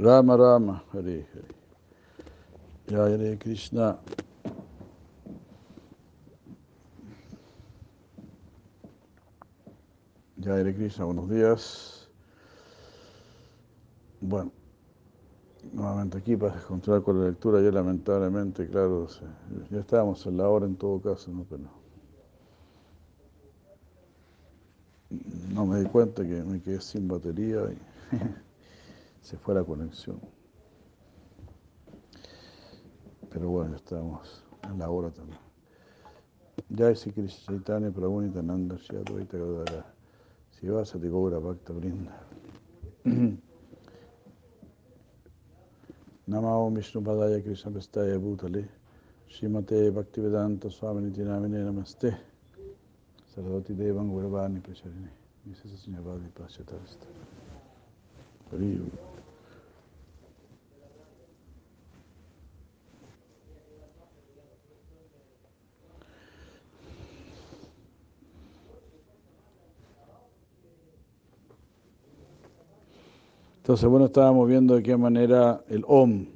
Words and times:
Rama 0.00 0.34
Rama, 0.34 0.82
Hare 0.94 1.26
Hare. 1.30 1.54
Jai 2.88 3.12
Hare 3.12 3.36
Krishna. 3.36 3.98
Jai 10.38 10.60
Hare 10.60 10.74
Krishna, 10.74 11.04
buenos 11.04 11.28
días. 11.28 12.08
Bueno, 14.22 14.52
nuevamente 15.70 16.16
aquí 16.16 16.34
para 16.34 16.58
continuar 16.62 17.02
con 17.02 17.20
la 17.20 17.26
lectura, 17.26 17.60
ya 17.60 17.70
lamentablemente, 17.70 18.68
claro, 18.68 19.06
ya 19.70 19.80
estábamos 19.80 20.24
en 20.24 20.38
la 20.38 20.48
hora 20.48 20.64
en 20.64 20.76
todo 20.76 20.98
caso, 21.02 21.30
¿no? 21.30 21.44
Pero 21.44 21.64
no 25.52 25.66
me 25.66 25.80
di 25.80 25.86
cuenta 25.90 26.22
que 26.22 26.42
me 26.42 26.58
quedé 26.62 26.80
sin 26.80 27.06
batería 27.06 27.60
y 27.70 28.16
se 29.22 29.36
fue 29.36 29.54
la 29.54 29.64
conexión. 29.64 30.20
Pero 33.30 33.48
bueno, 33.50 33.76
estamos 33.76 34.44
en 34.64 34.78
la 34.78 34.90
hora 34.90 35.10
también. 35.10 35.38
Jai 36.76 36.94
Sri 36.96 37.12
Krishna 37.12 37.46
Chaitanya 37.46 37.90
Prabhu 37.90 38.20
Nityananda 38.20 38.76
Shri 38.76 39.02
Gadara 39.04 39.84
Sivasati 40.50 41.08
Gaura 41.08 41.38
Bhakta 41.38 41.72
Brinda. 41.72 42.12
Namao 46.28 46.70
Vishnu 46.74 47.02
Padaya 47.02 47.42
Krishna 47.42 47.70
Prestaya 47.70 48.18
Bhutale. 48.18 48.68
Srimate 49.30 49.90
Bhaktivedanta 49.92 50.70
Swami 50.70 51.02
Niti 51.02 51.22
Namine 51.22 51.62
Namaste 51.62 52.18
Sarvati 53.32 53.74
Devan 53.74 54.10
Gauravani 54.10 54.60
Pracharine 54.60 55.10
Visesa 55.46 55.76
Sinyavadi 55.76 56.28
Paschatavasta 56.34 57.06
Hariyu 58.50 58.90
Entonces, 73.70 73.88
bueno, 73.88 74.06
estábamos 74.06 74.48
viendo 74.48 74.74
de 74.74 74.82
qué 74.82 74.96
manera 74.96 75.62
el 75.68 75.84
OM 75.86 76.26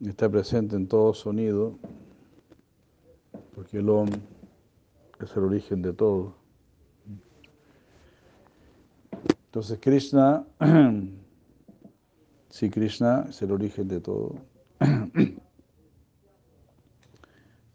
está 0.00 0.28
presente 0.28 0.76
en 0.76 0.86
todo 0.86 1.14
sonido, 1.14 1.78
porque 3.54 3.78
el 3.78 3.88
OM 3.88 4.10
es 5.18 5.34
el 5.34 5.44
origen 5.44 5.80
de 5.80 5.94
todo. 5.94 6.34
Entonces, 9.46 9.78
Krishna, 9.80 10.44
sí, 12.50 12.68
Krishna 12.68 13.24
es 13.30 13.40
el 13.40 13.52
origen 13.52 13.88
de 13.88 14.00
todo. 14.02 14.34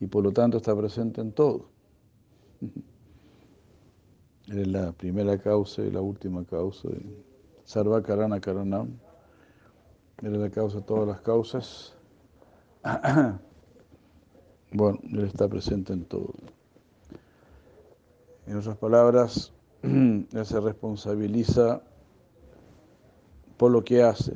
Y 0.01 0.05
por 0.05 0.23
lo 0.23 0.31
tanto 0.31 0.57
está 0.57 0.77
presente 0.77 1.19
en 1.19 1.31
todo. 1.31 1.65
Es 4.49 4.67
la 4.67 4.91
primera 4.91 5.35
causa 5.39 5.81
y 5.81 5.89
la 5.89 6.01
última 6.01 6.45
causa. 6.45 6.89
Sarva 7.69 8.01
Karana 8.01 8.39
Karanam. 8.39 8.97
Él 10.23 10.41
la 10.41 10.49
causa 10.49 10.77
de 10.77 10.83
todas 10.85 11.07
las 11.07 11.21
causas. 11.21 11.95
Bueno, 14.71 14.99
Él 15.03 15.25
está 15.25 15.47
presente 15.47 15.93
en 15.93 16.05
todo. 16.05 16.33
En 18.47 18.57
otras 18.57 18.77
palabras, 18.77 19.53
Él 19.83 20.27
se 20.43 20.59
responsabiliza 20.59 21.83
por 23.57 23.71
lo 23.71 23.83
que 23.83 24.01
hace. 24.01 24.33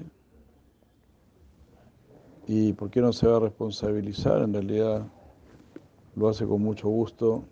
¿Y 2.48 2.74
por 2.74 2.92
qué 2.92 3.02
no 3.02 3.14
se 3.14 3.28
va 3.28 3.38
a 3.38 3.40
responsabilizar? 3.40 4.44
En 4.44 4.54
realidad 4.54 5.08
lo 6.16 6.30
hace 6.30 6.46
con 6.46 6.62
mucho 6.62 6.88
gusto, 6.88 7.46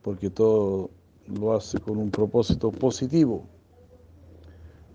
porque 0.00 0.30
todo 0.30 0.88
lo 1.26 1.54
hace 1.54 1.78
con 1.80 1.98
un 1.98 2.10
propósito 2.10 2.70
positivo 2.70 3.46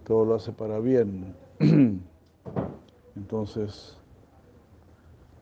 todo 0.04 0.26
lo 0.26 0.36
hace 0.36 0.52
para 0.52 0.80
bien. 0.80 1.36
Entonces, 3.16 3.98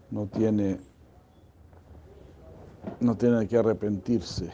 no 0.10 0.28
tiene, 0.28 0.80
no 3.00 3.16
tiene 3.18 3.48
que 3.48 3.58
arrepentirse. 3.58 4.52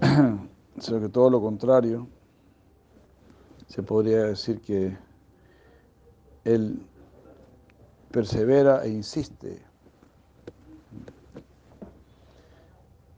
Sino 0.78 1.00
que 1.00 1.08
todo 1.08 1.30
lo 1.30 1.40
contrario, 1.40 2.06
se 3.66 3.82
podría 3.82 4.24
decir 4.24 4.60
que 4.60 4.96
él 6.44 6.80
persevera 8.10 8.84
e 8.84 8.90
insiste 8.90 9.65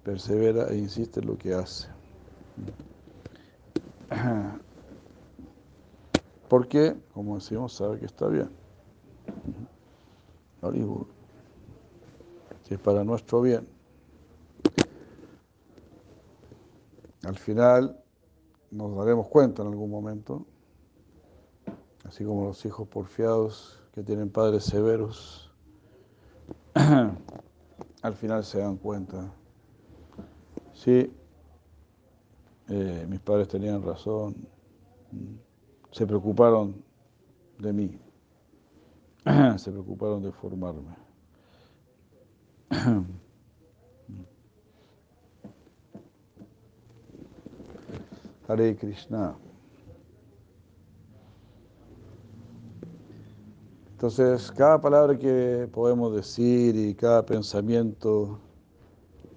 persevera 0.08 0.68
e 0.70 0.78
insiste 0.78 1.20
en 1.20 1.26
lo 1.26 1.36
que 1.36 1.52
hace. 1.52 1.86
Porque, 6.48 6.96
como 7.12 7.34
decimos, 7.34 7.74
sabe 7.74 7.98
que 7.98 8.06
está 8.06 8.26
bien. 8.28 8.48
Que 12.66 12.76
es 12.76 12.80
para 12.80 13.04
nuestro 13.04 13.42
bien. 13.42 13.68
Al 17.24 17.36
final 17.36 18.02
nos 18.70 18.96
daremos 18.96 19.26
cuenta 19.26 19.60
en 19.60 19.68
algún 19.68 19.90
momento, 19.90 20.46
así 22.04 22.24
como 22.24 22.46
los 22.46 22.64
hijos 22.64 22.88
porfiados 22.88 23.78
que 23.92 24.02
tienen 24.02 24.30
padres 24.30 24.64
severos, 24.64 25.52
al 26.74 28.14
final 28.14 28.42
se 28.42 28.60
dan 28.60 28.78
cuenta 28.78 29.34
Sí, 30.78 31.12
eh, 32.68 33.06
mis 33.08 33.18
padres 33.18 33.48
tenían 33.48 33.82
razón, 33.82 34.36
se 35.90 36.06
preocuparon 36.06 36.84
de 37.58 37.72
mí, 37.72 37.98
se 39.58 39.72
preocuparon 39.72 40.22
de 40.22 40.30
formarme. 40.30 40.94
Hare 48.46 48.76
Krishna. 48.76 49.34
Entonces, 53.90 54.52
cada 54.52 54.80
palabra 54.80 55.18
que 55.18 55.68
podemos 55.72 56.14
decir 56.14 56.76
y 56.76 56.94
cada 56.94 57.26
pensamiento 57.26 58.38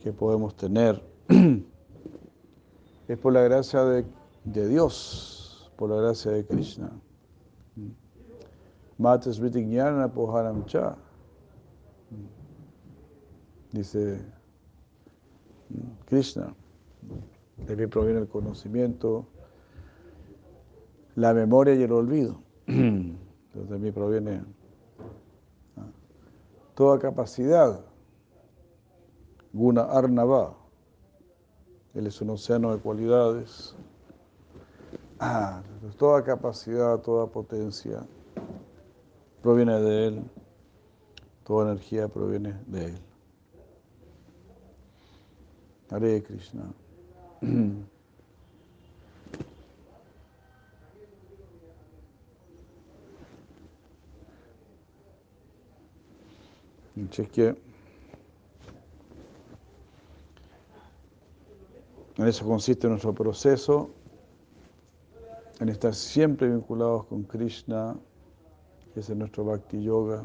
que 0.03 0.13
podemos 0.13 0.55
tener, 0.55 1.09
es 3.07 3.17
por 3.17 3.33
la 3.33 3.41
gracia 3.41 3.83
de, 3.83 4.05
Dios, 4.67 5.71
por 5.77 5.89
la 5.89 5.97
gracia 5.97 6.31
de 6.31 6.45
Krishna. 6.45 6.91
Matas 8.97 9.39
Vitignana 9.39 10.11
Poharam 10.11 10.65
Cha. 10.65 10.97
Dice 13.71 14.19
Krishna. 16.05 16.53
De 17.65 17.75
mí 17.75 17.87
proviene 17.87 18.19
el 18.19 18.27
conocimiento, 18.27 19.25
la 21.15 21.33
memoria 21.33 21.75
y 21.75 21.83
el 21.83 21.91
olvido. 21.91 22.41
De 22.67 23.79
mí 23.79 23.91
proviene 23.91 24.41
toda 26.73 26.99
capacidad. 26.99 27.85
Guna 29.53 29.81
Arnava 29.81 30.60
él 31.93 32.07
es 32.07 32.21
un 32.21 32.29
océano 32.29 32.73
de 32.73 32.81
cualidades. 32.81 33.75
Ah, 35.19 35.61
toda 35.97 36.23
capacidad, 36.23 36.97
toda 36.99 37.27
potencia 37.27 38.05
proviene 39.41 39.79
de 39.79 40.07
Él. 40.07 40.23
Toda 41.43 41.71
energía 41.71 42.07
proviene 42.07 42.57
de 42.67 42.85
Él. 42.85 42.97
Hare 45.89 46.23
Krishna. 46.23 46.63
Cheque. 57.09 57.70
En 62.21 62.27
eso 62.27 62.45
consiste 62.45 62.87
nuestro 62.87 63.13
proceso, 63.13 63.89
en 65.59 65.69
estar 65.69 65.93
siempre 65.95 66.49
vinculados 66.49 67.05
con 67.05 67.23
Krishna, 67.23 67.97
ese 68.95 69.13
es 69.13 69.17
nuestro 69.17 69.45
Bhakti 69.45 69.81
Yoga, 69.81 70.23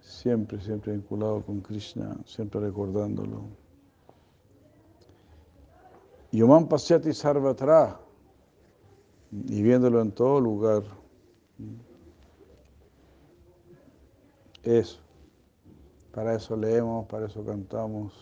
siempre, 0.00 0.60
siempre 0.60 0.92
vinculado 0.92 1.42
con 1.42 1.60
Krishna, 1.60 2.16
siempre 2.24 2.60
recordándolo. 2.60 3.42
Yoman 6.30 6.68
Pasyati 6.68 7.12
Sarvatra, 7.12 8.00
y 9.32 9.62
viéndolo 9.62 10.00
en 10.00 10.12
todo 10.12 10.40
lugar. 10.40 10.82
Eso. 14.62 15.00
Para 16.12 16.34
eso 16.34 16.56
leemos, 16.56 17.06
para 17.06 17.26
eso 17.26 17.44
cantamos, 17.44 18.12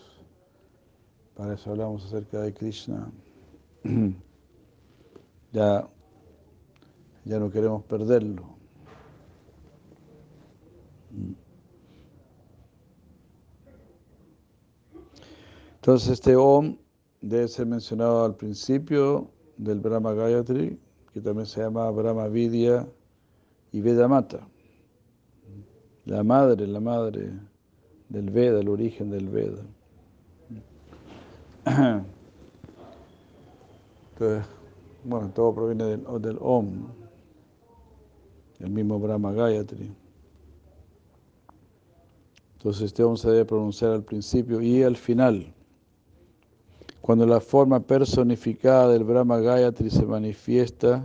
para 1.35 1.53
eso 1.53 1.71
hablamos 1.71 2.05
acerca 2.05 2.41
de 2.41 2.53
Krishna. 2.53 3.11
Ya, 5.53 5.85
ya 7.25 7.37
no 7.37 7.51
queremos 7.51 7.83
perderlo. 7.83 8.55
Entonces 15.75 16.09
este 16.09 16.35
Om 16.37 16.77
debe 17.21 17.47
ser 17.47 17.65
mencionado 17.65 18.23
al 18.23 18.35
principio 18.35 19.29
del 19.57 19.79
Brahma 19.79 20.13
Gayatri, 20.13 20.79
que 21.11 21.21
también 21.21 21.45
se 21.45 21.61
llama 21.61 21.89
Brahma 21.91 22.27
Vidya 22.27 22.87
y 23.71 23.81
Vedamata. 23.81 24.47
La 26.05 26.23
madre, 26.23 26.65
la 26.65 26.79
madre 26.79 27.31
del 28.09 28.29
Veda, 28.29 28.59
el 28.59 28.69
origen 28.69 29.09
del 29.09 29.27
Veda. 29.27 29.63
Entonces, 34.13 34.45
bueno, 35.03 35.29
todo 35.29 35.53
proviene 35.53 35.85
del, 35.85 36.37
Om, 36.39 36.87
el 38.59 38.69
mismo 38.69 38.99
Brahma 38.99 39.31
Gayatri. 39.31 39.91
Entonces 42.57 42.83
este 42.83 43.03
Om 43.03 43.17
se 43.17 43.29
debe 43.31 43.45
pronunciar 43.45 43.91
al 43.91 44.03
principio 44.03 44.61
y 44.61 44.83
al 44.83 44.95
final. 44.95 45.53
Cuando 47.01 47.25
la 47.25 47.39
forma 47.39 47.79
personificada 47.79 48.89
del 48.89 49.03
Brahma 49.03 49.39
Gayatri 49.39 49.89
se 49.89 50.05
manifiesta, 50.05 51.03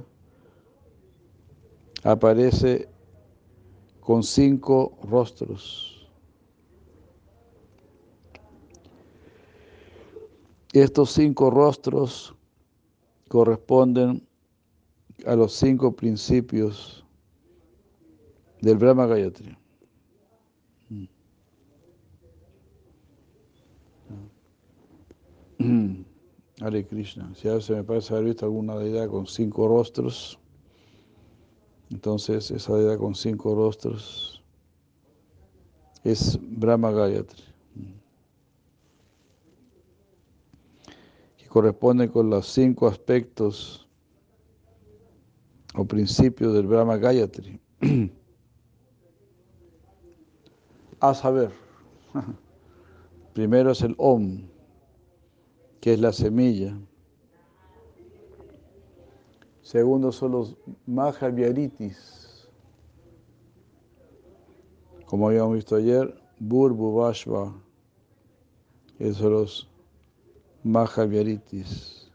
aparece 2.02 2.88
con 4.00 4.22
cinco 4.22 4.98
rostros. 5.02 5.95
Estos 10.82 11.12
cinco 11.12 11.48
rostros 11.48 12.34
corresponden 13.28 14.28
a 15.24 15.34
los 15.34 15.54
cinco 15.54 15.96
principios 15.96 17.02
del 18.60 18.76
Brahma 18.76 19.06
Gayatri. 19.06 19.56
Hare 26.60 26.86
Krishna. 26.86 27.34
Si 27.34 27.48
a 27.48 27.54
veces 27.54 27.74
me 27.74 27.82
parece 27.82 28.12
haber 28.12 28.26
visto 28.26 28.44
alguna 28.44 28.76
deidad 28.76 29.08
con 29.08 29.26
cinco 29.26 29.68
rostros, 29.68 30.38
entonces 31.88 32.50
esa 32.50 32.74
deidad 32.74 32.98
con 32.98 33.14
cinco 33.14 33.54
rostros 33.54 34.44
es 36.04 36.38
Brahma 36.42 36.90
Gayatri, 36.90 37.45
que 41.46 41.52
corresponde 41.52 42.10
con 42.10 42.28
los 42.28 42.48
cinco 42.48 42.88
aspectos 42.88 43.88
o 45.76 45.84
principios 45.84 46.52
del 46.54 46.66
Brahma 46.66 46.96
Gayatri. 46.96 47.60
A 51.00 51.14
saber, 51.14 51.52
primero 53.34 53.70
es 53.70 53.82
el 53.82 53.94
Om 53.98 54.48
que 55.80 55.92
es 55.92 56.00
la 56.00 56.12
semilla. 56.12 56.76
Segundo 59.62 60.10
son 60.10 60.32
los 60.32 60.56
Mahavyaritis. 60.86 62.48
Como 65.04 65.28
habíamos 65.28 65.54
visto 65.54 65.76
ayer, 65.76 66.20
Burbuvashva. 66.40 67.54
Esos 68.98 69.18
son 69.18 69.32
los 69.32 69.75
Mahavyaritis. 70.66 72.10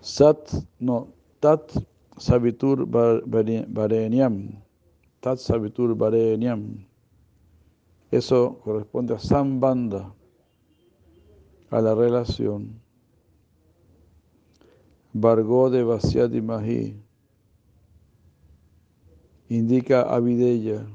Sat, 0.00 0.50
no, 0.80 1.14
Tat 1.40 1.70
Savitur 2.18 2.84
Varenyam. 2.84 4.58
Tat 5.22 5.38
Savitur 5.38 5.94
Varenyam. 5.94 6.84
Eso 8.10 8.58
corresponde 8.64 9.14
a 9.14 9.18
Sambanda, 9.18 10.12
a 11.70 11.80
la 11.80 11.94
relación. 11.94 12.82
Vargo 15.12 15.70
de 15.70 15.84
Vasyadi 15.84 16.42
Mahi 16.42 17.03
indica 19.48 20.02
avideya, 20.02 20.86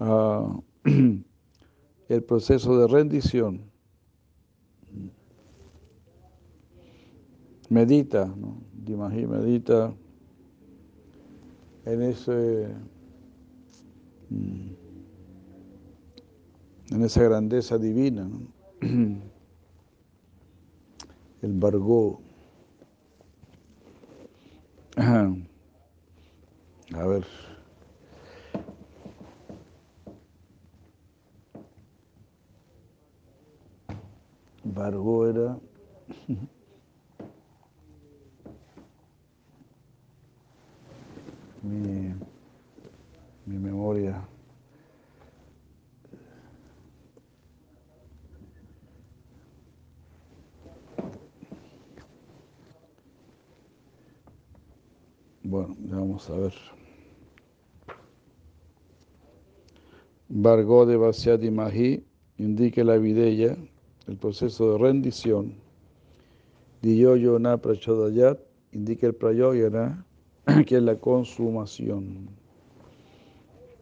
uh, 0.00 0.62
el 2.08 2.22
proceso 2.24 2.78
de 2.78 2.86
rendición. 2.88 3.70
Medita, 7.70 8.26
¿no? 8.26 8.62
Dimahi 8.72 9.26
medita 9.26 9.94
en 11.86 12.02
ese 12.02 12.74
en 16.90 17.02
esa 17.02 17.22
grandeza 17.22 17.78
divina, 17.78 18.28
¿no? 18.28 18.48
el 21.42 21.52
Bargó. 21.54 22.23
A 26.94 27.06
ver. 27.06 27.24
Bargó 34.64 35.28
era 35.28 35.56
mi, 41.62 42.14
mi 43.46 43.58
memoria. 43.58 44.26
Bueno, 55.44 55.76
ya 55.78 55.96
vamos 56.14 56.30
a 56.30 56.36
ver. 56.36 56.54
Vargo 60.28 60.86
de 60.86 61.50
Mahi 61.50 62.04
indica 62.38 62.84
la 62.84 62.98
videya, 62.98 63.56
el 64.06 64.16
proceso 64.16 64.72
de 64.72 64.78
rendición. 64.78 65.54
Diyoyona 66.82 67.56
Prachodayat 67.56 68.38
indica 68.70 69.08
el 69.08 69.14
prayoyana, 69.16 70.06
que 70.66 70.76
es 70.76 70.82
la 70.82 70.94
consumación. 71.00 72.28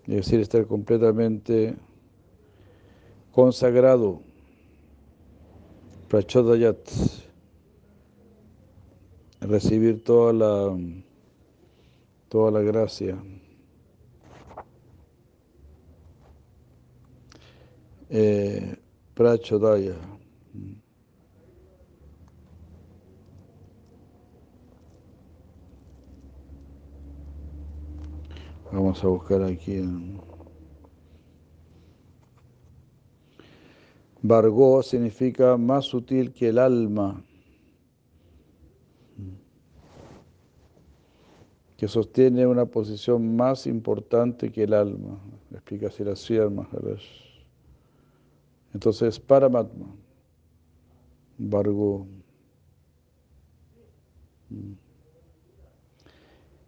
Es 0.07 0.17
decir, 0.17 0.41
estar 0.41 0.67
completamente 0.67 1.77
consagrado. 3.33 4.23
Prachodayat. 6.09 6.79
Recibir 9.41 10.03
toda 10.05 10.33
la 10.33 10.77
toda 12.33 12.51
la 12.51 12.61
gracia. 12.63 13.23
Eh, 18.09 18.75
Prachodaya. 19.13 19.97
Vamos 28.73 29.05
a 29.05 29.09
buscar 29.09 29.43
aquí 29.43 29.75
en 29.75 30.19
significa 34.83 35.59
más 35.59 35.85
sutil 35.85 36.33
que 36.33 36.49
el 36.49 36.59
alma, 36.59 37.23
que 41.83 41.89
sostiene 41.89 42.47
una 42.47 42.65
posición 42.65 43.35
más 43.35 43.67
importante 43.67 44.53
que 44.53 44.63
el 44.63 44.73
alma, 44.73 45.19
explica 45.51 45.91
Siracía 45.91 46.49
Maharaj. 46.49 47.01
Entonces, 48.73 49.19
Paramatma, 49.19 49.87
Vargo. 51.39 52.07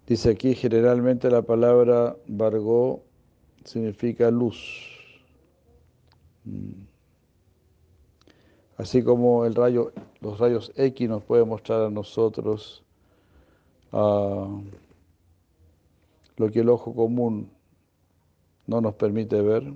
Dice 0.09 0.31
aquí 0.31 0.57
generalmente 0.57 1.31
la 1.31 1.43
palabra 1.43 2.17
Vargo 2.27 3.05
significa 3.65 4.33
luz. 4.33 4.59
Así 8.79 9.01
como 9.05 9.45
el 9.45 9.55
rayo, 9.55 9.93
los 10.21 10.41
rayos 10.41 10.73
X 10.75 11.09
nos 11.09 11.23
pueden 11.23 11.47
mostrar 11.47 11.83
a 11.83 11.91
nosotros 11.91 12.83
lo 16.37 16.51
que 16.51 16.61
el 16.61 16.69
ojo 16.69 16.95
común 16.95 17.51
no 18.67 18.81
nos 18.81 18.95
permite 18.95 19.41
ver. 19.41 19.73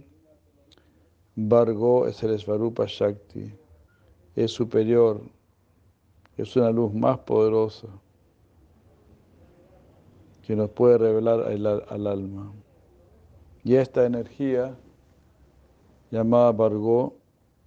Vargo 1.36 2.06
es 2.06 2.22
el 2.22 2.38
Svarupa 2.38 2.86
Shakti, 2.86 3.52
es 4.34 4.50
superior, 4.50 5.22
es 6.36 6.56
una 6.56 6.70
luz 6.70 6.92
más 6.92 7.18
poderosa 7.18 7.88
que 10.42 10.56
nos 10.56 10.70
puede 10.70 10.98
revelar 10.98 11.40
al, 11.40 11.66
al 11.66 12.06
alma. 12.06 12.52
Y 13.62 13.74
esta 13.74 14.06
energía 14.06 14.76
llamada 16.10 16.52
Vargo, 16.52 17.16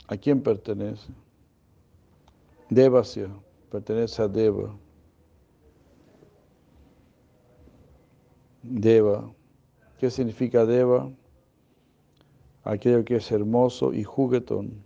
¿a 0.07 0.17
quién 0.17 0.41
pertenece? 0.41 1.13
Devasya, 2.69 3.29
pertenece 3.69 4.21
a 4.21 4.27
Deva. 4.27 4.75
Deva. 8.63 9.33
¿Qué 9.99 10.09
significa 10.09 10.65
Deva? 10.65 11.11
Aquello 12.63 13.03
que 13.03 13.15
es 13.15 13.31
hermoso 13.31 13.93
y 13.93 14.03
juguetón. 14.03 14.83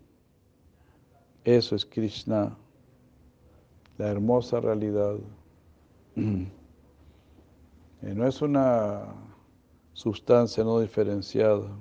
Eso 1.43 1.75
es 1.75 1.85
Krishna, 1.85 2.57
la 3.97 4.07
hermosa 4.07 4.59
realidad. 4.59 5.17
No 8.01 8.27
es 8.27 8.39
una 8.43 9.15
sustancia 9.93 10.63
no 10.63 10.79
diferenciada, 10.79 11.71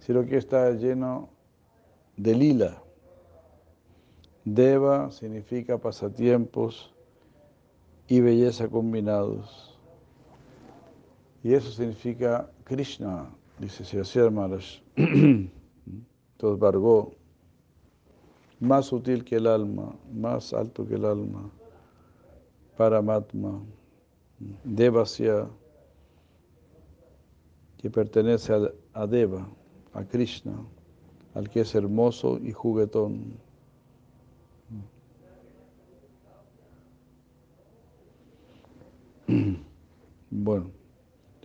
sino 0.00 0.26
que 0.26 0.36
está 0.36 0.72
lleno 0.72 1.28
de 2.16 2.34
lila. 2.34 2.82
Deva 4.44 5.12
significa 5.12 5.78
pasatiempos 5.78 6.92
y 8.08 8.20
belleza 8.20 8.66
combinados. 8.68 9.67
Y 11.42 11.54
eso 11.54 11.70
significa 11.70 12.50
Krishna, 12.64 13.30
dice 13.58 13.84
Sri 13.84 14.30
Maharaj. 14.30 14.64
Entonces, 14.96 17.14
más 18.60 18.86
sutil 18.86 19.24
que 19.24 19.36
el 19.36 19.46
alma, 19.46 19.94
más 20.12 20.52
alto 20.52 20.86
que 20.86 20.94
el 20.94 21.04
alma, 21.04 21.50
Paramatma, 22.76 23.62
Devasya, 24.64 25.48
que 27.76 27.90
pertenece 27.90 28.52
a 28.92 29.06
Deva, 29.06 29.48
a 29.92 30.04
Krishna, 30.04 30.54
al 31.34 31.48
que 31.48 31.60
es 31.60 31.74
hermoso 31.74 32.38
y 32.38 32.52
juguetón. 32.52 33.38
Bueno, 40.30 40.70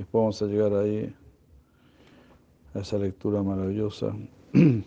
después 0.04 0.22
vamos 0.22 0.42
a 0.42 0.48
llegar 0.48 0.74
ahí 0.74 1.16
a 2.74 2.80
esa 2.80 2.98
lectura 2.98 3.42
maravillosa. 3.42 4.14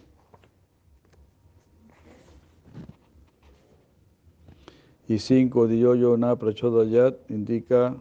Y 5.09 5.21
cinco, 5.21 5.69
Diyoyona 5.69 6.35
Prachodayat 6.35 7.31
indica 7.31 7.97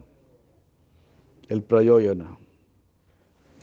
el 1.48 1.62
Prayoyana, 1.62 2.36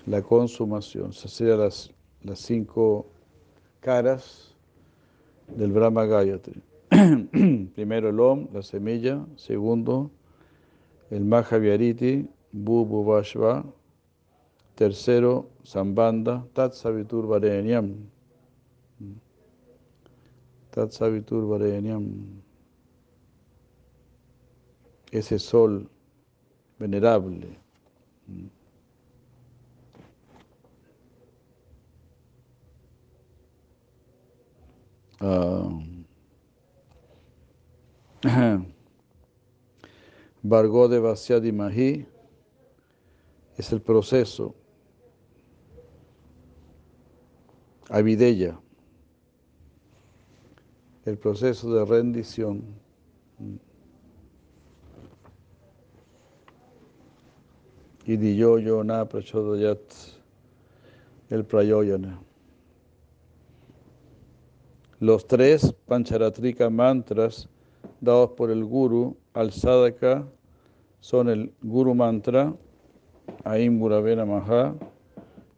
la 0.06 0.22
consumación. 0.22 1.12
Se 1.12 1.28
serían 1.28 1.60
las, 1.60 1.92
las 2.22 2.40
cinco 2.40 3.06
caras 3.82 4.56
del 5.50 5.74
Brahma 5.74 6.06
Gayatri. 6.06 6.64
Primero 7.76 8.12
el 8.12 8.20
Om, 8.22 8.48
la 8.54 8.62
semilla. 8.62 9.26
Segundo, 9.36 10.10
el 11.10 11.26
Mahavyariti, 11.26 12.30
Bubu 12.54 13.04
Vashva. 13.04 13.64
Tercero, 14.76 15.50
Sambanda, 15.64 16.44
Tat 16.54 16.74
Savitur 16.74 17.26
Varenyam. 17.26 18.08
Tat 20.72 20.92
Savitur. 20.92 21.46
Ese 25.12 25.38
sol 25.38 25.88
venerable. 26.80 27.58
Uh, 35.22 35.80
Vargo 40.44 40.88
de 40.90 41.52
Mahi 41.52 42.13
es 43.58 43.72
el 43.72 43.82
proceso. 43.82 44.56
Avideya, 47.90 48.60
el 51.06 51.18
proceso 51.18 51.74
de 51.74 51.86
rendición. 51.86 52.64
Y 58.06 58.18
na 58.18 59.08
Prachodayat, 59.08 59.80
el 61.30 61.46
Prayoyana. 61.46 62.20
Los 65.00 65.28
tres 65.28 65.74
Pancharatrika 65.86 66.70
mantras 66.70 67.50
dados 68.00 68.32
por 68.32 68.52
el 68.52 68.64
Guru 68.64 69.18
al 69.34 69.52
Sadaka 69.52 70.26
son 71.00 71.30
el 71.30 71.54
Guru 71.62 71.94
Mantra, 71.94 72.54
Aim 73.46 73.80
Guravena 73.80 74.26
Maha, 74.26 74.74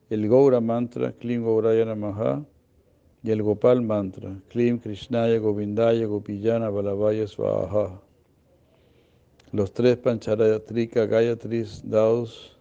el 0.10 0.28
Gaura 0.28 0.60
Mantra, 0.60 1.12
Klim 1.12 1.44
Gauraya 1.44 1.96
Maha, 1.96 2.44
y 3.24 3.32
el 3.32 3.44
Gopal 3.44 3.82
Mantra, 3.82 4.36
Klim 4.50 4.80
Krishnaya 4.80 5.40
Govindaya 5.40 6.08
Gopiyana 6.08 6.70
Balavaya 6.70 7.28
Svaha. 7.28 8.00
Los 9.52 9.72
tres 9.72 9.98
Pancharatrika 9.98 11.06
Gayatris 11.06 11.82
dados 11.84 12.58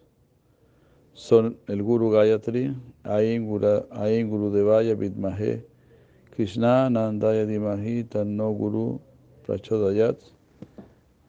son 1.13 1.57
el 1.67 1.81
Guru 1.81 2.11
Gayatri, 2.11 2.75
Aim 3.03 3.47
Gurudevaya 3.47 4.95
Vidmahe, 4.95 5.63
Krishna 6.35 6.89
Nandaya 6.89 7.45
Dimahi 7.45 8.09
Tanno 8.09 8.53
Guru 8.53 8.99
Prachodayat, 9.45 10.17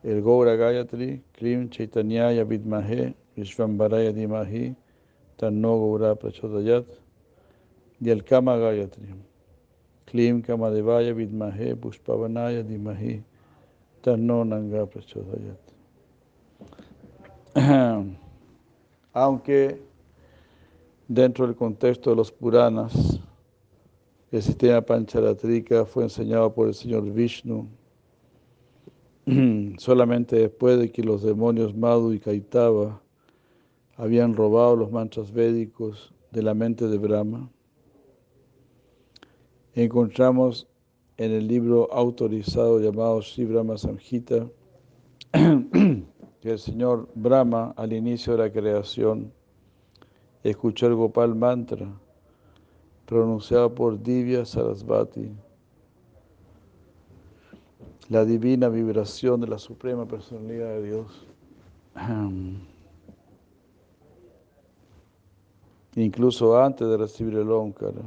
el 0.05 0.23
Gaura 0.23 0.57
Gayatri, 0.57 1.23
Klim 1.33 1.69
Chaitanyaya 1.71 2.45
Vidmahe, 2.45 3.15
Vishvambaraya 3.37 4.13
Dimahi, 4.13 4.75
Tanno 5.37 5.79
Gaura 5.79 6.15
Prachodayat, 6.15 6.87
y 8.01 8.11
el 8.11 8.25
Kama 8.25 8.57
Gayatri, 8.57 9.15
Klim 10.07 10.43
Kamadevaya 10.43 11.13
Vidmahe, 11.15 11.77
Pushpavanaya 11.77 12.63
Dimahi, 12.63 13.23
Tanno 14.03 14.45
Nanga 14.45 14.87
Prachodayat. 14.87 15.59
Aunque 19.13 19.81
dentro 21.09 21.47
del 21.47 21.57
contexto 21.57 22.11
de 22.11 22.17
los 22.17 22.31
Puranas, 22.31 23.21
el 24.31 24.43
sistema 24.43 24.81
Pancharatrika 24.83 25.85
fue 25.87 26.05
enseñado 26.05 26.53
por 26.53 26.69
el 26.69 26.75
señor 26.75 27.11
Vishnu. 27.13 27.67
Solamente 29.79 30.37
después 30.37 30.79
de 30.79 30.91
que 30.91 31.03
los 31.03 31.23
demonios 31.23 31.75
Madhu 31.75 32.13
y 32.13 32.21
Kaitava 32.21 33.01
habían 33.97 34.35
robado 34.35 34.77
los 34.77 34.91
mantras 34.91 35.33
védicos 35.33 36.13
de 36.31 36.43
la 36.43 36.55
mente 36.55 36.87
de 36.89 36.99
Brahma. 36.99 37.51
Encontramos 39.75 40.69
en 41.17 41.33
el 41.33 41.49
libro 41.49 41.91
autorizado 41.93 42.79
llamado 42.79 43.23
Sri 43.23 43.49
Samhita 43.77 44.47
que 45.33 46.51
el 46.51 46.59
señor 46.59 47.09
Brahma 47.15 47.73
al 47.77 47.93
inicio 47.93 48.37
de 48.37 48.39
la 48.39 48.53
creación 48.53 49.33
escuchó 50.43 50.87
el 50.87 50.95
Gopal 50.95 51.35
mantra 51.35 51.89
pronunciado 53.07 53.75
por 53.75 54.03
Divya 54.03 54.45
Sarasvati, 54.45 55.31
la 58.09 58.25
divina 58.25 58.69
vibración 58.69 59.41
de 59.41 59.47
la 59.47 59.59
Suprema 59.59 60.07
Personalidad 60.07 60.69
de 60.69 60.83
Dios. 60.83 61.27
Incluso 65.97 66.57
antes 66.57 66.87
de 66.87 66.97
recibir 66.97 67.35
el 67.37 67.51
Omkara. 67.51 68.03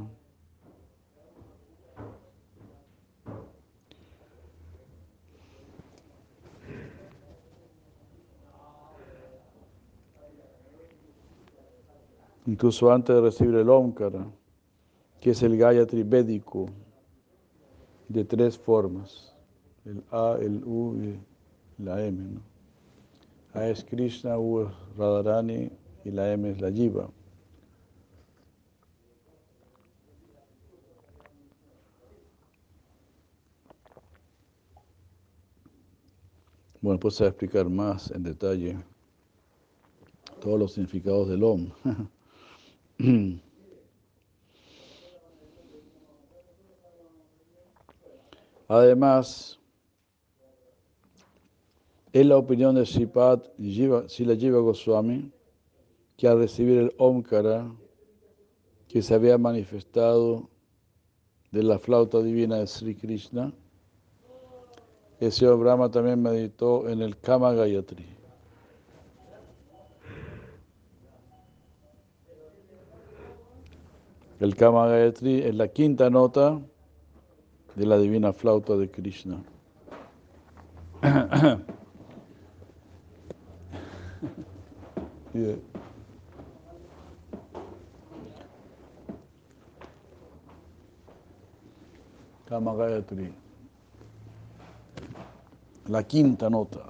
incluso 12.49 12.91
antes 12.91 13.15
de 13.15 13.21
recibir 13.21 13.55
el 13.55 13.69
que 15.21 15.31
es 15.31 15.43
el 15.43 15.55
Gayatri 15.57 16.03
Védico, 16.03 16.65
de 18.07 18.25
tres 18.25 18.57
formas, 18.57 19.35
el 19.85 20.03
A, 20.11 20.35
el 20.41 20.63
U 20.65 20.95
y 20.95 21.19
la 21.83 22.03
M. 22.03 22.39
A 23.53 23.67
es 23.67 23.83
Krishna, 23.83 24.39
U 24.39 24.61
es 24.61 24.69
Radharani 24.97 25.69
y 26.03 26.11
la 26.11 26.33
M 26.33 26.49
es 26.49 26.59
la 26.59 26.71
Jiva. 26.71 27.07
Bueno, 36.81 36.97
pues 36.99 37.19
a 37.19 37.27
explicar 37.27 37.69
más 37.69 38.09
en 38.11 38.23
detalle 38.23 38.77
todos 40.39 40.57
los 40.57 40.71
significados 40.71 41.27
del 41.27 41.43
OM. 41.43 41.69
Además, 48.69 49.59
es 52.13 52.25
la 52.25 52.37
opinión 52.37 52.75
de 52.75 52.85
Sipad 52.85 53.41
Sila 54.07 54.35
Jiva 54.35 54.59
Goswami 54.59 55.31
que 56.15 56.27
al 56.27 56.37
recibir 56.39 56.77
el 56.77 56.93
Omkara 56.97 57.69
que 58.87 59.01
se 59.01 59.13
había 59.13 59.37
manifestado 59.37 60.49
de 61.51 61.63
la 61.63 61.77
flauta 61.77 62.21
divina 62.21 62.57
de 62.57 62.67
Sri 62.67 62.95
Krishna, 62.95 63.53
señor 65.31 65.57
Brahma 65.59 65.91
también 65.91 66.21
meditó 66.21 66.87
en 66.87 67.01
el 67.01 67.17
Kama 67.19 67.51
Gayatri. 67.53 68.05
El 74.39 74.55
Kama 74.55 74.87
Gayatri 74.87 75.41
es 75.41 75.53
la 75.55 75.67
quinta 75.67 76.09
nota 76.09 76.61
de 77.75 77.85
la 77.85 77.97
divina 77.97 78.31
flauta 78.31 78.77
de 78.77 78.89
Krishna. 78.89 79.43
Kama 92.45 92.73
Gayatri. 92.75 93.48
La 95.89 96.03
quinta 96.03 96.49
nota. 96.49 96.85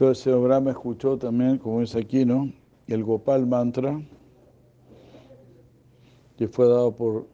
Entonces 0.00 0.40
Brahma 0.40 0.70
escuchó 0.70 1.18
también, 1.18 1.58
como 1.58 1.80
dice 1.80 1.98
aquí, 1.98 2.24
¿no? 2.24 2.52
El 2.86 3.02
Gopal 3.02 3.48
Mantra, 3.48 4.00
que 6.36 6.46
fue 6.46 6.68
dado 6.68 6.94
por, 6.94 7.26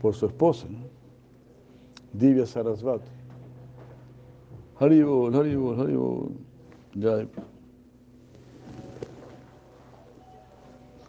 por 0.00 0.14
su 0.14 0.24
esposa, 0.24 0.66
¿no? 0.70 0.78
Divya 2.14 2.46
Sarasvati. 2.46 3.10
Haribol, 4.80 5.34
Haribol, 5.34 5.80
Haribol. 5.80 6.30
Ya. 6.94 7.28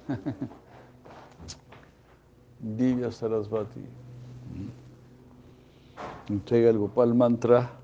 Divya 2.60 3.10
Sarasvati. 3.10 3.86
Entrega 6.28 6.72
el 6.72 6.78
Gopal 6.78 7.16
Mantra 7.16 7.79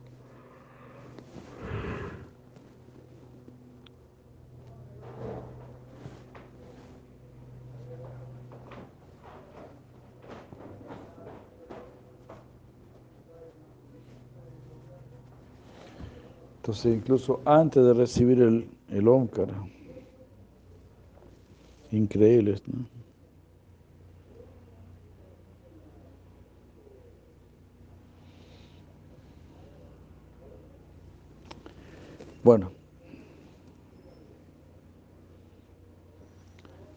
Incluso 16.84 17.42
antes 17.46 17.84
de 17.84 17.94
recibir 17.94 18.42
el, 18.42 18.68
el 18.90 19.08
Omkara, 19.08 19.56
increíble, 21.92 22.62
¿no? 22.68 22.86
Bueno, 32.44 32.72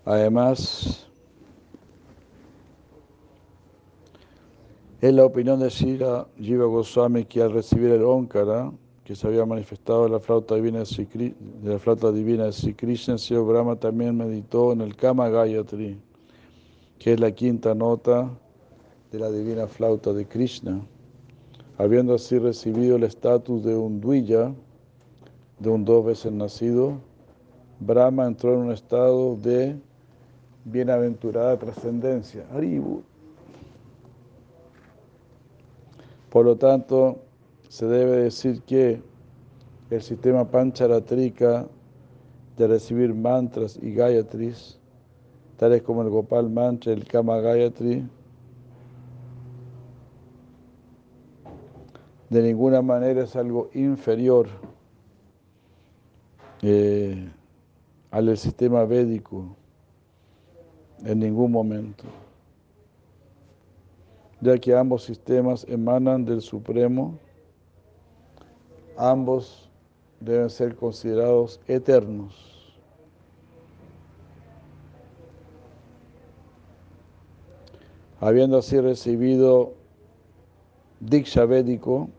además, 0.04 1.06
es 5.00 5.14
la 5.14 5.24
opinión 5.24 5.60
de 5.60 5.70
Shira 5.70 6.26
Jiva 6.36 6.66
Goswami 6.66 7.24
que 7.24 7.40
al 7.40 7.52
recibir 7.52 7.92
el 7.92 8.02
Omkara, 8.02 8.70
que 9.08 9.16
se 9.16 9.26
había 9.26 9.46
manifestado 9.46 10.06
la 10.06 10.20
flauta 10.20 10.54
divina 10.54 10.80
de, 10.80 11.34
la 11.62 11.78
flauta 11.78 12.12
divina 12.12 12.44
de 12.44 12.52
Sri 12.52 12.74
Krishna, 12.74 13.16
señor 13.16 13.46
Brahma 13.46 13.74
también 13.74 14.18
meditó 14.18 14.70
en 14.70 14.82
el 14.82 14.94
Kama 14.96 15.30
Gayatri, 15.30 15.98
que 16.98 17.14
es 17.14 17.18
la 17.18 17.30
quinta 17.30 17.74
nota 17.74 18.28
de 19.10 19.18
la 19.18 19.30
divina 19.30 19.66
flauta 19.66 20.12
de 20.12 20.26
Krishna. 20.26 20.82
Habiendo 21.78 22.16
así 22.16 22.38
recibido 22.38 22.96
el 22.96 23.04
estatus 23.04 23.64
de 23.64 23.74
un 23.74 23.98
Dvija, 23.98 24.52
de 25.58 25.70
un 25.70 25.86
dos 25.86 26.04
veces 26.04 26.30
nacido, 26.30 26.98
Brahma 27.80 28.26
entró 28.26 28.52
en 28.52 28.60
un 28.60 28.72
estado 28.72 29.36
de 29.36 29.74
bienaventurada 30.66 31.58
trascendencia. 31.58 32.44
Por 36.28 36.44
lo 36.44 36.56
tanto, 36.56 37.22
se 37.68 37.86
debe 37.86 38.16
decir 38.22 38.62
que 38.62 39.02
el 39.90 40.02
sistema 40.02 40.50
Pancharatrika 40.50 41.66
de 42.56 42.66
recibir 42.66 43.14
mantras 43.14 43.78
y 43.80 43.94
gayatris, 43.94 44.78
tales 45.56 45.82
como 45.82 46.02
el 46.02 46.10
Gopal 46.10 46.50
Mantra, 46.50 46.92
el 46.92 47.04
Kama 47.04 47.38
Gayatri, 47.40 48.08
de 52.30 52.42
ninguna 52.42 52.82
manera 52.82 53.22
es 53.22 53.36
algo 53.36 53.70
inferior 53.74 54.48
eh, 56.62 57.30
al 58.10 58.36
sistema 58.36 58.84
védico 58.84 59.56
en 61.04 61.20
ningún 61.20 61.52
momento, 61.52 62.04
ya 64.40 64.58
que 64.58 64.74
ambos 64.74 65.04
sistemas 65.04 65.64
emanan 65.68 66.24
del 66.24 66.40
Supremo 66.40 67.18
ambos 68.98 69.70
deben 70.20 70.50
ser 70.50 70.74
considerados 70.74 71.60
eternos. 71.68 72.34
Habiendo 78.20 78.58
así 78.58 78.80
recibido 78.80 79.74
Diksha 80.98 81.44
Védico 81.44 82.10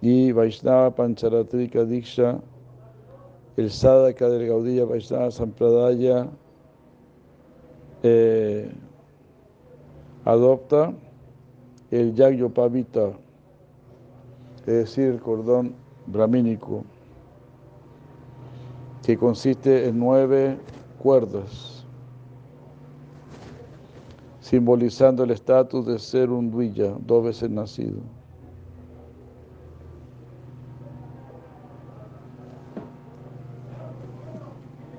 y 0.00 0.32
Vaishnava 0.32 0.90
Pancharatrika 0.90 1.84
Diksha, 1.84 2.40
el 3.56 3.70
Sadhaka 3.70 4.28
del 4.28 4.48
Gaudilla 4.48 4.84
Vaishnava 4.84 5.30
Sampradaya 5.30 6.28
eh, 8.02 8.68
adopta 10.24 10.92
el 11.92 12.14
Yagyopavita, 12.14 13.12
es 14.66 14.72
decir, 14.72 15.04
el 15.06 15.20
cordón 15.20 15.74
brahmínico, 16.06 16.82
que 19.04 19.16
consiste 19.16 19.86
en 19.86 19.98
nueve 20.00 20.58
cuerdas, 20.98 21.84
simbolizando 24.40 25.22
el 25.22 25.30
estatus 25.30 25.86
de 25.86 25.98
ser 26.00 26.30
un 26.30 26.50
duilla, 26.50 26.96
dos 27.06 27.24
veces 27.24 27.48
nacido. 27.48 28.00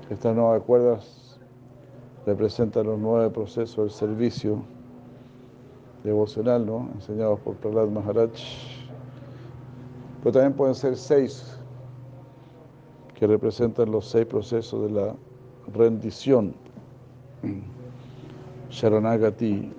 Estas 0.08 0.34
nueve 0.34 0.60
cuerdas 0.64 1.38
representan 2.24 2.86
los 2.86 2.98
nueve 2.98 3.28
procesos 3.28 3.76
del 3.76 3.90
servicio 3.90 4.62
devocional, 6.02 6.64
¿no? 6.64 6.88
enseñados 6.94 7.38
por 7.40 7.56
Prahlad 7.56 7.88
Maharaj. 7.88 8.30
Pero 10.22 10.32
también 10.32 10.52
pueden 10.52 10.74
ser 10.74 10.96
seis, 10.96 11.58
que 13.14 13.26
representan 13.26 13.90
los 13.90 14.08
seis 14.08 14.26
procesos 14.26 14.82
de 14.82 15.00
la 15.00 15.14
rendición. 15.72 16.54
Sharanagati. 18.70 19.72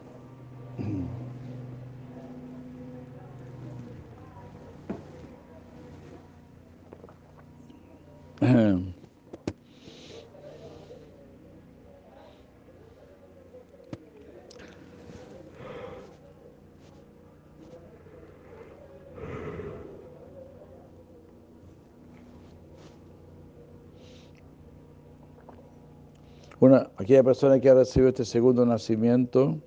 Una, 26.62 26.89
aquella 27.10 27.24
persona 27.24 27.60
que 27.60 27.67
ha 27.67 27.74
recibido 27.74 28.10
este 28.10 28.24
segundo 28.24 28.63
nacimiento 28.67 29.58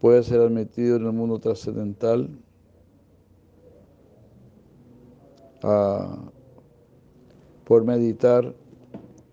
puede 0.00 0.22
ser 0.22 0.40
admitido 0.40 0.96
en 0.96 1.04
el 1.04 1.12
mundo 1.12 1.38
trascendental 1.38 2.30
por 7.64 7.84
meditar 7.84 8.54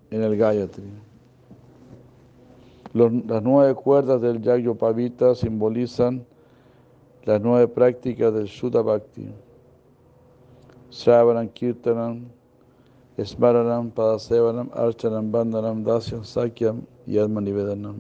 en 0.10 0.22
el 0.22 0.36
Gayatri. 0.36 0.84
las 2.94 3.42
nueve 3.42 3.74
cuerdas 3.74 4.22
del 4.22 4.42
Yagyopavita 4.42 5.34
simbolizan 5.34 6.26
las 7.24 7.40
nueve 7.40 7.70
prácticas 7.70 8.34
del 8.34 8.48
Shuddha 8.48 8.82
Bhakti. 8.82 9.30
Sravanam, 10.90 11.48
Kirtanam, 11.48 12.26
Padasevanam, 13.18 14.70
Archanam, 14.72 15.32
Bandanam, 15.32 15.84
Dasyam, 15.84 16.24
Sakyam 16.24 16.82
y 17.06 17.18
Nivedanam. 17.18 18.00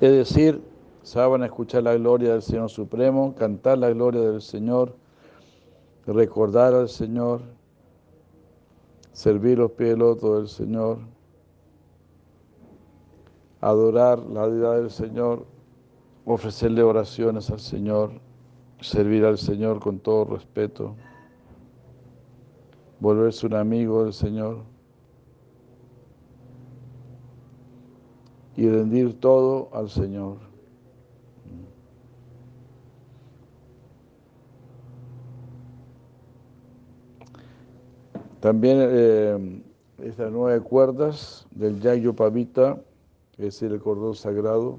Es 0.00 0.12
decir, 0.12 0.62
saben 1.02 1.42
escuchar 1.42 1.82
la 1.82 1.94
gloria 1.94 2.30
del 2.30 2.42
Señor 2.42 2.70
Supremo, 2.70 3.34
cantar 3.34 3.78
la 3.78 3.90
gloria 3.90 4.20
del 4.20 4.40
Señor, 4.40 4.94
recordar 6.06 6.72
al 6.72 6.88
Señor, 6.88 7.40
servir 9.18 9.58
los 9.58 9.72
pies 9.72 9.98
del 9.98 10.46
Señor, 10.46 10.98
adorar 13.60 14.20
la 14.20 14.48
deidad 14.48 14.76
del 14.76 14.92
Señor, 14.92 15.44
ofrecerle 16.24 16.84
oraciones 16.84 17.50
al 17.50 17.58
Señor, 17.58 18.12
servir 18.80 19.24
al 19.24 19.36
Señor 19.36 19.80
con 19.80 19.98
todo 19.98 20.36
respeto, 20.36 20.94
volverse 23.00 23.44
un 23.48 23.54
amigo 23.54 24.04
del 24.04 24.12
Señor 24.12 24.58
y 28.54 28.68
rendir 28.68 29.18
todo 29.18 29.68
al 29.72 29.90
Señor. 29.90 30.47
También 38.40 38.76
eh, 38.80 39.62
estas 39.98 40.30
nueve 40.30 40.60
cuerdas 40.60 41.46
del 41.50 41.80
Yayo 41.80 42.14
Pavita 42.14 42.78
es 43.36 43.60
el 43.62 43.80
cordón 43.80 44.14
sagrado, 44.14 44.78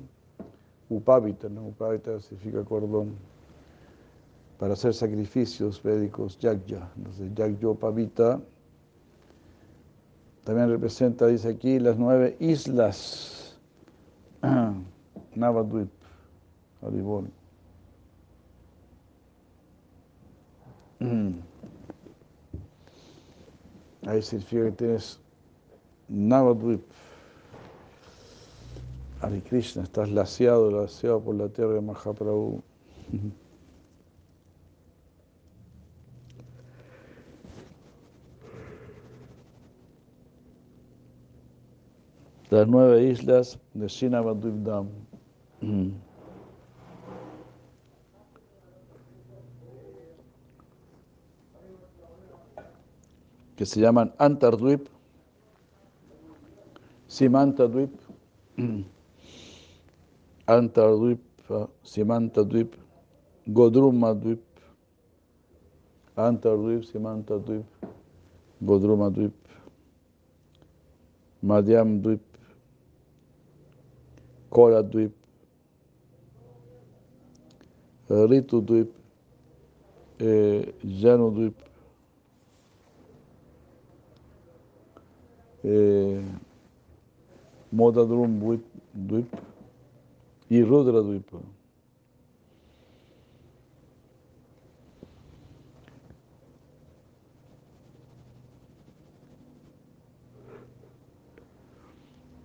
upavita, 0.89 1.50
¿no? 1.50 1.67
Upavita 1.67 2.19
significa 2.22 2.63
cordón, 2.63 3.15
para 4.60 4.74
hacer 4.74 4.93
sacrificios 4.93 5.82
védicos, 5.82 6.38
yagya. 6.39 6.89
Entonces, 6.98 7.34
yagyopavita 7.34 8.41
también 10.43 10.69
representa, 10.69 11.28
dice 11.28 11.50
aquí, 11.50 11.80
las 11.80 11.98
nueve 11.98 12.36
islas, 12.39 13.58
Navadvip, 15.36 15.89
Aribol. 16.82 17.30
Ahí 24.10 24.24
significa 24.24 24.63
que 24.65 24.72
tienes 24.72 25.19
Navadvip. 26.08 26.82
Hare 29.22 29.39
Krishna, 29.43 29.84
estás 29.84 30.10
laciado, 30.10 30.72
laciado 30.72 31.22
por 31.22 31.36
la 31.36 31.48
tierra 31.48 31.74
de 31.74 31.82
Mahaprabhu. 31.82 32.63
Las 42.50 42.67
nueve 42.67 43.04
islas 43.04 43.60
de 43.76 43.88
Shinavadvipdam. 43.88 44.88
Que 53.60 53.65
se 53.65 53.82
llaman 53.82 54.13
Antardvip, 54.17 54.88
Simantadvip, 57.08 57.91
Antardvip, 60.48 61.19
Simantadvip, 61.84 62.74
Godrumadvip, 63.48 64.41
Antardvip, 66.15 66.86
Simantadvip, 66.86 67.65
Godrumadvip, 68.62 69.34
Madhyamdvip, 71.41 72.22
Koradvip, 74.50 75.13
Ritudvip, 78.08 78.93
eh, 80.19 80.74
Janudvip, 80.86 81.68
Modadrum 87.72 88.60
Dvip, 88.93 89.34
y 90.50 90.63
Rudra 90.63 91.02
Dvipa. 91.02 91.38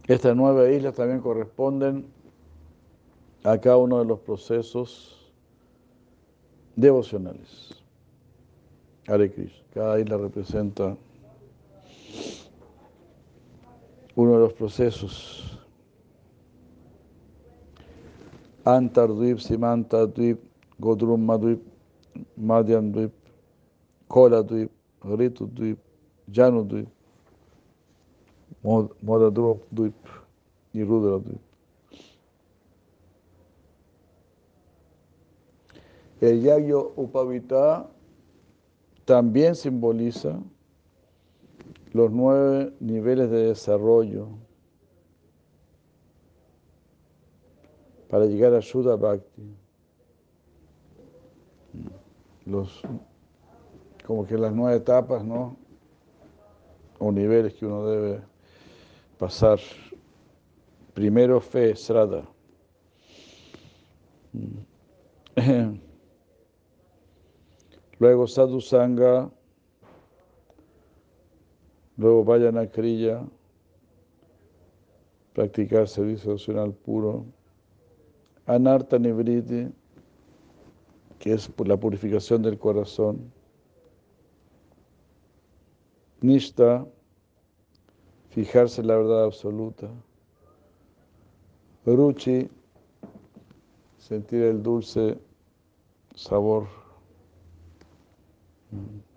Estas 0.06 0.36
nueve 0.36 0.76
islas 0.76 0.94
también 0.94 1.20
corresponden 1.20 2.06
a 3.42 3.56
cada 3.58 3.78
uno 3.78 4.00
de 4.00 4.04
los 4.04 4.18
procesos 4.20 5.32
devocionales. 6.76 7.82
Hare 9.06 9.32
Krishna. 9.32 9.64
Cada 9.72 9.98
isla 10.00 10.18
representa 10.18 10.94
uno 14.16 14.32
de 14.32 14.38
los 14.38 14.52
procesos 14.52 15.54
Antardvip, 18.64 19.38
Simantadvip, 19.38 20.40
Godrumadvip, 20.78 21.62
Madhyamdvip, 22.36 23.12
Koladvip, 24.08 24.70
Ritudvip, 25.02 25.78
Janudvip, 26.32 26.88
Modadvip 28.62 29.94
y 30.72 30.82
Rudradvip. 30.82 31.40
El 36.22 36.40
Yagyo 36.40 36.92
Upavita 36.96 37.86
también 39.04 39.54
simboliza 39.54 40.38
los 41.94 42.10
nueve 42.10 42.74
niveles 42.80 43.30
de 43.30 43.46
desarrollo 43.46 44.28
para 48.10 48.26
llegar 48.26 48.52
a 48.52 48.60
Shuddha 48.60 48.96
Bhakti. 48.96 49.56
Los, 52.46 52.82
como 54.04 54.26
que 54.26 54.36
las 54.36 54.52
nueve 54.52 54.76
etapas, 54.78 55.24
¿no? 55.24 55.56
O 56.98 57.12
niveles 57.12 57.54
que 57.54 57.64
uno 57.64 57.86
debe 57.86 58.20
pasar. 59.16 59.60
Primero 60.94 61.40
fe, 61.40 61.76
Srada. 61.76 62.24
Luego 68.00 68.26
Sadhu 68.26 68.60
Luego 71.96 72.24
Vayana 72.24 72.66
Kriya. 72.70 73.24
Practicar 75.32 75.88
servicio 75.88 76.32
nacional 76.32 76.72
puro. 76.72 77.26
Anarta 78.46 78.98
Nivriti, 78.98 79.72
que 81.18 81.32
es 81.32 81.50
la 81.64 81.76
purificación 81.76 82.42
del 82.42 82.58
corazón. 82.58 83.32
Nishta, 86.20 86.86
fijarse 88.30 88.80
en 88.80 88.86
la 88.88 88.96
verdad 88.96 89.24
absoluta. 89.24 89.88
Ruchi, 91.86 92.48
sentir 93.98 94.42
el 94.42 94.62
dulce 94.62 95.18
sabor 96.14 96.66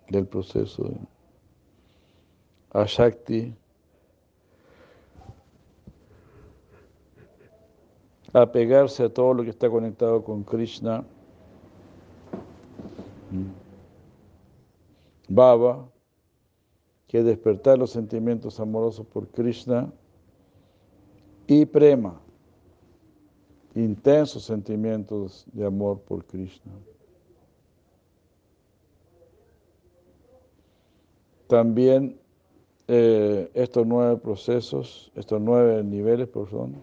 del 0.09 0.25
proceso. 0.27 0.93
Ashakti, 2.71 3.55
apegarse 8.33 9.03
a 9.03 9.09
todo 9.09 9.33
lo 9.33 9.43
que 9.43 9.49
está 9.49 9.69
conectado 9.69 10.23
con 10.23 10.43
Krishna. 10.43 11.03
Baba, 15.29 15.89
que 17.07 17.19
es 17.19 17.25
despertar 17.25 17.77
los 17.77 17.91
sentimientos 17.91 18.59
amorosos 18.59 19.05
por 19.07 19.27
Krishna. 19.29 19.91
Y 21.47 21.65
Prema, 21.65 22.19
intensos 23.73 24.43
sentimientos 24.43 25.45
de 25.53 25.65
amor 25.65 26.01
por 26.01 26.25
Krishna. 26.25 26.73
También 31.47 32.19
eh, 32.87 33.49
estos 33.53 33.85
nueve 33.85 34.17
procesos, 34.17 35.11
estos 35.15 35.41
nueve 35.41 35.83
niveles, 35.83 36.27
perdón, 36.27 36.81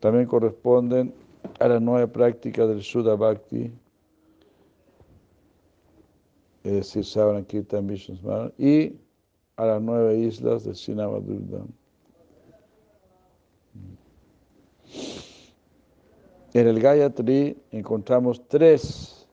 también 0.00 0.26
corresponden 0.26 1.14
a 1.58 1.68
la 1.68 1.78
nueva 1.78 2.06
práctica 2.06 2.66
del 2.66 2.80
Shuddha 2.80 3.14
Bhakti, 3.14 3.72
es 6.64 6.72
decir, 6.72 7.04
Savana 7.04 7.42
Kirtan 7.42 7.86
Vishnu 7.86 8.16
y 8.58 8.96
a 9.56 9.66
las 9.66 9.82
nueve 9.82 10.18
islas 10.18 10.64
de 10.64 10.74
Sinavadurda. 10.74 11.64
En 16.52 16.66
el 16.66 16.80
Gayatri 16.80 17.56
encontramos 17.70 18.46
tres, 18.48 19.26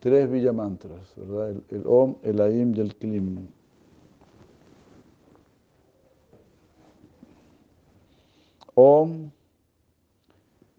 tres 0.00 0.28
villamantras, 0.30 1.12
¿verdad? 1.16 1.50
El, 1.50 1.64
el 1.70 1.82
Om, 1.86 2.16
el 2.22 2.40
Aim 2.40 2.74
y 2.74 2.80
el 2.80 2.96
Klim. 2.96 3.46
Om 8.82 9.30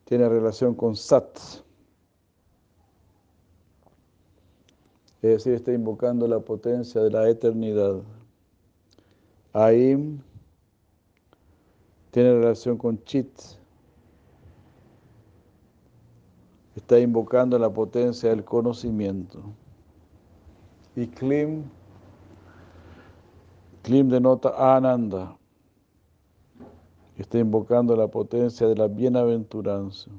tiene 0.06 0.28
relación 0.28 0.74
con 0.74 0.96
Sat. 0.96 1.38
Es 5.22 5.30
decir, 5.36 5.54
está 5.54 5.72
invocando 5.72 6.28
la 6.28 6.40
potencia 6.40 7.00
de 7.00 7.12
la 7.12 7.30
eternidad. 7.30 8.02
Aim 9.54 10.20
tiene 12.10 12.34
relación 12.34 12.76
con 12.76 13.04
Chit. 13.04 13.30
Está 16.76 16.98
invocando 17.00 17.60
la 17.60 17.70
potencia 17.70 18.32
del 18.32 18.44
conocimiento. 18.44 19.44
Y 20.96 21.06
Klim, 21.06 21.66
Klim 23.84 24.10
denota 24.10 24.76
Ananda 24.76 25.38
está 27.18 27.40
invocando 27.40 27.96
la 27.96 28.08
potencia 28.08 28.68
de 28.68 28.76
la 28.76 28.88
bienaventuranza. 28.88 30.10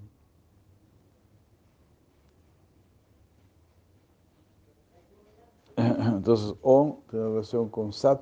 Entonces, 5.76 6.54
Om 6.62 6.96
tiene 7.10 7.26
relación 7.26 7.68
con 7.68 7.92
Sat, 7.92 8.20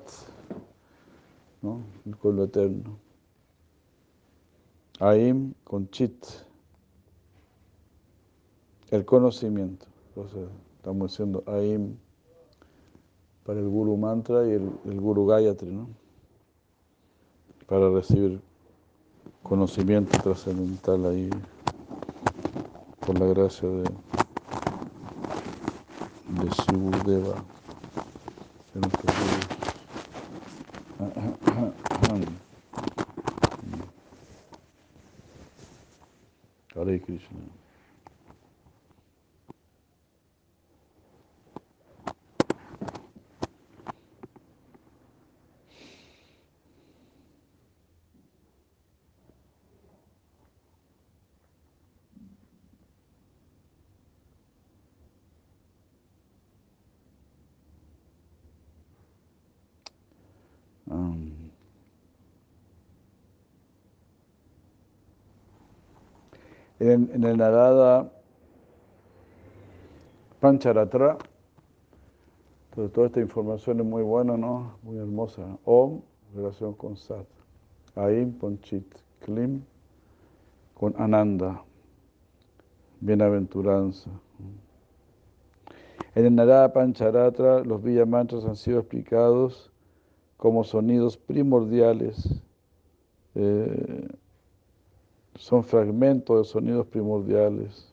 ¿no? 1.61 1.81
con 2.19 2.35
lo 2.35 2.45
eterno. 2.45 2.97
Aim 4.99 5.53
con 5.63 5.89
Chit, 5.89 6.25
el 8.91 9.03
conocimiento. 9.03 9.87
Entonces, 10.09 10.47
estamos 10.77 11.11
diciendo 11.11 11.43
Aim 11.47 11.97
para 13.43 13.59
el 13.59 13.67
Guru 13.67 13.97
Mantra 13.97 14.47
y 14.47 14.51
el, 14.51 14.71
el 14.85 15.01
Guru 15.01 15.25
Gayatri, 15.25 15.71
¿no? 15.71 15.89
Para 17.67 17.89
recibir 17.89 18.41
conocimiento 19.51 20.17
trascendental 20.21 21.05
ahí 21.07 21.29
por 23.05 23.19
la 23.19 23.25
gracia 23.25 23.67
de, 23.67 23.83
de 23.83 23.89
Shivudeva 26.55 27.35
de 28.73 28.79
nuestro 28.79 29.11
Hare 36.73 37.01
Krishna. 37.01 37.39
En, 66.81 67.23
el 67.23 67.37
Narada 67.37 68.11
Pancharatra, 70.39 71.15
toda 72.73 73.05
esta 73.05 73.19
información 73.19 73.81
es 73.81 73.85
muy 73.85 74.01
buena, 74.01 74.35
¿no? 74.35 74.79
Muy 74.81 74.97
hermosa. 74.97 75.59
Om, 75.63 76.01
relación 76.33 76.73
con 76.73 76.97
Sat. 76.97 77.27
Aim, 77.93 78.33
Ponchit. 78.33 78.95
Klim, 79.19 79.61
con 80.73 80.95
Ananda. 80.97 81.63
Bienaventuranza. 82.99 84.09
En 86.15 86.25
el 86.25 86.33
Narada 86.33 86.73
Pancharatra, 86.73 87.63
los 87.63 87.83
Villamantras 87.83 88.43
han 88.43 88.55
sido 88.55 88.79
explicados 88.79 89.71
como 90.35 90.63
sonidos 90.63 91.15
primordiales. 91.15 92.41
Eh, 93.35 94.07
son 95.41 95.63
fragmentos 95.63 96.37
de 96.37 96.43
sonidos 96.53 96.85
primordiales 96.85 97.91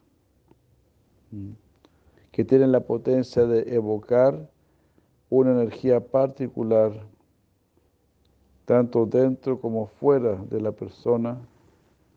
que 2.31 2.45
tienen 2.45 2.73
la 2.73 2.81
potencia 2.81 3.47
de 3.47 3.75
evocar 3.75 4.51
una 5.31 5.53
energía 5.53 5.99
particular, 5.99 6.93
tanto 8.67 9.07
dentro 9.07 9.59
como 9.63 9.87
fuera 9.87 10.37
de 10.51 10.61
la 10.61 10.73
persona 10.73 11.39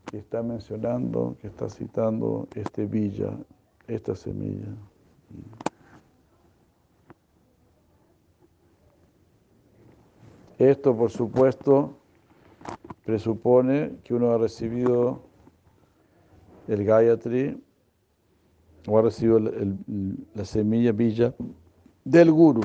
que 0.07 0.17
está 0.17 0.43
mencionando, 0.43 1.37
que 1.39 1.47
está 1.47 1.69
citando 1.69 2.49
este 2.53 2.85
villa, 2.85 3.31
esta 3.87 4.17
semilla. 4.17 4.67
Esto, 10.59 10.93
por 10.93 11.09
supuesto, 11.09 11.95
presupone 13.05 13.97
que 14.03 14.13
uno 14.13 14.31
ha 14.31 14.37
recibido 14.37 15.23
el 16.67 16.85
Gayatri 16.85 17.61
o 18.87 18.97
ha 18.97 19.01
recibido 19.01 19.39
la 19.39 20.45
semilla 20.45 20.91
villa 20.91 21.33
del 22.03 22.31
guru. 22.31 22.61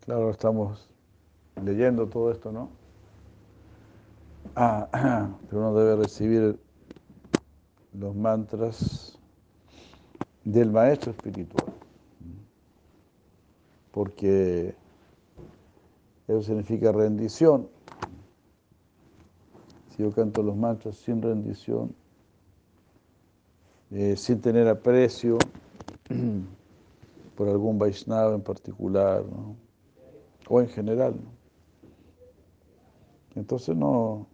Claro, 0.00 0.30
estamos 0.30 0.88
leyendo 1.64 2.06
todo 2.08 2.30
esto, 2.30 2.52
¿no? 2.52 2.70
Ah, 4.54 4.88
pero 5.50 5.60
uno 5.60 5.74
debe 5.74 5.96
recibir 5.96 6.58
los 7.92 8.14
mantras 8.14 9.18
del 10.44 10.70
maestro 10.70 11.10
espiritual, 11.10 11.74
porque 13.96 14.74
eso 16.28 16.42
significa 16.42 16.92
rendición. 16.92 17.66
Si 19.88 20.02
yo 20.02 20.12
canto 20.12 20.42
los 20.42 20.54
mantras 20.54 20.96
sin 20.96 21.22
rendición, 21.22 21.94
eh, 23.90 24.14
sin 24.18 24.42
tener 24.42 24.68
aprecio 24.68 25.38
por 27.36 27.48
algún 27.48 27.78
Vaishnava 27.78 28.34
en 28.34 28.42
particular, 28.42 29.24
o 30.46 30.60
en 30.60 30.68
general, 30.68 31.14
¿no? 31.14 31.30
entonces 33.34 33.74
no, 33.74 34.26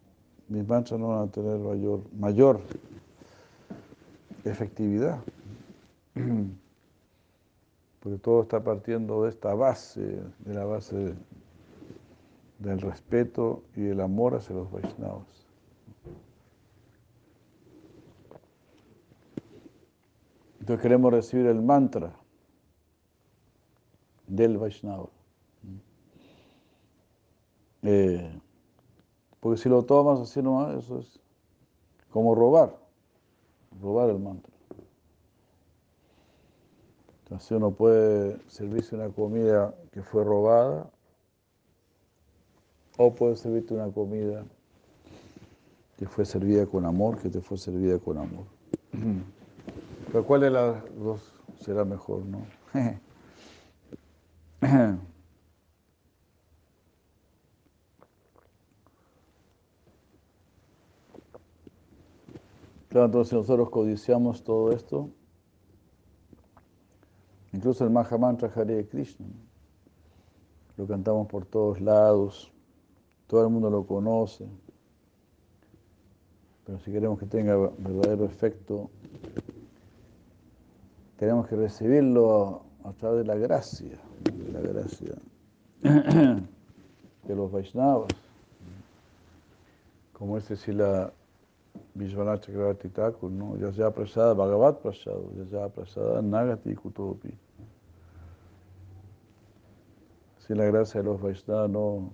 mis 0.48 0.66
mantras 0.66 0.98
no 0.98 1.10
van 1.10 1.28
a 1.28 1.30
tener 1.30 1.60
mayor 2.18 2.60
efectividad. 4.44 5.20
Porque 8.02 8.18
todo 8.18 8.42
está 8.42 8.64
partiendo 8.64 9.22
de 9.22 9.30
esta 9.30 9.54
base, 9.54 10.00
de 10.00 10.54
la 10.54 10.64
base 10.64 11.14
del 12.58 12.80
respeto 12.80 13.62
y 13.76 13.82
del 13.82 14.00
amor 14.00 14.34
hacia 14.34 14.56
los 14.56 14.70
Vaishnavas. 14.70 15.46
Entonces 20.60 20.82
queremos 20.82 21.12
recibir 21.12 21.46
el 21.46 21.60
mantra 21.60 22.12
del 24.28 24.58
Vaishnava. 24.58 25.08
Eh, 27.82 28.40
porque 29.40 29.60
si 29.60 29.68
lo 29.68 29.84
tomas 29.84 30.20
así 30.20 30.40
nomás, 30.40 30.84
eso 30.84 31.00
es 31.00 31.20
como 32.10 32.34
robar, 32.34 32.78
robar 33.80 34.10
el 34.10 34.20
mantra. 34.20 34.51
Entonces 37.32 37.52
uno 37.52 37.70
puede 37.70 38.36
servirse 38.46 38.94
una 38.94 39.08
comida 39.08 39.74
que 39.90 40.02
fue 40.02 40.22
robada 40.22 40.90
o 42.98 43.14
puede 43.14 43.36
servirte 43.36 43.72
una 43.72 43.90
comida 43.90 44.44
que 45.96 46.06
fue 46.06 46.26
servida 46.26 46.66
con 46.66 46.84
amor, 46.84 47.16
que 47.22 47.30
te 47.30 47.40
fue 47.40 47.56
servida 47.56 47.98
con 47.98 48.18
amor. 48.18 48.44
Pero 50.08 50.26
¿cuál 50.26 50.42
de 50.42 50.50
las 50.50 50.84
dos 50.94 51.32
será 51.58 51.86
mejor, 51.86 52.22
no? 52.26 52.44
Claro, 62.90 63.06
entonces 63.06 63.32
nosotros 63.32 63.70
codiciamos 63.70 64.44
todo 64.44 64.72
esto, 64.72 65.08
incluso 67.52 67.84
el 67.84 67.90
Maha 67.90 68.18
Mantra 68.18 68.50
Hare 68.54 68.86
Krishna, 68.86 69.26
lo 70.76 70.86
cantamos 70.86 71.26
por 71.28 71.44
todos 71.44 71.80
lados, 71.80 72.50
todo 73.26 73.44
el 73.44 73.50
mundo 73.50 73.70
lo 73.70 73.86
conoce, 73.86 74.46
pero 76.64 76.78
si 76.80 76.92
queremos 76.92 77.18
que 77.18 77.26
tenga 77.26 77.56
verdadero 77.56 78.24
efecto, 78.24 78.90
tenemos 81.18 81.46
que 81.46 81.56
recibirlo 81.56 82.62
a, 82.84 82.92
través 82.92 83.18
de 83.20 83.24
la 83.24 83.36
gracia, 83.36 83.98
de 84.22 84.52
la 84.52 84.60
gracia 84.60 85.14
de 85.82 87.36
los 87.36 87.50
Vaishnavas, 87.50 88.08
como 90.12 90.38
este 90.38 90.56
si 90.56 90.72
la 91.94 92.04
Vishwanath 92.04 92.46
Chakravarti 92.46 92.88
Thakur, 92.88 93.30
¿no? 93.30 93.56
Yasya 93.56 93.90
Prasada 93.90 94.34
Bhagavat 94.34 94.80
Prasada, 94.82 95.20
Yasya 95.36 95.68
Prasada 95.70 96.22
Nagati 96.22 96.74
Kutopi. 96.74 97.34
Sin 100.38 100.58
la 100.58 100.64
gracia 100.64 101.02
de 101.02 101.06
los 101.06 101.20
Vaishnavas 101.20 101.70
no, 101.70 102.12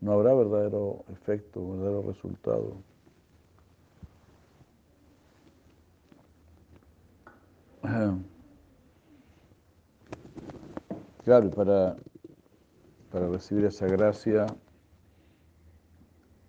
no 0.00 0.12
habrá 0.12 0.34
verdadero 0.34 1.04
efecto, 1.08 1.70
verdadero 1.70 2.02
resultado. 2.02 2.76
Claro, 11.22 11.50
para, 11.50 11.96
para 13.12 13.28
recibir 13.28 13.66
esa 13.66 13.86
gracia 13.86 14.46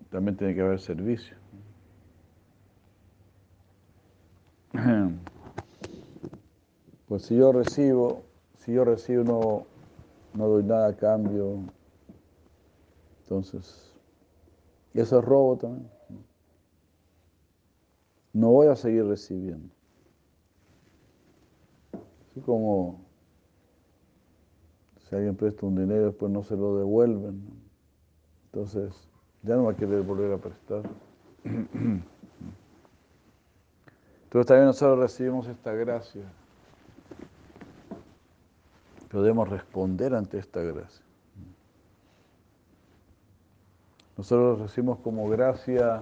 también 0.09 0.37
tiene 0.37 0.55
que 0.55 0.61
haber 0.61 0.79
servicio. 0.79 1.40
Pues 7.07 7.23
si 7.23 7.35
yo 7.35 7.51
recibo, 7.51 8.23
si 8.59 8.71
yo 8.71 8.85
recibo 8.85 9.25
no, 9.25 9.65
no 10.33 10.47
doy 10.47 10.63
nada 10.63 10.87
a 10.87 10.95
cambio, 10.95 11.59
entonces, 13.23 13.93
eso 14.93 15.19
es 15.19 15.25
robo 15.25 15.57
también. 15.57 15.89
No 18.33 18.51
voy 18.51 18.67
a 18.67 18.75
seguir 18.77 19.05
recibiendo. 19.05 19.73
Así 22.29 22.39
como 22.39 23.01
si 25.09 25.15
alguien 25.15 25.35
presta 25.35 25.65
un 25.65 25.75
dinero 25.75 26.01
y 26.01 26.05
después 26.05 26.31
no 26.31 26.43
se 26.43 26.55
lo 26.55 26.77
devuelven, 26.77 27.41
entonces 28.45 28.93
ya 29.43 29.55
no 29.55 29.65
va 29.65 29.71
a 29.71 29.75
querer 29.75 30.01
volver 30.01 30.31
a 30.31 30.37
prestar. 30.37 30.83
Entonces 34.31 34.47
también 34.47 34.67
nosotros 34.67 34.97
recibimos 34.97 35.45
esta 35.47 35.73
gracia. 35.73 36.21
Podemos 39.11 39.49
responder 39.49 40.15
ante 40.15 40.37
esta 40.37 40.61
gracia. 40.61 41.03
Nosotros 44.15 44.59
recibimos 44.59 44.99
como 44.99 45.27
gracia 45.27 46.01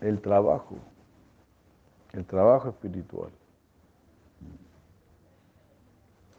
el 0.00 0.20
trabajo, 0.20 0.74
el 2.14 2.24
trabajo 2.24 2.70
espiritual. 2.70 3.30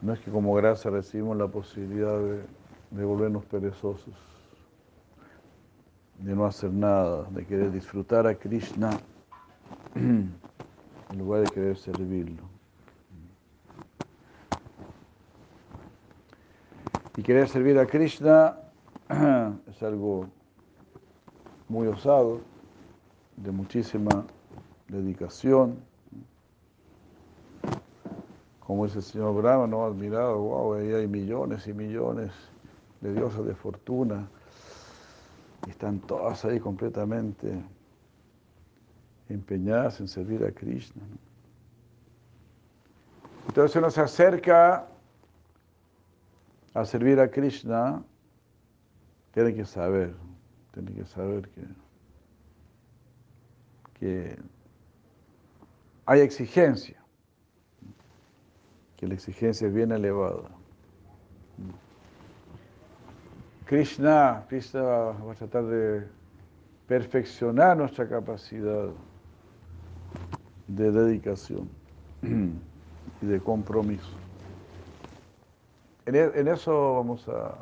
No 0.02 0.12
es 0.12 0.20
que 0.20 0.30
como 0.30 0.54
gracia 0.56 0.92
recibimos 0.92 1.38
la 1.38 1.48
posibilidad 1.48 2.20
de, 2.20 2.44
de 2.92 3.06
volvernos 3.06 3.46
perezosos, 3.46 4.14
de 6.20 6.36
no 6.36 6.46
hacer 6.46 6.74
nada, 6.74 7.24
de 7.30 7.46
querer 7.46 7.72
disfrutar 7.72 8.28
a 8.28 8.36
Krishna 8.36 8.90
en 9.96 10.34
lugar 11.18 11.42
de 11.42 11.50
querer 11.50 11.78
servirlo. 11.78 12.44
Y 17.16 17.22
querer 17.22 17.48
servir 17.48 17.78
a 17.78 17.86
Krishna 17.86 18.58
es 19.68 19.84
algo 19.84 20.28
muy 21.70 21.88
osado, 21.88 22.42
de 23.38 23.52
muchísima 23.52 24.26
dedicación. 24.88 25.78
Como 28.60 28.86
dice 28.86 29.00
el 29.00 29.04
señor 29.04 29.36
Brahma, 29.36 29.68
¿no? 29.68 29.86
Admirado, 29.86 30.40
wow, 30.40 30.76
ahí 30.76 30.92
hay 30.92 31.08
millones 31.08 31.68
y 31.68 31.74
millones 31.74 32.32
de 33.02 33.14
diosas 33.14 33.46
de 33.46 33.54
fortuna. 33.54 34.28
Están 35.68 36.00
todas 36.00 36.46
ahí 36.46 36.60
completamente 36.60 37.64
empeñadas 39.34 40.00
en 40.00 40.08
servir 40.08 40.44
a 40.44 40.52
Krishna. 40.52 41.02
Entonces 43.48 43.76
uno 43.76 43.90
se 43.92 44.02
acerca 44.02 44.88
a 46.74 46.86
servir 46.86 47.20
a 47.20 47.30
Krishna, 47.30 48.04
tiene 49.34 49.54
que 49.54 49.66
saber, 49.66 50.16
tiene 50.74 50.94
que 50.94 51.06
saber 51.06 51.50
que, 51.50 51.62
que 54.00 54.40
hay 56.06 56.22
exigencia, 56.22 57.00
que 58.98 59.08
la 59.08 59.14
exigencia 59.14 59.68
es 59.68 59.74
bien 59.74 59.92
elevada. 59.92 60.50
Krishna, 63.66 64.46
Krishna 64.50 64.82
va 64.82 65.32
a 65.32 65.36
tratar 65.36 65.66
de 65.66 66.08
perfeccionar 66.88 67.78
nuestra 67.78 68.08
capacidad 68.08 68.90
de 70.76 70.92
dedicación 70.92 71.70
y 72.24 73.26
de 73.26 73.42
compromiso. 73.42 74.20
En, 76.06 76.16
e- 76.16 76.32
en 76.36 76.48
eso 76.48 76.96
vamos 76.96 77.28
a, 77.30 77.58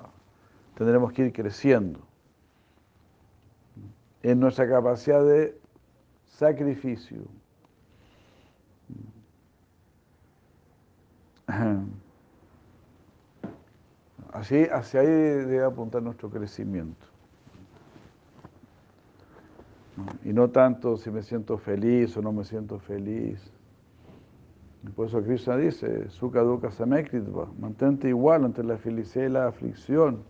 tendremos 0.76 1.14
que 1.14 1.26
ir 1.28 1.34
creciendo. 1.34 2.00
en 4.24 4.40
nuestra 4.40 4.68
capacidad 4.70 5.24
de 5.26 5.60
sacrificio. 6.26 7.24
Así, 14.34 14.66
hacia 14.72 15.02
ahí 15.02 15.08
debe 15.08 15.64
apuntar 15.64 16.02
nuestro 16.02 16.30
crecimiento. 16.30 17.11
Y 20.24 20.34
no 20.34 20.50
tanto 20.50 20.98
si 20.98 21.12
me 21.12 21.22
siento 21.22 21.58
feliz 21.58 22.16
o 22.18 22.22
no 22.22 22.32
me 22.32 22.44
siento 22.44 22.80
feliz. 22.80 23.52
por 24.96 25.08
eso 25.08 25.22
Krishna 25.22 25.58
dice, 25.58 26.10
Sukha 26.10 26.42
Samekritva, 26.72 27.48
mantente 27.60 28.08
igual 28.08 28.46
entre 28.46 28.64
la 28.64 28.78
felicidad 28.78 29.26
y 29.26 29.30
la 29.30 29.48
aflicción. 29.48 30.24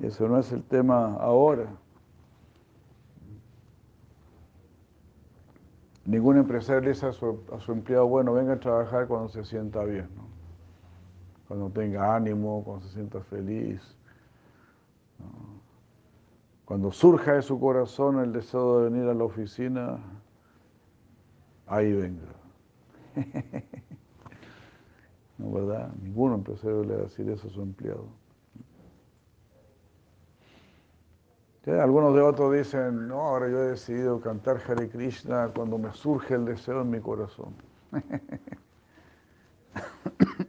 Eso 0.00 0.28
no 0.28 0.38
es 0.38 0.52
el 0.52 0.62
tema 0.62 1.16
ahora. 1.16 1.68
Ningún 6.06 6.36
empresario 6.36 6.82
le 6.82 6.88
dice 6.90 7.06
a 7.06 7.12
su, 7.12 7.40
empleado, 7.68 8.06
bueno, 8.06 8.34
venga 8.34 8.52
a 8.54 8.60
trabajar 8.60 9.06
cuando 9.08 9.28
se 9.28 9.42
sienta 9.44 9.82
bien, 9.84 10.08
cuando 11.48 11.70
tenga 11.70 12.14
ánimo, 12.14 12.62
cuando 12.62 12.86
se 12.86 12.92
sienta 12.92 13.20
feliz. 13.22 13.80
Cuando 16.64 16.90
surja 16.92 17.34
de 17.34 17.42
su 17.42 17.60
corazón 17.60 18.20
el 18.20 18.32
deseo 18.32 18.80
de 18.80 18.90
venir 18.90 19.08
a 19.08 19.14
la 19.14 19.24
oficina, 19.24 19.98
ahí 21.66 21.92
venga. 21.92 22.22
¿No 25.38 25.52
verdad? 25.52 25.92
Ningún 26.00 26.34
empresario 26.34 26.84
le 26.84 26.94
va 26.94 27.00
a 27.00 27.04
decir 27.04 27.28
eso 27.28 27.48
a 27.48 27.50
su 27.50 27.60
empleado. 27.60 28.06
Algunos 31.66 32.14
de 32.14 32.20
otros 32.20 32.52
dicen, 32.52 33.08
no, 33.08 33.20
ahora 33.20 33.48
yo 33.48 33.62
he 33.62 33.68
decidido 33.68 34.20
cantar 34.20 34.60
Hare 34.68 34.90
Krishna 34.90 35.50
cuando 35.54 35.78
me 35.78 35.90
surge 35.92 36.34
el 36.34 36.44
deseo 36.44 36.82
en 36.82 36.90
mi 36.90 37.00
corazón. 37.00 37.54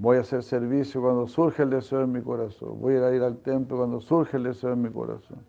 Voy 0.00 0.16
a 0.16 0.20
hacer 0.20 0.44
servicio 0.44 1.02
cuando 1.02 1.26
surge 1.26 1.64
el 1.64 1.70
deseo 1.70 2.02
en 2.02 2.12
mi 2.12 2.22
corazón. 2.22 2.80
Voy 2.80 2.94
a 2.94 3.12
ir 3.12 3.20
al 3.20 3.38
templo 3.38 3.78
cuando 3.78 4.00
surge 4.00 4.36
el 4.36 4.44
deseo 4.44 4.72
en 4.72 4.82
mi 4.82 4.90
corazón. 4.90 5.44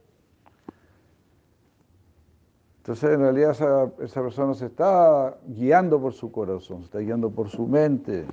Entonces, 2.80 3.12
en 3.12 3.20
realidad, 3.20 3.52
esa, 4.00 4.24
persona 4.24 4.56
se 4.56 4.66
está 4.66 5.38
guiando 5.46 6.02
por 6.02 6.14
su 6.14 6.32
corazón, 6.32 6.80
se 6.80 6.86
está 6.86 6.98
guiando 6.98 7.30
por 7.30 7.48
su 7.48 7.68
mente. 7.68 8.26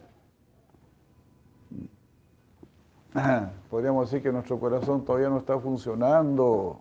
Podríamos 3.71 4.11
decir 4.11 4.23
que 4.23 4.33
nuestro 4.33 4.59
corazón 4.59 5.05
todavía 5.05 5.29
no 5.29 5.37
está 5.37 5.59
funcionando. 5.59 6.81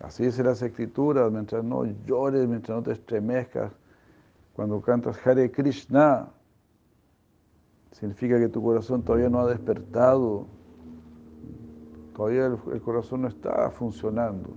Así 0.00 0.24
dice 0.24 0.42
las 0.42 0.62
escrituras, 0.62 1.30
mientras 1.30 1.62
no 1.62 1.84
llores, 2.06 2.48
mientras 2.48 2.78
no 2.78 2.82
te 2.82 2.92
estremezcas, 2.92 3.72
cuando 4.54 4.80
cantas 4.80 5.18
Hare 5.26 5.50
Krishna, 5.50 6.30
significa 7.98 8.38
que 8.38 8.48
tu 8.50 8.62
corazón 8.62 9.02
todavía 9.02 9.30
no 9.30 9.40
ha 9.40 9.46
despertado, 9.46 10.46
todavía 12.14 12.44
el, 12.46 12.82
corazón 12.82 13.22
no 13.22 13.28
está 13.28 13.70
funcionando. 13.70 14.50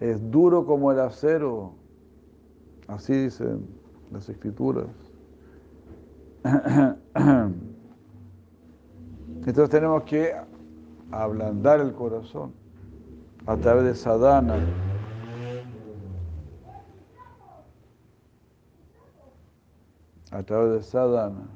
Es 0.00 0.20
duro 0.32 0.66
como 0.66 0.90
el 0.90 0.98
acero, 0.98 1.74
así 2.88 3.12
dicen 3.12 3.64
las 4.10 4.28
escrituras. 4.28 4.88
Entonces 9.46 9.70
tenemos 9.70 10.02
que 10.02 10.34
ablandar 11.12 11.78
el 11.80 11.92
corazón 11.92 12.52
a 13.46 13.56
través 13.56 13.84
de 13.84 13.94
sadhana. 13.94 14.56
A 20.32 20.42
través 20.42 20.72
de 20.72 20.82
sadhana. 20.82 21.46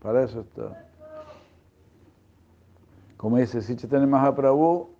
Para 0.00 0.24
eso 0.24 0.40
está. 0.40 0.86
Como 3.16 3.36
dice 3.36 3.62
Sichaitanya 3.62 4.06
Mahaprabhu, 4.06 4.90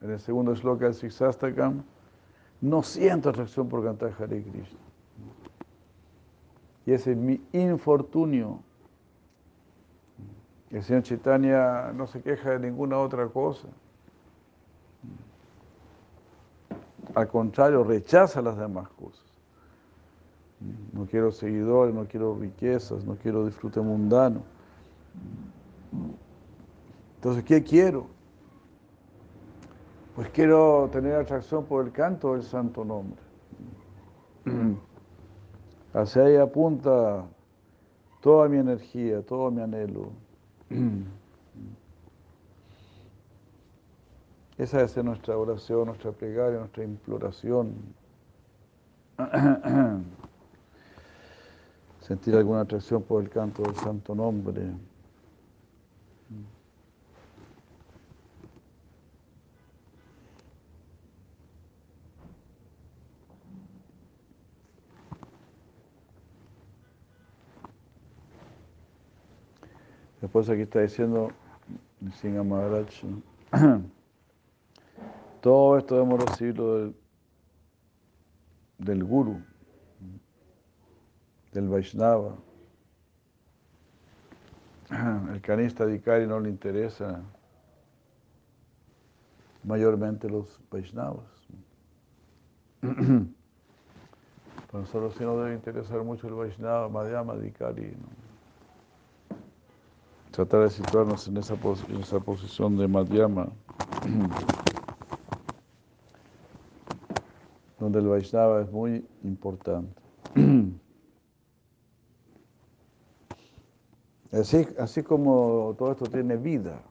en 0.00 0.10
el 0.10 0.20
segundo 0.20 0.54
shloka 0.54 0.84
del 0.84 0.94
Siksastakam, 0.94 1.82
no 2.60 2.82
siento 2.82 3.30
atracción 3.30 3.68
por 3.68 3.84
cantar 3.84 4.12
Hare 4.18 4.42
Krishna. 4.42 4.78
Y 6.86 6.92
ese 6.92 7.12
es 7.12 7.16
mi 7.16 7.40
infortunio. 7.52 8.60
El 10.70 10.82
señor 10.82 11.02
Chaitanya 11.02 11.92
no 11.92 12.06
se 12.06 12.22
queja 12.22 12.50
de 12.50 12.58
ninguna 12.58 12.98
otra 12.98 13.26
cosa. 13.28 13.68
Al 17.14 17.28
contrario, 17.28 17.84
rechaza 17.84 18.42
las 18.42 18.56
demás 18.56 18.88
cosas. 18.90 19.27
No 20.92 21.06
quiero 21.06 21.30
seguidores, 21.30 21.94
no 21.94 22.06
quiero 22.06 22.36
riquezas, 22.36 23.04
no 23.04 23.16
quiero 23.16 23.46
disfrute 23.46 23.80
mundano. 23.80 24.42
Entonces, 27.16 27.44
¿qué 27.44 27.62
quiero? 27.62 28.06
Pues 30.16 30.30
quiero 30.30 30.88
tener 30.90 31.14
atracción 31.14 31.64
por 31.64 31.84
el 31.84 31.92
canto 31.92 32.32
del 32.32 32.42
santo 32.42 32.84
nombre. 32.84 33.20
Hacia 35.94 36.24
ahí 36.24 36.36
apunta 36.36 37.24
toda 38.20 38.48
mi 38.48 38.58
energía, 38.58 39.22
todo 39.22 39.50
mi 39.50 39.62
anhelo. 39.62 40.10
Esa 44.58 44.82
es 44.82 44.96
nuestra 45.04 45.38
oración, 45.38 45.86
nuestra 45.86 46.10
plegaria, 46.10 46.58
nuestra 46.58 46.82
imploración. 46.82 47.74
Sentir 52.08 52.34
alguna 52.34 52.62
atracción 52.62 53.02
por 53.02 53.22
el 53.22 53.28
canto 53.28 53.62
del 53.62 53.76
santo 53.76 54.14
nombre. 54.14 54.62
Después 70.22 70.48
aquí 70.48 70.62
está 70.62 70.80
diciendo 70.80 71.30
Singha 72.14 72.42
Maharaj, 72.42 72.88
todo 75.42 75.76
esto 75.76 76.00
hemos 76.00 76.24
recibido 76.24 76.78
del, 76.78 76.96
del 78.78 79.04
Guru, 79.04 79.42
del 81.58 81.68
Vaishnava. 81.68 82.36
El 85.32 85.40
canista 85.40 85.84
Dikari 85.84 86.26
no 86.26 86.38
le 86.38 86.48
interesa 86.48 87.20
mayormente 89.64 90.30
los 90.30 90.60
Vaishnavas. 90.70 91.26
Para 92.80 92.94
nosotros 94.72 95.14
sí 95.18 95.24
nos 95.24 95.42
debe 95.42 95.54
interesar 95.54 96.04
mucho 96.04 96.28
el 96.28 96.34
Vaishnava, 96.34 96.88
Madhyama, 96.88 97.34
Dikari. 97.34 97.90
¿no? 97.90 98.06
tratar 100.30 100.60
de 100.60 100.70
situarnos 100.70 101.26
en 101.26 101.38
esa, 101.38 101.56
esa 102.00 102.20
posición 102.20 102.76
de 102.76 102.86
Madhyama, 102.86 103.48
donde 107.80 107.98
el 107.98 108.06
Vaishnava 108.06 108.62
es 108.62 108.70
muy 108.70 109.04
importante. 109.24 110.00
Así, 114.32 114.68
así 114.78 115.02
como 115.02 115.74
todo 115.78 115.92
esto 115.92 116.06
tiene 116.06 116.36
vida, 116.36 116.82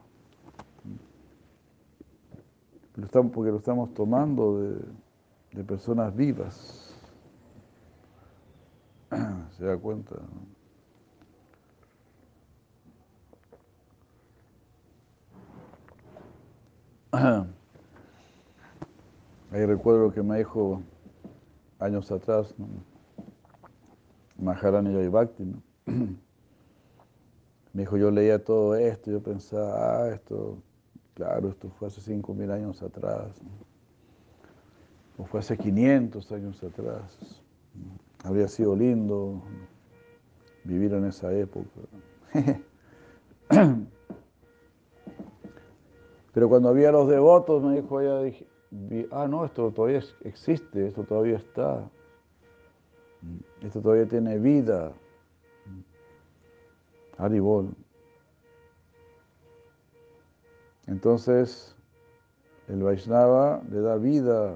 porque 3.32 3.52
lo 3.52 3.58
estamos 3.58 3.94
tomando 3.94 4.60
de, 4.60 4.80
de 5.52 5.64
personas 5.64 6.16
vivas. 6.16 6.96
¿Se 9.58 9.66
da 9.66 9.78
cuenta? 9.78 10.16
Ahí 19.52 19.66
recuerdo 19.66 20.08
lo 20.08 20.12
que 20.12 20.22
me 20.24 20.40
dijo 20.40 20.82
años 21.80 22.12
atrás, 22.12 22.54
¿no? 22.58 22.68
Maharani 24.40 25.08
Bhakti, 25.08 25.44
¿no? 25.46 25.62
Me 27.78 27.84
dijo, 27.84 27.96
yo 27.96 28.10
leía 28.10 28.44
todo 28.44 28.76
esto, 28.76 29.12
yo 29.12 29.22
pensaba, 29.22 30.02
ah, 30.02 30.10
esto, 30.10 30.58
claro, 31.14 31.50
esto 31.50 31.70
fue 31.78 31.90
hace 31.90 32.02
5.000 32.02 32.52
años 32.52 32.82
atrás, 32.82 33.40
o 35.16 35.26
fue 35.26 35.42
hace 35.42 35.56
500 35.56 36.32
años 36.32 36.64
atrás. 36.64 37.44
Habría 38.24 38.48
sido 38.48 38.76
lindo 38.76 39.44
vivir 40.64 40.92
en 40.92 41.06
esa 41.06 41.32
época. 41.32 41.68
Pero 46.34 46.50
cuando 46.50 46.70
había 46.70 46.92
los 46.92 47.08
devotos, 47.08 47.62
me 47.62 47.80
dijo 47.80 48.02
ella, 48.02 48.24
dije, 48.24 48.48
ah, 49.12 49.28
no, 49.30 49.46
esto 49.46 49.70
todavía 49.70 50.02
existe, 50.24 50.88
esto 50.88 51.04
todavía 51.04 51.38
está. 51.38 51.88
Esto 53.62 53.82
todavía 53.82 54.08
tiene 54.08 54.40
vida. 54.40 54.94
Haribol. 57.18 57.74
Entonces, 60.88 61.76
el 62.68 62.82
Vaishnava 62.84 63.62
le 63.70 63.82
da 63.82 63.98
vida, 63.98 64.56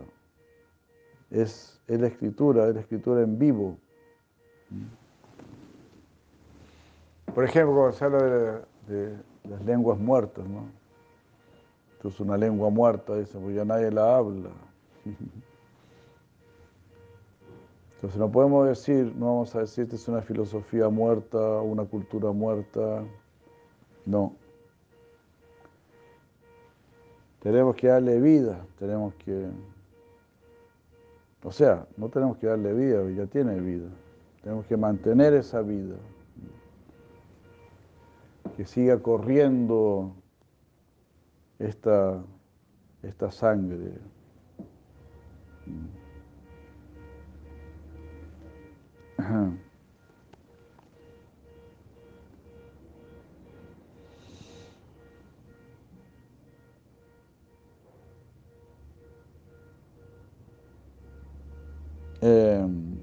es, 1.30 1.80
la 1.88 2.07
escritura, 2.07 2.68
es 2.68 2.76
la 2.76 2.82
escritura 2.82 3.22
en 3.22 3.38
vivo. 3.38 3.78
Por 7.34 7.43
ejemplo, 7.43 7.76
cuando 7.76 7.91
se 7.93 8.05
habla 8.05 8.62
de, 8.88 9.18
las 9.49 9.66
lenguas 9.66 9.97
muertas, 9.97 10.45
¿no? 10.45 10.66
Esto 11.93 12.09
es 12.09 12.20
una 12.20 12.38
lengua 12.38 12.70
muerta, 12.70 13.16
dice, 13.16 13.38
pues 13.39 13.55
ya 13.55 13.66
nadie 13.66 13.91
la 13.91 14.18
habla. 14.18 14.49
Entonces 18.01 18.19
no 18.19 18.31
podemos 18.31 18.67
decir, 18.67 19.13
no 19.15 19.27
vamos 19.27 19.55
a 19.55 19.59
decir 19.59 19.87
que 19.87 19.95
es 19.95 20.07
una 20.07 20.23
filosofía 20.23 20.89
muerta, 20.89 21.61
una 21.61 21.85
cultura 21.85 22.31
muerta. 22.31 23.03
No. 24.07 24.33
Tenemos 27.43 27.75
que 27.75 27.89
darle 27.89 28.19
vida, 28.19 28.65
tenemos 28.79 29.13
que... 29.23 29.49
O 31.43 31.51
sea, 31.51 31.85
no 31.95 32.09
tenemos 32.09 32.37
que 32.37 32.47
darle 32.47 32.73
vida, 32.73 33.07
ya 33.11 33.27
tiene 33.27 33.59
vida. 33.59 33.89
Tenemos 34.41 34.65
que 34.65 34.77
mantener 34.77 35.35
esa 35.35 35.61
vida. 35.61 35.97
Que 38.57 38.65
siga 38.65 38.97
corriendo 38.97 40.11
esta, 41.59 42.19
esta 43.03 43.29
sangre. 43.29 43.91
Em, 62.22 62.99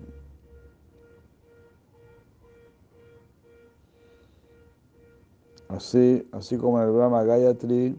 así, 5.68 6.28
así 6.32 6.56
como 6.58 6.80
en 6.80 6.88
el 6.88 6.92
Brahma 6.94 7.22
Gayatri, 7.24 7.96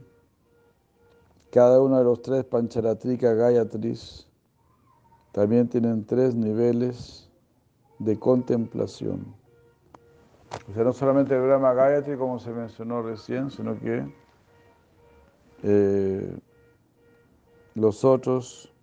cada 1.52 1.82
uno 1.82 1.98
de 1.98 2.04
los 2.04 2.22
tres 2.22 2.46
Pancharatrika 2.46 3.34
Gayatris 3.34 4.28
también 5.32 5.68
tienen 5.70 6.06
tres 6.06 6.36
niveles 6.36 7.29
de 8.00 8.18
contemplación. 8.18 9.34
O 10.70 10.74
sea, 10.74 10.84
no 10.84 10.94
solamente 10.94 11.36
el 11.36 11.42
Brahma 11.42 11.74
Gayatri, 11.74 12.18
como 12.18 12.40
se 12.40 12.52
mencionó 12.52 13.02
recién, 13.02 13.52
sino 13.52 13.80
que 13.80 14.12
eh, 15.64 16.38
los 17.76 18.04
otros 18.04 18.74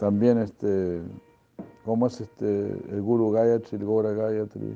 También 0.00 0.38
este, 0.38 1.02
¿cómo 1.84 2.06
es 2.06 2.22
este, 2.22 2.70
el 2.90 3.02
Guru 3.02 3.32
Gayatri, 3.32 3.76
el 3.76 3.84
Gora 3.84 4.12
Gayatri, 4.12 4.74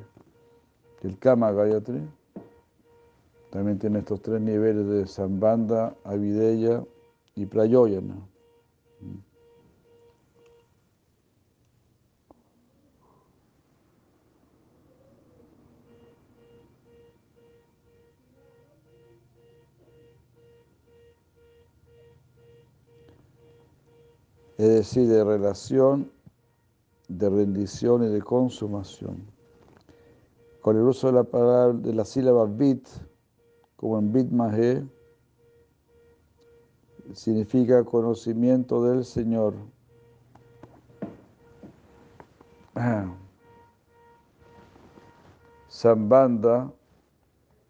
el 1.01 1.19
Kama 1.19 1.51
Gayatri? 1.51 2.07
También 3.49 3.79
tiene 3.79 4.01
estos 4.01 4.21
tres 4.21 4.43
niveles 4.43 4.87
de 4.87 5.07
Sambanda, 5.07 5.97
Avideya 6.05 6.85
y 7.37 7.47
Prayoyana. 7.47 8.17
Es 24.59 24.69
decir, 24.69 25.09
de 25.09 25.25
relación, 25.25 26.11
de 27.09 27.29
rendición 27.29 28.05
y 28.05 28.09
de 28.09 28.23
consumación. 28.23 29.17
Con 30.61 30.77
el 30.77 30.83
uso 30.83 31.09
de 31.09 31.15
la 31.15 31.25
palabra, 31.25 31.73
de 31.79 31.93
la 31.93 32.05
sílaba 32.05 32.47
bit, 32.47 32.87
como 33.77 33.99
en 33.99 34.13
bit 34.13 34.31
mahe, 34.31 34.87
significa 37.13 37.83
conocimiento 37.85 38.85
del 38.85 39.05
Señor. 39.05 39.55
Sambanda, 45.69 46.73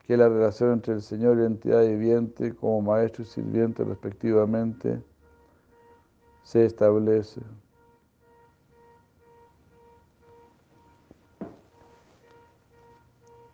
que 0.07 0.13
es 0.13 0.19
la 0.19 0.29
relación 0.29 0.73
entre 0.75 0.93
el 0.93 1.01
Señor 1.01 1.39
y 1.39 1.41
la 1.41 1.47
entidad 1.47 1.83
viviente 1.83 2.55
como 2.55 2.83
maestro 2.83 3.23
y 3.25 3.27
sirviente 3.27 3.83
respectivamente 3.83 5.03
se 6.45 6.65
establece. 6.67 7.41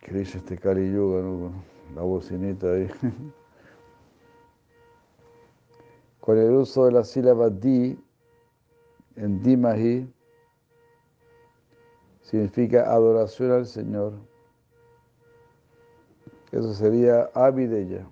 ¿Qué 0.01 0.13
dice 0.13 0.37
este 0.37 0.57
Kali 0.57 0.91
Yuga, 0.91 1.21
¿no? 1.21 1.51
la 1.95 2.01
bocinita 2.01 2.67
ahí? 2.73 2.89
Con 6.19 6.37
el 6.37 6.51
uso 6.51 6.85
de 6.85 6.91
la 6.91 7.03
sílaba 7.03 7.49
di, 7.49 7.97
en 9.15 9.41
Dimahi, 9.41 10.13
significa 12.21 12.91
adoración 12.91 13.51
al 13.51 13.65
Señor. 13.65 14.13
Eso 16.51 16.73
sería 16.73 17.29
Avideya. 17.33 18.10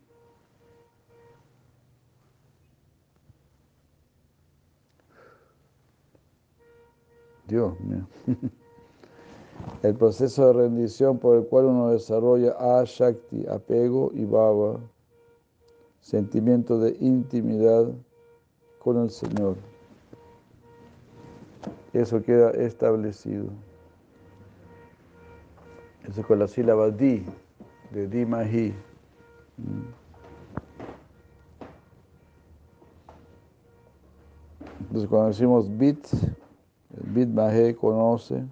Dios 7.50 7.80
mío. 7.82 8.08
El 9.84 9.96
proceso 9.96 10.48
de 10.48 10.54
rendición 10.54 11.18
por 11.18 11.36
el 11.36 11.46
cual 11.46 11.66
uno 11.66 11.90
desarrolla 11.90 12.56
Ashakti, 12.80 13.46
apego 13.48 14.12
y 14.14 14.24
Baba, 14.24 14.80
sentimiento 16.00 16.80
de 16.80 16.96
intimidad 17.00 17.90
con 18.80 19.02
el 19.02 19.10
Señor. 19.10 19.58
Eso 21.94 22.22
queda 22.24 22.52
establecido. 22.52 23.48
Eso 26.08 26.24
con 26.24 26.40
la 26.40 26.48
sílaba 26.48 26.90
Di, 26.90 27.26
de 27.92 28.08
Di 28.08 28.26
Mahi. 28.26 28.74
Entonces 34.80 35.10
cuando 35.10 35.28
decimos 35.28 35.78
bit, 35.78 36.08
Mahe 37.28 37.76
conoce, 37.76 38.46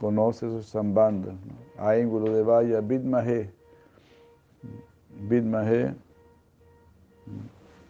conoce 0.00 0.48
su 0.48 0.62
sambanda. 0.62 1.32
¿no? 1.32 1.82
de 2.30 2.42
Vaya, 2.42 2.80
Bid 2.80 3.02
Mahe. 3.02 3.50
Bid 5.28 5.44
Mahe 5.44 5.94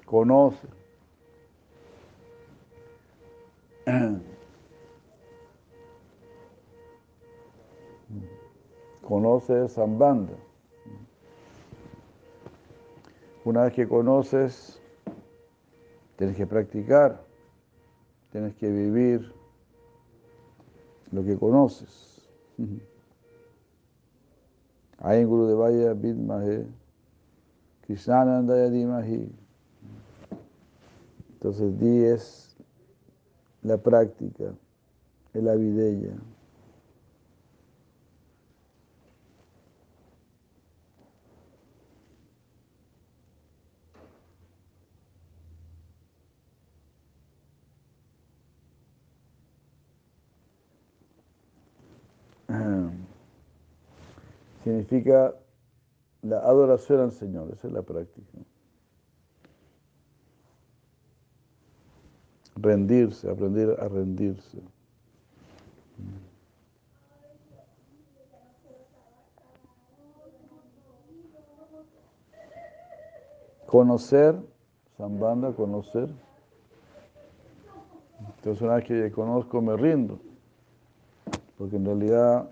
conoce. 0.07 0.69
Conoce 9.07 9.69
Sambanda. 9.69 10.33
Una 13.45 13.65
vez 13.65 13.75
que 13.75 13.87
conoces, 13.87 14.81
tienes 16.17 16.37
que 16.37 16.47
practicar. 16.47 17.21
Tienes 18.35 18.57
que 18.57 18.69
vivir 18.69 19.33
lo 21.13 21.23
que 21.23 21.39
conoces. 21.39 22.29
Hay 24.99 25.21
en 25.21 25.29
Guru 25.29 25.47
Devaya 25.47 25.95
Vidmahe, 25.95 26.67
Krishnanandaya 27.83 28.71
Dimahi. 28.71 29.31
Entonces, 31.35 31.79
di 31.79 32.07
es 32.07 32.57
la 33.63 33.79
práctica, 33.79 34.53
es 35.33 35.43
la 35.45 35.55
significa 54.65 55.35
la 56.23 56.39
adoración 56.39 57.01
al 57.01 57.13
Señor, 57.13 57.53
esa 57.53 57.69
es 57.69 57.73
la 57.73 57.83
práctica. 57.83 58.39
Rendirse, 62.57 63.31
aprender 63.31 63.79
a 63.79 63.89
rendirse. 63.89 64.59
Conocer, 73.67 74.37
Zambanda, 74.97 75.53
conocer. 75.53 76.09
Entonces 78.37 78.63
una 78.63 78.77
vez 78.77 78.85
que 78.85 79.13
conozco 79.13 79.61
me 79.61 79.77
rindo, 79.77 80.19
porque 81.59 81.77
en 81.77 81.85
realidad 81.85 82.49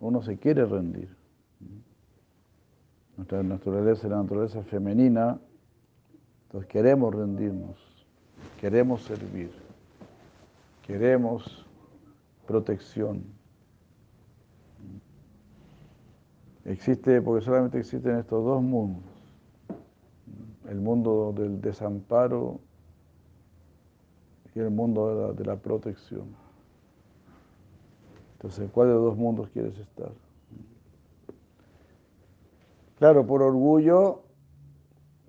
uno 0.00 0.22
se 0.22 0.36
quiere 0.36 0.64
rendir. 0.64 1.23
Nuestra 3.16 3.42
naturaleza 3.42 4.06
es 4.06 4.10
la 4.10 4.22
naturaleza 4.22 4.62
femenina, 4.62 5.38
entonces 6.46 6.68
queremos 6.68 7.14
rendirnos, 7.14 8.06
queremos 8.60 9.02
servir, 9.02 9.52
queremos 10.86 11.64
protección. 12.46 13.24
Existe, 16.64 17.20
porque 17.20 17.44
solamente 17.44 17.78
existen 17.78 18.16
estos 18.18 18.44
dos 18.44 18.62
mundos 18.62 19.14
el 20.68 20.80
mundo 20.80 21.32
del 21.36 21.60
desamparo 21.60 22.60
y 24.54 24.60
el 24.60 24.70
mundo 24.70 25.34
de 25.34 25.44
la, 25.44 25.56
protección. 25.56 26.34
Entonces, 28.34 28.70
¿cuál 28.72 28.88
de 28.88 28.94
los 28.94 29.04
dos 29.04 29.16
mundos 29.16 29.48
quieres 29.50 29.76
estar? 29.78 30.12
Claro, 32.98 33.26
por 33.26 33.42
orgullo, 33.42 34.22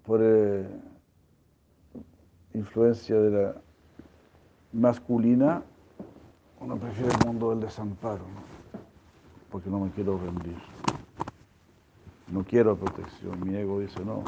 por 0.05 0.19
eh, 0.21 0.67
influencia 2.53 3.15
de 3.15 3.31
la 3.31 3.55
masculina, 4.71 5.63
uno 6.59 6.77
prefiere 6.77 7.11
el 7.11 7.25
mundo 7.25 7.49
del 7.49 7.61
desamparo, 7.61 8.23
porque 9.51 9.69
no 9.69 9.79
me 9.79 9.89
quiero 9.91 10.17
rendir. 10.17 10.57
No 12.31 12.43
quiero 12.43 12.75
protección. 12.75 13.43
Mi 13.43 13.55
ego 13.55 13.79
dice 13.79 14.03
no. 14.03 14.23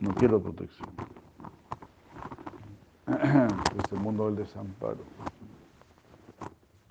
No 0.00 0.14
quiero 0.14 0.40
protección. 0.40 0.88
Es 3.78 3.92
el 3.92 4.00
mundo 4.00 4.26
del 4.26 4.36
desamparo. 4.36 4.98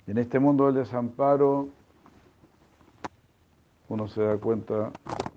En 0.06 0.18
este 0.18 0.38
mundo 0.38 0.66
del 0.66 0.76
desamparo 0.76 1.68
uno 3.88 4.08
se 4.08 4.22
da 4.22 4.36
cuenta 4.36 4.92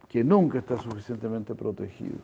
que 0.09 0.23
nunca 0.23 0.59
está 0.59 0.77
suficientemente 0.77 1.55
protegido. 1.55 2.17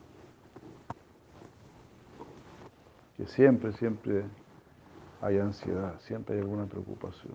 Que 3.16 3.26
siempre, 3.26 3.72
siempre 3.74 4.26
hay 5.22 5.40
ansiedad, 5.40 6.00
siempre 6.02 6.36
hay 6.36 6.42
alguna 6.42 6.66
preocupación. 6.66 7.34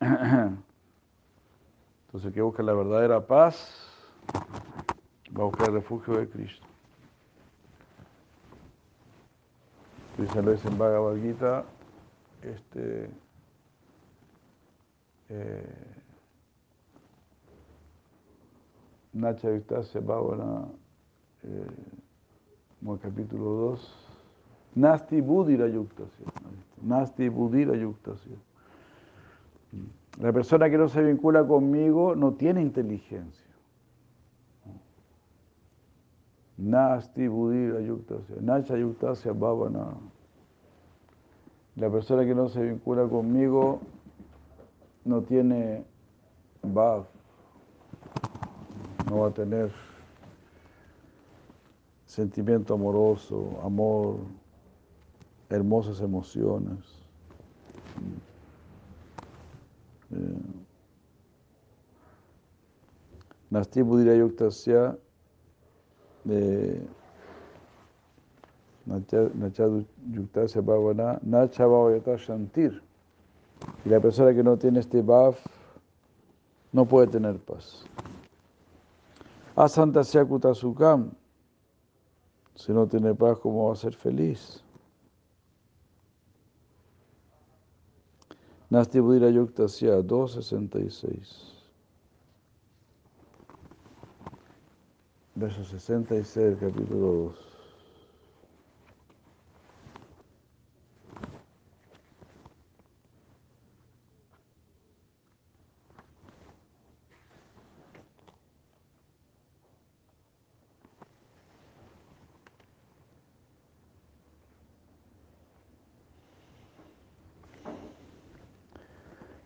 Entonces 0.00 0.58
el 2.24 2.32
que 2.32 2.42
busca 2.42 2.62
la 2.62 2.72
verdadera 2.72 3.26
paz 3.26 3.88
va 4.34 5.42
a 5.42 5.46
buscar 5.46 5.68
el 5.68 5.74
refugio 5.74 6.16
de 6.16 6.28
Cristo. 6.28 6.66
Dice 10.18 10.42
Luis 10.42 10.64
en 10.64 10.76
Bhagavad 10.76 11.16
Gita, 11.16 11.64
este, 12.42 13.08
eh, 15.30 16.01
Nacha 19.12 19.50
Vistasya 19.50 20.00
Bhavana, 20.00 20.68
eh, 21.44 22.98
capítulo 23.00 23.44
2, 23.44 24.12
Nasti 24.76 25.20
Budira. 25.20 25.66
Nasti 26.82 27.28
Budira. 27.28 27.74
La 30.18 30.32
persona 30.32 30.70
que 30.70 30.78
no 30.78 30.88
se 30.88 31.02
vincula 31.02 31.46
conmigo 31.46 32.14
no 32.14 32.32
tiene 32.34 32.62
inteligencia. 32.62 33.46
Nasti 36.56 37.28
Budira 37.28 37.80
Yuktasya, 37.80 38.36
Nacha 38.40 38.76
Yuktasya 38.78 39.32
Bhavana. 39.32 39.94
La 41.76 41.90
persona 41.90 42.24
que 42.24 42.34
no 42.34 42.48
se 42.48 42.62
vincula 42.62 43.06
conmigo 43.08 43.80
no 45.04 45.22
tiene 45.22 45.84
Bhav, 46.62 47.06
no 49.12 49.20
va 49.20 49.28
a 49.28 49.34
tener 49.34 49.70
sentimiento 52.06 52.72
amoroso, 52.72 53.60
amor, 53.62 54.20
hermosas 55.50 56.00
emociones. 56.00 56.78
Eh, 60.12 60.40
Nasti 63.50 63.82
Budira 63.82 64.14
Yuktasya 64.14 64.96
de 66.24 66.80
Yuktasya 70.10 70.62
Bhavana, 70.62 71.18
Nacha 71.22 71.66
Shantir. 72.16 72.82
Y 73.84 73.90
la 73.90 74.00
persona 74.00 74.34
que 74.34 74.42
no 74.42 74.56
tiene 74.56 74.80
este 74.80 75.02
Bhav 75.02 75.36
no 76.72 76.86
puede 76.86 77.08
tener 77.08 77.36
paz. 77.36 77.84
Asantasya 79.56 80.24
Kutasukam. 80.24 81.12
Si 82.54 82.72
no 82.72 82.86
tiene 82.86 83.14
paz, 83.14 83.38
¿cómo 83.38 83.66
va 83.68 83.72
a 83.72 83.76
ser 83.76 83.94
feliz? 83.94 84.62
Nasti 88.70 89.00
Budira 89.00 89.30
Yuktasya 89.30 90.02
266. 90.02 91.52
verso 95.34 95.64
66 95.64 96.34
del 96.34 96.58
capítulo 96.58 97.12
2. 97.34 97.51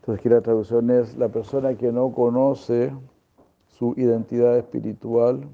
Entonces 0.07 0.21
aquí 0.21 0.29
la 0.29 0.41
traducción 0.41 0.89
es 0.91 1.17
la 1.17 1.29
persona 1.31 1.75
que 1.75 1.91
no 1.91 2.13
conoce 2.13 2.95
su 3.67 3.93
identidad 3.97 4.57
espiritual 4.57 5.49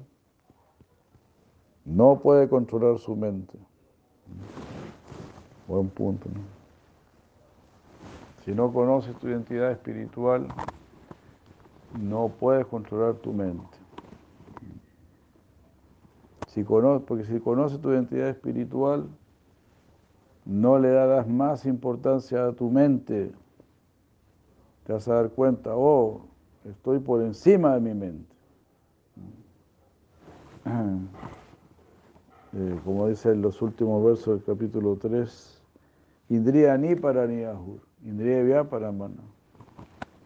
no 1.85 2.19
puede 2.19 2.47
controlar 2.47 2.99
su 2.99 3.15
mente. 3.15 3.57
Buen 5.67 5.89
punto, 5.89 6.29
¿no? 6.29 6.41
Si 8.45 8.51
no 8.51 8.71
conoces 8.71 9.17
tu 9.17 9.27
identidad 9.27 9.71
espiritual, 9.71 10.47
no 11.99 12.29
puedes 12.39 12.67
controlar 12.67 13.15
tu 13.15 13.33
mente. 13.33 13.75
Si 16.45 16.63
porque 16.63 17.23
si 17.25 17.39
conoces 17.39 17.79
tu 17.81 17.89
identidad 17.89 18.29
espiritual, 18.29 19.07
no 20.45 20.77
le 20.77 20.91
darás 20.91 21.27
más 21.27 21.65
importancia 21.65 22.45
a 22.45 22.51
tu 22.51 22.69
mente. 22.69 23.31
Te 24.85 24.93
vas 24.93 25.07
a 25.07 25.15
dar 25.15 25.29
cuenta, 25.29 25.71
oh, 25.75 26.25
estoy 26.65 26.99
por 26.99 27.21
encima 27.21 27.73
de 27.75 27.79
mi 27.79 27.93
mente. 27.93 28.35
Eh, 32.55 32.79
como 32.85 33.07
dice 33.07 33.31
en 33.31 33.41
los 33.41 33.63
últimos 33.63 34.05
versos 34.05 34.35
del 34.35 34.43
capítulo 34.43 34.95
3, 34.95 35.59
Indriya 36.29 36.77
ni 36.77 36.93
para 36.93 37.25
ni 37.25 37.43
ahur, 37.43 37.79
Indriya 38.03 38.63
para 38.63 38.91
mana. 38.91 39.23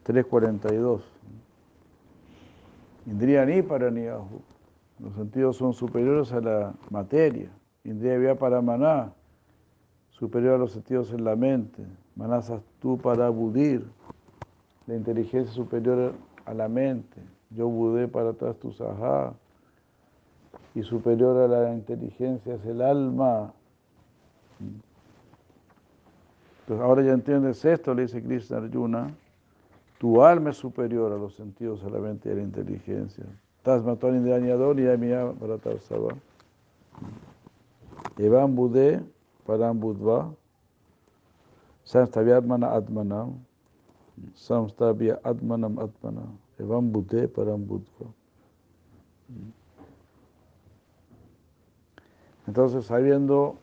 342. 0.03 1.03
Indriya 3.05 3.45
ni 3.45 3.62
para 3.62 3.89
ni 3.89 4.08
ahur. 4.08 4.41
Los 4.99 5.14
sentidos 5.16 5.55
son 5.55 5.74
superiores 5.74 6.34
a 6.34 6.41
la 6.41 6.74
materia. 6.89 7.49
Indriya 7.84 8.38
para 8.38 8.62
maná, 8.62 9.14
superior 10.10 10.55
a 10.55 10.58
los 10.58 10.72
sentidos 10.72 11.14
en 11.14 11.24
la 11.24 11.36
mente. 11.36 11.86
Manasas 12.16 12.62
tú 12.82 12.97
para 12.97 13.30
budir, 13.30 13.86
la 14.88 14.95
inteligencia 14.95 15.53
superior 15.53 16.13
a 16.45 16.53
la 16.53 16.67
mente. 16.67 17.21
Yo 17.51 17.67
budé 17.67 18.07
para 18.07 18.31
atrás 18.31 18.57
tu 18.57 18.71
sahá 18.71 19.33
y 20.73 20.81
superior 20.83 21.38
a 21.38 21.47
la 21.47 21.73
inteligencia 21.73 22.55
es 22.55 22.65
el 22.65 22.81
alma. 22.81 23.53
Entonces 26.61 26.83
ahora 26.83 27.03
ya 27.03 27.13
entiendes 27.13 27.63
esto, 27.63 27.93
le 27.93 28.03
dice 28.03 28.21
Krishna 28.21 28.57
Arjuna, 28.57 29.13
Tu 29.99 30.21
alma 30.21 30.51
es 30.51 30.57
superior 30.57 31.11
a 31.11 31.17
los 31.17 31.35
sentidos, 31.35 31.83
a 31.83 31.89
la 31.89 31.99
mente 31.99 32.29
y 32.29 32.31
a 32.31 32.35
la 32.35 32.41
inteligencia. 32.41 33.25
Tasmatón 33.63 34.17
Indranyador 34.17 34.79
y 34.79 34.88
Amia 34.88 35.25
Bharatarsava. 35.25 36.15
Evam 38.17 38.55
Budé 38.55 39.01
Param 39.45 39.79
Budva. 39.79 40.31
Samstavyatmana 41.83 42.73
Atmanam. 42.73 43.47
Samstavya 44.34 45.20
Atmanam 45.24 45.80
Atmana. 45.80 46.24
Evam 46.59 46.91
Budé 46.91 47.28
Param. 47.28 47.68
Entonces, 52.47 52.86
sabiendo 52.86 53.55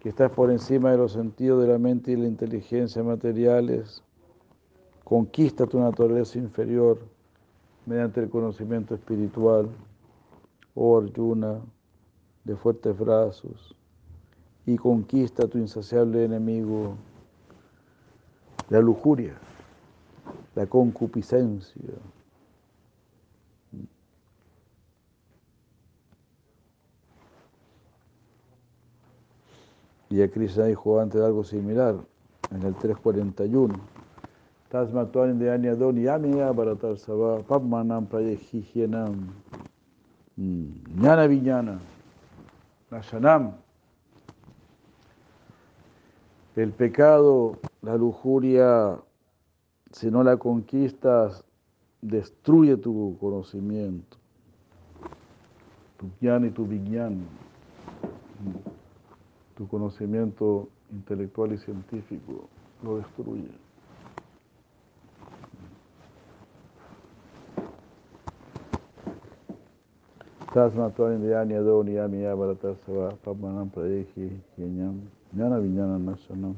que 0.00 0.10
estás 0.10 0.30
por 0.30 0.50
encima 0.50 0.92
de 0.92 0.98
los 0.98 1.12
sentidos 1.12 1.62
de 1.62 1.68
la 1.68 1.78
mente 1.78 2.12
y 2.12 2.16
la 2.16 2.28
inteligencia 2.28 3.02
materiales, 3.02 4.02
conquista 5.04 5.66
tu 5.66 5.80
naturaleza 5.80 6.38
inferior 6.38 6.98
mediante 7.86 8.20
el 8.20 8.28
conocimiento 8.28 8.94
espiritual, 8.94 9.68
oh 10.74 10.98
Arjuna, 10.98 11.60
de 12.44 12.54
fuertes 12.54 12.96
brazos, 12.98 13.74
y 14.66 14.76
conquista 14.76 15.48
tu 15.48 15.56
insaciable 15.58 16.24
enemigo, 16.24 16.94
la 18.68 18.80
lujuria, 18.80 19.34
la 20.58 20.66
concupiscencia. 20.66 21.94
Y 30.10 30.20
a 30.20 30.28
Krishna 30.28 30.64
dijo 30.64 30.98
antes 30.98 31.20
algo 31.20 31.44
similar, 31.44 31.94
en 32.50 32.62
el 32.64 32.74
341. 32.74 33.72
Tasmatuan 34.68 35.38
de 35.38 35.52
Anyadon 35.52 35.96
Yamiya 35.96 36.50
Bharatar 36.50 36.98
Sava 36.98 37.38
Papmanam 37.42 38.06
Prayehihienam 38.06 39.32
Jnana 40.36 41.26
Vijnana 41.26 41.78
Nashanam 42.90 43.52
El 46.56 46.72
pecado, 46.72 47.56
la 47.80 47.96
lujuria, 47.96 48.98
si 49.92 50.10
no 50.10 50.22
la 50.22 50.36
conquistas, 50.36 51.44
destruye 52.00 52.76
tu 52.76 53.16
conocimiento, 53.20 54.16
tu 55.96 56.06
jnana 56.20 56.46
y 56.46 56.50
tu 56.50 56.66
vijnana 56.66 57.24
tu 59.58 59.66
conocimiento 59.66 60.68
intelectual 60.92 61.52
y 61.52 61.58
científico 61.58 62.48
lo 62.84 62.98
destruye. 62.98 63.50
Tasma 70.54 70.90
Tuan 70.90 71.20
Dhyani 71.20 71.54
Ado 71.54 71.82
Niyami 71.82 72.22
Yabaratasava 72.22 73.16
Pamanam 73.22 73.68
Pradehi 73.68 74.40
Yenyam 74.56 75.00
Jnana 75.34 75.58
Vinyana 75.58 75.98
Nasanam 75.98 76.54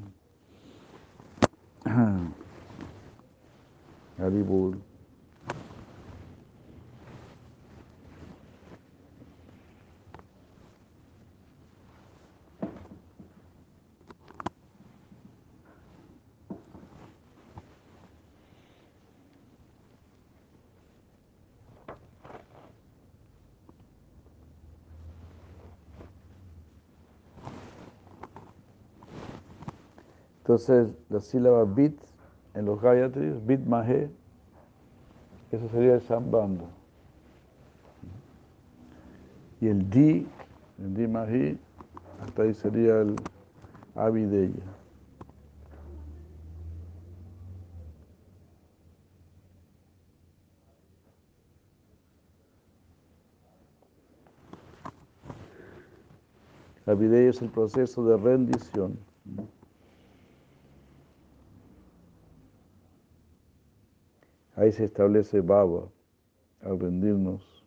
Haribur 4.20 4.76
Entonces, 30.50 30.96
la 31.08 31.20
sílaba 31.20 31.64
bit 31.64 31.96
en 32.55 32.64
los 32.64 32.80
Gayatris, 32.80 33.44
bit 33.46 33.61
mahe, 33.64 34.11
eso 35.51 35.68
sería 35.68 35.94
el 35.94 36.01
sambandha. 36.03 36.66
Y 39.61 39.68
el 39.68 39.90
di, 39.90 40.26
el 40.78 40.94
di 40.94 41.07
mahi, 41.07 41.59
hasta 42.20 42.42
ahí 42.42 42.55
sería 42.55 43.01
el 43.01 43.16
avideya. 43.94 44.64
Avideya 56.86 57.30
es 57.30 57.42
el 57.42 57.51
proceso 57.51 58.05
de 58.05 58.16
rendición. 58.16 58.98
Ahí 64.61 64.72
se 64.72 64.84
establece 64.84 65.40
Baba, 65.40 65.88
al 66.61 66.78
rendirnos 66.78 67.64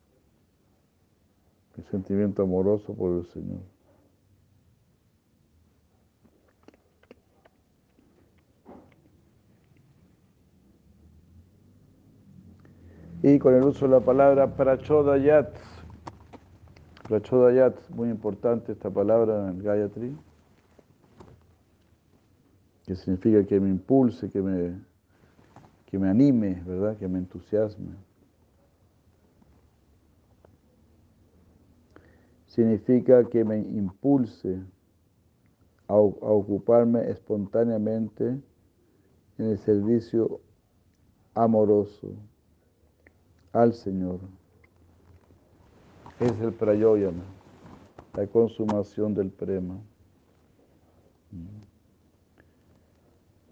el 1.76 1.84
sentimiento 1.86 2.44
amoroso 2.44 2.94
por 2.94 3.18
el 3.18 3.26
Señor. 3.26 3.62
Y 13.24 13.40
con 13.40 13.56
el 13.56 13.64
uso 13.64 13.88
de 13.88 13.92
la 13.94 14.00
palabra 14.00 14.56
prachodayat, 14.56 15.50
prachodayat, 17.08 17.90
muy 17.90 18.10
importante 18.10 18.72
esta 18.72 18.92
palabra 18.92 19.50
en 19.50 19.56
el 19.56 19.64
Gayatri, 19.64 20.16
que 22.86 22.96
significa 22.96 23.44
que 23.48 23.60
me 23.60 23.70
impulse, 23.70 24.30
que 24.30 24.44
me 24.44 24.93
que 25.94 26.00
me 26.00 26.10
anime, 26.10 26.60
¿verdad? 26.66 26.98
Que 26.98 27.08
me 27.08 27.20
entusiasme. 27.20 27.94
Significa 32.48 33.24
que 33.30 33.46
me 33.46 33.60
impulse 33.60 34.60
a, 35.88 35.94
ocuparme 35.94 37.12
espontáneamente 37.12 38.26
en 38.26 38.42
el 39.38 39.60
servicio 39.60 40.42
amoroso 41.36 42.16
al 43.52 43.76
Señor. 43.76 44.20
Es 46.20 46.32
el 46.42 46.54
prayoyana, 46.54 47.24
la 48.16 48.26
consumación 48.26 49.14
del 49.14 49.30
prema. 49.30 49.78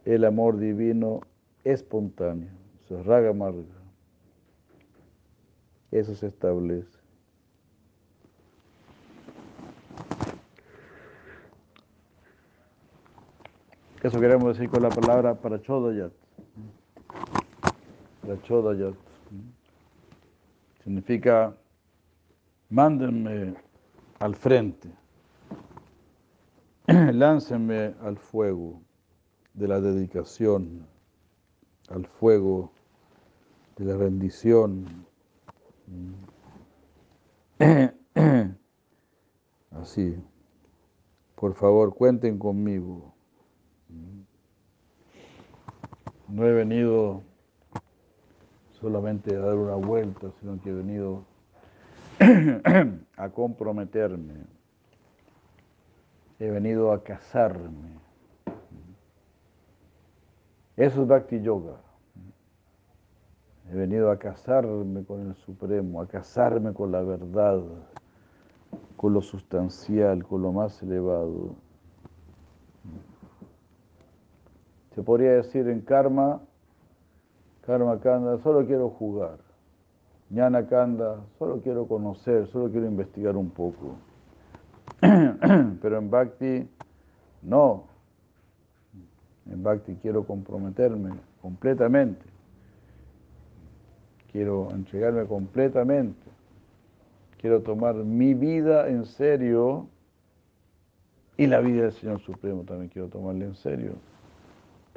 El 0.05 0.25
amor 0.25 0.57
divino 0.57 1.21
espontáneo, 1.63 2.49
o 2.83 2.87
sea, 2.87 3.03
raga 3.03 3.33
marga. 3.33 3.63
Eso 5.91 6.15
se 6.15 6.27
establece. 6.27 6.99
Eso 14.01 14.19
queremos 14.19 14.57
decir 14.57 14.69
con 14.69 14.81
la 14.81 14.89
palabra 14.89 15.35
para 15.35 15.61
chodayat. 15.61 16.11
Para 18.21 18.41
chodayat. 18.41 18.95
Significa, 20.83 21.55
mándenme 22.69 23.53
al 24.17 24.35
frente, 24.35 24.89
láncenme 26.87 27.93
al 28.01 28.17
fuego 28.17 28.81
de 29.53 29.67
la 29.67 29.79
dedicación 29.79 30.87
al 31.93 32.05
fuego 32.05 32.71
de 33.77 33.85
la 33.85 33.97
rendición. 33.97 35.05
Así, 39.71 40.15
por 41.35 41.53
favor, 41.55 41.93
cuenten 41.93 42.37
conmigo. 42.37 43.13
No 46.27 46.45
he 46.45 46.53
venido 46.53 47.23
solamente 48.79 49.35
a 49.35 49.39
dar 49.39 49.55
una 49.55 49.75
vuelta, 49.75 50.31
sino 50.39 50.59
que 50.61 50.69
he 50.69 50.73
venido 50.73 51.25
a 53.17 53.29
comprometerme. 53.29 54.45
He 56.39 56.49
venido 56.49 56.91
a 56.91 57.03
casarme. 57.03 57.99
Eso 60.81 61.03
es 61.03 61.07
Bhakti 61.07 61.39
Yoga. 61.41 61.75
He 63.69 63.75
venido 63.75 64.09
a 64.09 64.17
casarme 64.17 65.05
con 65.05 65.27
el 65.27 65.35
Supremo, 65.35 66.01
a 66.01 66.07
casarme 66.07 66.73
con 66.73 66.91
la 66.91 67.03
verdad, 67.03 67.61
con 68.97 69.13
lo 69.13 69.21
sustancial, 69.21 70.23
con 70.23 70.41
lo 70.41 70.51
más 70.51 70.81
elevado. 70.81 71.53
Se 74.95 75.03
podría 75.03 75.33
decir 75.33 75.69
en 75.69 75.81
karma 75.81 76.41
Karma 77.63 77.99
Kanda, 77.99 78.39
solo 78.39 78.65
quiero 78.65 78.89
jugar. 78.89 79.37
Jnana 80.31 80.65
Kanda, 80.65 81.17
solo 81.37 81.61
quiero 81.61 81.85
conocer, 81.85 82.47
solo 82.47 82.71
quiero 82.71 82.87
investigar 82.87 83.37
un 83.37 83.51
poco. 83.51 83.97
Pero 84.99 85.97
en 85.99 86.09
Bhakti, 86.09 86.67
no. 87.43 87.90
En 89.51 89.63
Bhakti 89.63 89.95
quiero 90.01 90.23
comprometerme 90.23 91.11
completamente. 91.41 92.25
Quiero 94.31 94.69
entregarme 94.71 95.25
completamente. 95.25 96.25
Quiero 97.37 97.61
tomar 97.61 97.95
mi 97.95 98.33
vida 98.33 98.87
en 98.87 99.05
serio 99.05 99.87
y 101.37 101.47
la 101.47 101.59
vida 101.59 101.83
del 101.83 101.93
Señor 101.93 102.21
Supremo 102.21 102.63
también 102.63 102.89
quiero 102.89 103.09
tomarle 103.09 103.45
en 103.45 103.55
serio. 103.55 103.93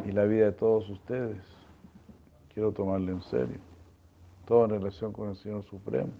Y 0.06 0.12
la 0.12 0.24
vida 0.24 0.46
de 0.46 0.52
todos 0.52 0.88
ustedes 0.88 1.38
quiero 2.52 2.70
tomarle 2.72 3.12
en 3.12 3.22
serio. 3.22 3.58
Todo 4.46 4.66
en 4.66 4.70
relación 4.72 5.12
con 5.12 5.30
el 5.30 5.36
Señor 5.36 5.64
Supremo. 5.64 6.12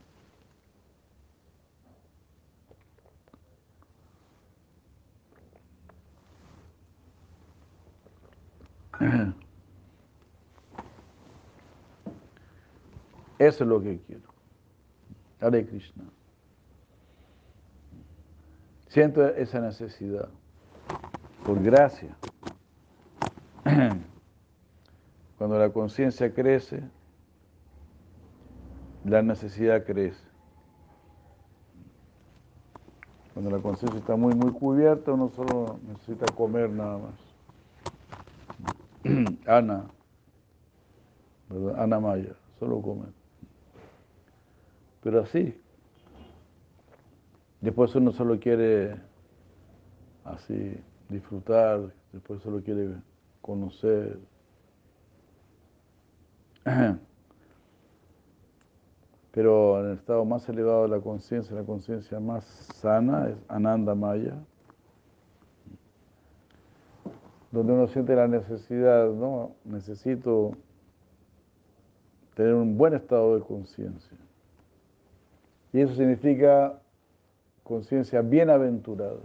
Eso 13.39 13.65
es 13.65 13.69
lo 13.69 13.81
que 13.81 13.99
quiero. 14.07 14.29
Hare 15.41 15.67
Krishna. 15.67 16.05
Siento 18.89 19.27
esa 19.27 19.61
necesidad, 19.61 20.29
por 21.45 21.61
gracia. 21.63 22.17
Cuando 25.39 25.59
la 25.59 25.71
conciencia 25.71 26.33
crece, 26.33 26.81
la 29.05 29.21
necesidad 29.21 29.85
crece. 29.85 30.25
Cuando 33.35 33.51
la 33.51 33.59
conciencia 33.61 33.99
está 33.99 34.15
muy, 34.15 34.33
muy 34.35 34.53
cubierta, 34.53 35.13
uno 35.13 35.29
solo 35.35 35.81
necesita 35.89 36.27
comer 36.33 36.71
nada 36.71 36.99
más. 36.99 37.24
Ana, 39.47 39.87
¿verdad? 41.49 41.83
Ana 41.83 42.01
Maya, 42.01 42.35
solo 42.59 42.81
comer. 42.81 43.09
Pero 45.03 45.21
así, 45.21 45.55
después 47.61 47.95
uno 47.95 48.13
solo 48.13 48.39
quiere 48.41 48.97
así 50.25 50.77
disfrutar, 51.09 51.93
después 52.13 52.41
solo 52.43 52.63
quiere 52.63 52.95
conocer. 53.43 54.19
Pero 59.33 59.81
en 59.81 59.87
el 59.91 59.99
estado 59.99 60.25
más 60.25 60.49
elevado 60.49 60.85
de 60.85 60.89
la 60.89 61.01
conciencia, 61.01 61.55
la 61.55 61.65
conciencia 61.65 62.21
más 62.21 62.45
sana 62.45 63.29
es 63.29 63.37
Ananda 63.49 63.95
Maya, 63.95 64.39
donde 67.55 67.73
uno 67.73 67.87
siente 67.87 68.17
la 68.17 68.27
necesidad, 68.27 69.13
¿no? 69.13 69.53
Necesito 69.65 70.57
tener 72.35 72.53
un 72.53 72.77
buen 72.77 72.95
estado 72.95 73.37
de 73.37 73.43
conciencia. 73.45 74.19
Y 75.73 75.81
eso 75.81 75.95
significa 75.95 76.81
conciencia 77.63 78.23
bienaventurada. 78.23 79.21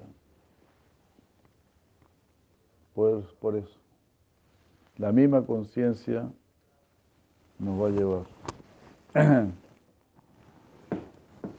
Pues 2.93 3.25
por 3.39 3.55
eso, 3.55 3.79
la 4.97 5.11
misma 5.11 5.43
conciencia 5.43 6.29
nos 7.57 7.81
va 7.81 7.87
a 7.87 7.89
llevar 7.89 8.25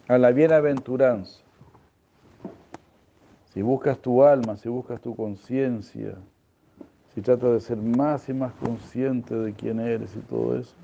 a 0.06 0.18
la 0.18 0.30
bienaventuranza. 0.30 1.40
Si 3.52 3.60
buscas 3.60 3.98
tu 3.98 4.22
alma, 4.22 4.56
si 4.56 4.68
buscas 4.68 5.00
tu 5.00 5.16
conciencia, 5.16 6.16
si 7.14 7.20
tratas 7.22 7.52
de 7.52 7.60
ser 7.60 7.76
más 7.76 8.28
y 8.28 8.32
más 8.32 8.52
consciente 8.54 9.34
de 9.34 9.52
quién 9.52 9.80
eres 9.80 10.14
y 10.14 10.20
todo 10.20 10.56
eso, 10.56 10.74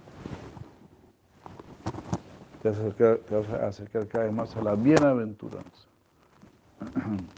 te 2.62 2.68
vas 2.68 2.79
a 2.79 2.81
acercar, 2.81 3.20
a 3.62 3.66
acercar 3.68 4.09
cada 4.09 4.24
vez 4.24 4.33
más 4.33 4.57
a 4.57 4.62
la 4.62 4.74
bienaventuranza. 4.74 5.87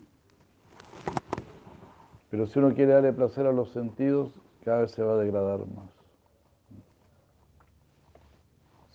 Pero 2.31 2.47
si 2.47 2.59
uno 2.59 2.75
quiere 2.75 2.93
darle 2.93 3.13
placer 3.13 3.47
a 3.47 3.53
los 3.53 3.71
sentidos, 3.71 4.31
cada 4.65 4.83
vez 4.83 4.91
se 4.91 5.03
va 5.03 5.15
a 5.15 5.17
degradar 5.17 5.61
más. 5.61 5.89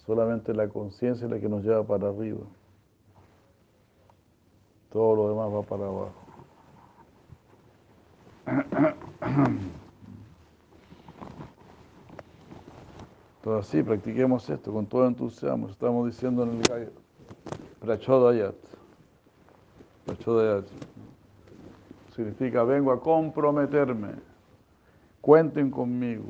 Solamente 0.06 0.54
la 0.54 0.68
conciencia 0.68 1.26
es 1.26 1.32
la 1.32 1.40
que 1.40 1.50
nos 1.50 1.64
lleva 1.64 1.84
para 1.84 2.10
arriba. 2.10 2.42
Todo 4.92 5.16
lo 5.16 5.30
demás 5.30 5.52
va 5.52 5.64
para 5.64 5.86
abajo. 5.86 6.14
Entonces 13.44 13.72
sí, 13.72 13.84
practiquemos 13.84 14.50
esto 14.50 14.72
con 14.72 14.86
todo 14.86 15.06
entusiasmo. 15.06 15.68
Estamos 15.68 16.06
diciendo 16.08 16.44
en 16.44 16.62
el. 16.62 16.90
Prachodayat. 17.82 18.56
Prachodayat. 20.06 20.66
Significa 22.16 22.64
vengo 22.64 22.94
a 22.94 23.02
comprometerme. 23.02 24.14
Cuenten 25.20 25.70
conmigo. 25.70 26.24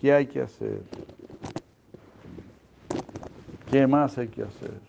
¿Qué 0.00 0.12
hay 0.12 0.26
que 0.26 0.42
hacer? 0.42 0.82
¿Qué 3.70 3.86
más 3.86 4.18
hay 4.18 4.26
que 4.26 4.42
hacer? 4.42 4.80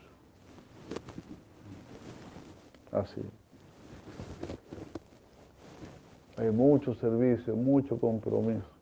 Así. 2.91 3.22
Hay 6.38 6.49
mucho 6.49 6.95
servicio, 6.95 7.55
mucho 7.55 7.99
compromiso. 7.99 8.74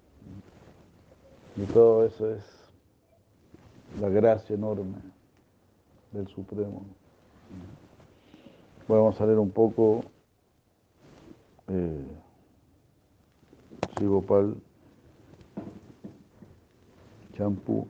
Y 1.55 1.63
todo 1.65 2.05
eso 2.05 2.33
es 2.33 2.43
la 3.99 4.09
gracia 4.09 4.55
enorme 4.55 4.97
del 6.11 6.27
Supremo. 6.27 6.85
Vamos 8.87 9.19
a 9.21 9.25
leer 9.25 9.39
un 9.39 9.51
poco 9.51 10.03
eh, 11.67 12.05
Sigopal 13.97 14.55
Champú. 17.33 17.87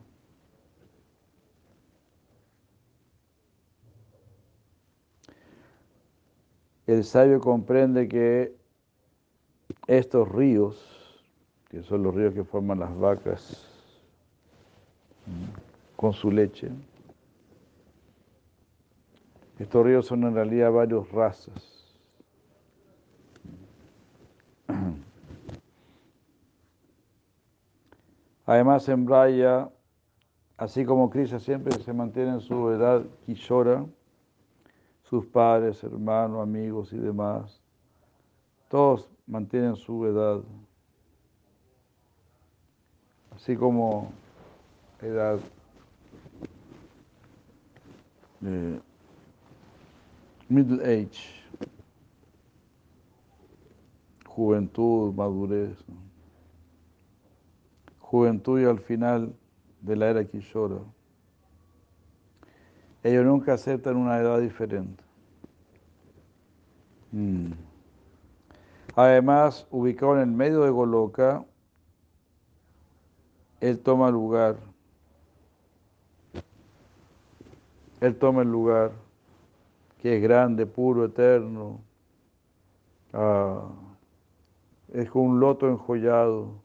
el 6.86 7.04
sabio 7.04 7.40
comprende 7.40 8.08
que 8.08 8.54
estos 9.86 10.28
ríos, 10.28 11.03
que 11.74 11.82
son 11.82 12.04
los 12.04 12.14
ríos 12.14 12.32
que 12.32 12.44
forman 12.44 12.78
las 12.78 12.96
vacas 12.96 13.68
con 15.96 16.12
su 16.12 16.30
leche, 16.30 16.70
estos 19.58 19.84
ríos 19.84 20.06
son 20.06 20.22
en 20.22 20.34
realidad 20.34 20.70
varias 20.70 21.10
razas. 21.10 21.98
Además, 28.46 28.88
en 28.88 29.04
Braya, 29.04 29.68
así 30.56 30.84
como 30.84 31.10
Krishna 31.10 31.40
siempre 31.40 31.72
se 31.82 31.92
mantiene 31.92 32.34
en 32.34 32.40
su 32.40 32.70
edad 32.70 33.02
Kishora, 33.26 33.84
sus 35.02 35.26
padres, 35.26 35.82
hermanos, 35.82 36.40
amigos 36.40 36.92
y 36.92 36.98
demás, 36.98 37.60
todos 38.68 39.08
mantienen 39.26 39.74
su 39.74 40.06
edad, 40.06 40.40
así 43.36 43.56
como 43.56 44.12
edad 45.00 45.38
de 48.40 48.80
middle 50.48 50.82
age, 50.82 51.42
juventud, 54.26 55.12
madurez, 55.14 55.84
juventud 57.98 58.60
y 58.60 58.64
al 58.64 58.78
final 58.78 59.34
de 59.80 59.96
la 59.96 60.10
era 60.10 60.24
Kishora. 60.24 60.80
Ellos 63.02 63.24
nunca 63.24 63.54
aceptan 63.54 63.96
una 63.96 64.18
edad 64.18 64.40
diferente. 64.40 65.02
Mm. 67.12 67.52
Además, 68.96 69.66
ubicado 69.70 70.14
en 70.14 70.20
el 70.20 70.34
medio 70.34 70.62
de 70.62 70.70
Goloka, 70.70 71.44
él 73.64 73.78
toma 73.78 74.10
lugar. 74.10 74.56
Él 78.02 78.14
toma 78.16 78.42
el 78.42 78.48
lugar 78.50 78.92
que 80.02 80.16
es 80.16 80.22
grande, 80.22 80.66
puro, 80.66 81.06
eterno. 81.06 81.80
Ah, 83.14 83.66
es 84.92 85.08
como 85.08 85.30
un 85.30 85.40
loto 85.40 85.66
enjollado, 85.66 86.60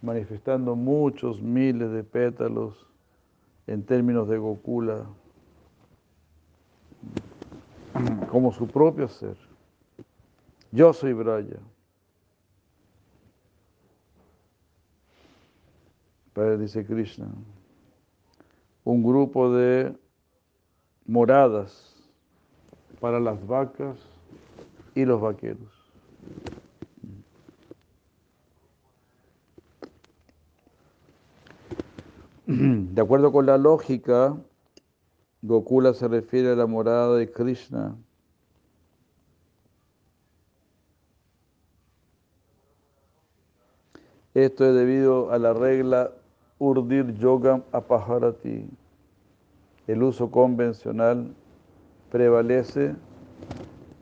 manifestando 0.00 0.76
muchos 0.76 1.42
miles 1.42 1.90
de 1.90 2.04
pétalos 2.04 2.86
en 3.66 3.82
términos 3.82 4.28
de 4.28 4.38
Gokula, 4.38 5.04
como 8.30 8.52
su 8.52 8.68
propio 8.68 9.08
ser. 9.08 9.36
Yo 10.70 10.92
soy 10.92 11.12
Braya. 11.12 11.58
Dice 16.38 16.86
Krishna, 16.86 17.26
un 18.84 19.02
grupo 19.02 19.52
de 19.52 19.92
moradas 21.04 21.96
para 23.00 23.18
las 23.18 23.44
vacas 23.44 23.98
y 24.94 25.04
los 25.04 25.20
vaqueros. 25.20 25.68
De 32.46 33.02
acuerdo 33.02 33.32
con 33.32 33.44
la 33.46 33.58
lógica, 33.58 34.36
Gokula 35.42 35.92
se 35.92 36.06
refiere 36.06 36.52
a 36.52 36.56
la 36.56 36.66
morada 36.66 37.16
de 37.16 37.32
Krishna. 37.32 37.96
Esto 44.34 44.64
es 44.66 44.74
debido 44.76 45.32
a 45.32 45.38
la 45.38 45.52
regla 45.52 46.12
Urdir 46.58 47.14
Yogam 47.14 47.62
Apaharati. 47.72 48.68
El 49.86 50.02
uso 50.02 50.30
convencional 50.30 51.34
prevalece 52.10 52.94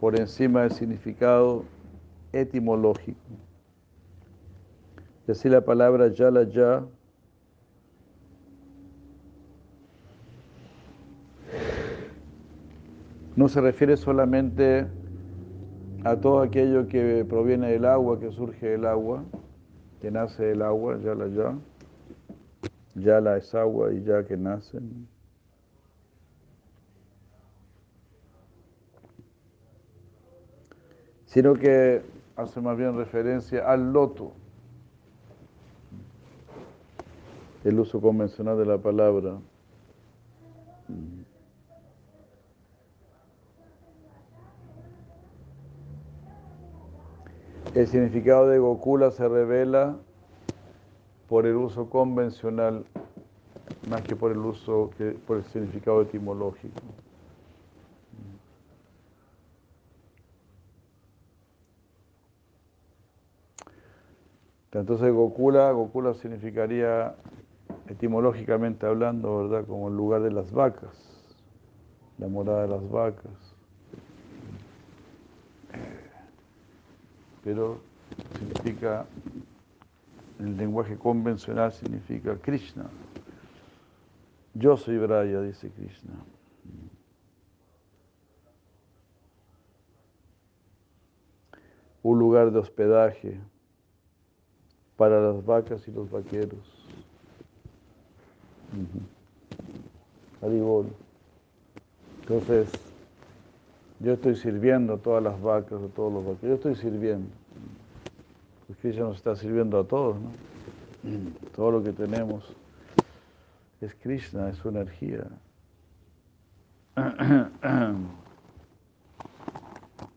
por 0.00 0.18
encima 0.18 0.62
del 0.62 0.72
significado 0.72 1.64
etimológico. 2.32 3.18
Y 5.28 5.32
así 5.32 5.48
la 5.48 5.60
palabra 5.60 6.08
Yala 6.08 6.44
Ya 6.44 6.84
no 13.36 13.48
se 13.48 13.60
refiere 13.60 13.96
solamente 13.96 14.86
a 16.04 16.16
todo 16.16 16.40
aquello 16.40 16.88
que 16.88 17.24
proviene 17.28 17.70
del 17.70 17.84
agua, 17.84 18.18
que 18.18 18.30
surge 18.30 18.66
del 18.66 18.86
agua, 18.86 19.24
que 20.00 20.10
nace 20.10 20.44
del 20.44 20.62
agua, 20.62 20.98
Yala 20.98 21.28
Ya. 21.28 21.54
Yala 22.96 23.36
es 23.36 23.54
agua 23.54 23.92
y 23.92 24.02
ya 24.02 24.24
que 24.24 24.36
nacen. 24.36 25.06
sino 31.36 31.52
que 31.52 32.00
hace 32.34 32.62
más 32.62 32.78
bien 32.78 32.96
referencia 32.96 33.70
al 33.70 33.92
loto, 33.92 34.32
el 37.62 37.78
uso 37.78 38.00
convencional 38.00 38.56
de 38.56 38.64
la 38.64 38.78
palabra. 38.78 39.36
El 47.74 47.86
significado 47.86 48.48
de 48.48 48.58
Gokula 48.58 49.10
se 49.10 49.28
revela 49.28 49.98
por 51.28 51.46
el 51.46 51.56
uso 51.56 51.88
convencional 51.90 52.84
más 53.88 54.02
que 54.02 54.16
por 54.16 54.32
el 54.32 54.38
uso, 54.38 54.90
que 54.96 55.12
por 55.12 55.38
el 55.38 55.44
significado 55.44 56.02
etimológico. 56.02 56.80
Entonces 64.72 65.10
Gokula, 65.12 65.72
Gokula 65.72 66.12
significaría 66.14 67.14
etimológicamente 67.88 68.86
hablando, 68.86 69.48
¿verdad? 69.48 69.66
Como 69.66 69.88
el 69.88 69.96
lugar 69.96 70.22
de 70.22 70.30
las 70.30 70.52
vacas, 70.52 70.92
la 72.18 72.28
morada 72.28 72.62
de 72.62 72.68
las 72.68 72.90
vacas. 72.90 73.32
Pero 77.42 77.78
significa, 78.38 79.06
el 80.38 80.56
lenguaje 80.56 80.96
convencional 80.96 81.72
significa 81.72 82.36
Krishna. 82.36 82.86
Yo 84.54 84.76
soy 84.76 84.98
Braya, 84.98 85.40
dice 85.40 85.70
Krishna. 85.70 86.14
Un 92.02 92.18
lugar 92.18 92.50
de 92.52 92.58
hospedaje 92.58 93.38
para 94.96 95.20
las 95.20 95.44
vacas 95.44 95.86
y 95.88 95.90
los 95.90 96.10
vaqueros. 96.10 96.76
Uh 100.42 100.84
Entonces, 102.22 102.70
yo 104.00 104.12
estoy 104.12 104.36
sirviendo 104.36 104.94
a 104.94 104.98
todas 104.98 105.22
las 105.22 105.40
vacas, 105.40 105.82
a 105.82 105.88
todos 105.88 106.12
los 106.12 106.24
vaqueros. 106.24 106.42
Yo 106.42 106.54
estoy 106.54 106.76
sirviendo. 106.76 107.28
Porque 108.66 108.88
ella 108.88 109.02
nos 109.04 109.16
está 109.16 109.36
sirviendo 109.36 109.78
a 109.78 109.84
todos, 109.84 110.16
¿no? 110.20 110.30
Todo 111.54 111.70
lo 111.70 111.82
que 111.82 111.92
tenemos 111.92 112.44
es 113.80 113.94
Krishna, 113.94 114.48
es 114.50 114.56
su 114.56 114.68
energía. 114.68 115.24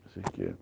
Así 0.06 0.22
que. 0.34 0.56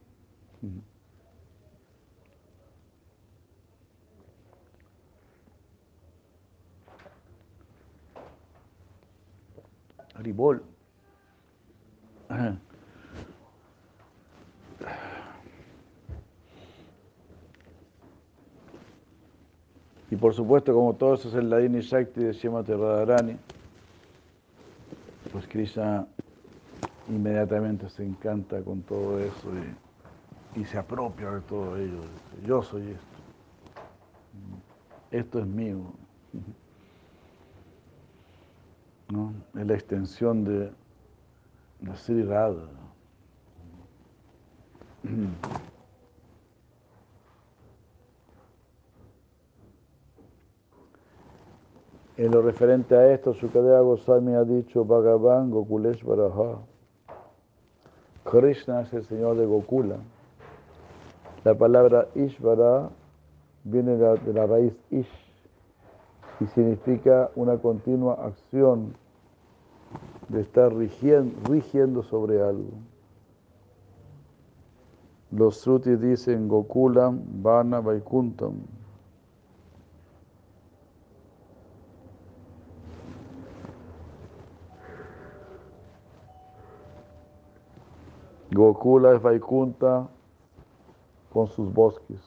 Haribol. 10.15 10.63
Y 20.09 20.15
por 20.15 20.33
supuesto, 20.33 20.73
como 20.73 20.93
todo 20.93 21.15
eso 21.15 21.27
es 21.27 21.35
el 21.35 21.49
Ladini 21.49 21.81
Shakti 21.81 22.23
de 22.23 22.33
Shimati 22.33 22.71
Radharani, 22.71 23.37
pues 25.31 25.47
Krishna 25.47 26.07
inmediatamente 27.09 27.89
se 27.89 28.05
encanta 28.05 28.61
con 28.61 28.81
todo 28.81 29.19
eso 29.19 29.51
y, 30.55 30.65
se 30.65 30.77
apropia 30.77 31.29
de 31.31 31.41
todo 31.41 31.77
ello. 31.77 32.01
Yo 32.45 32.63
soy 32.63 32.83
esto. 32.83 33.05
Esto 35.11 35.39
es 35.39 35.45
mío. 35.45 35.77
¿no? 39.09 39.33
es 39.55 39.67
la 39.67 39.73
extensión 39.73 40.43
de 40.43 40.71
la 41.81 41.95
Sri 41.95 42.23
Radha. 42.23 42.67
En 52.17 52.31
lo 52.31 52.41
referente 52.41 52.95
a 52.95 53.13
esto, 53.13 53.35
Sukadeva 53.35 53.79
Goswami 53.81 54.33
ha 54.33 54.43
dicho 54.43 54.83
Bhagavan 54.83 55.51
Gokuleshvaraha. 55.51 56.57
Krishna 58.23 58.81
es 58.81 58.93
el 58.93 59.03
Señor 59.05 59.37
de 59.37 59.45
Gokula. 59.45 59.97
La 61.43 61.53
palabra 61.53 62.07
Ishvara 62.15 62.89
viene 63.63 63.97
de 63.97 64.33
la 64.33 64.47
raíz 64.47 64.73
Ish, 64.89 65.07
y 66.39 66.47
significa 66.47 67.29
una 67.35 67.59
continua 67.59 68.15
acción 68.25 68.95
de 70.29 70.41
estar 70.41 70.73
rigiendo, 70.73 72.01
sobre 72.01 72.41
algo. 72.41 72.71
Los 75.29 75.57
Srutis 75.57 76.01
dicen 76.01 76.47
Gokulam, 76.47 77.43
Vana, 77.43 77.79
Vaikuntam. 77.79 78.76
Gokula 88.57 89.13
es 89.13 89.21
Vaikunta 89.21 90.07
con 91.31 91.45
sus 91.47 91.71
bosques. 91.71 92.19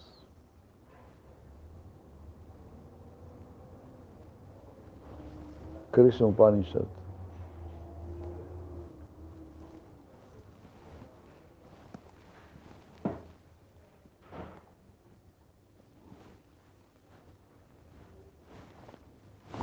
Krishna 5.91 6.27
Upanishad. 6.29 6.85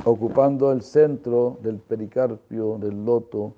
ocupando 0.04 0.72
el 0.72 0.80
centro 0.80 1.58
del 1.62 1.78
pericarpio 1.78 2.78
del 2.78 3.04
loto 3.04 3.52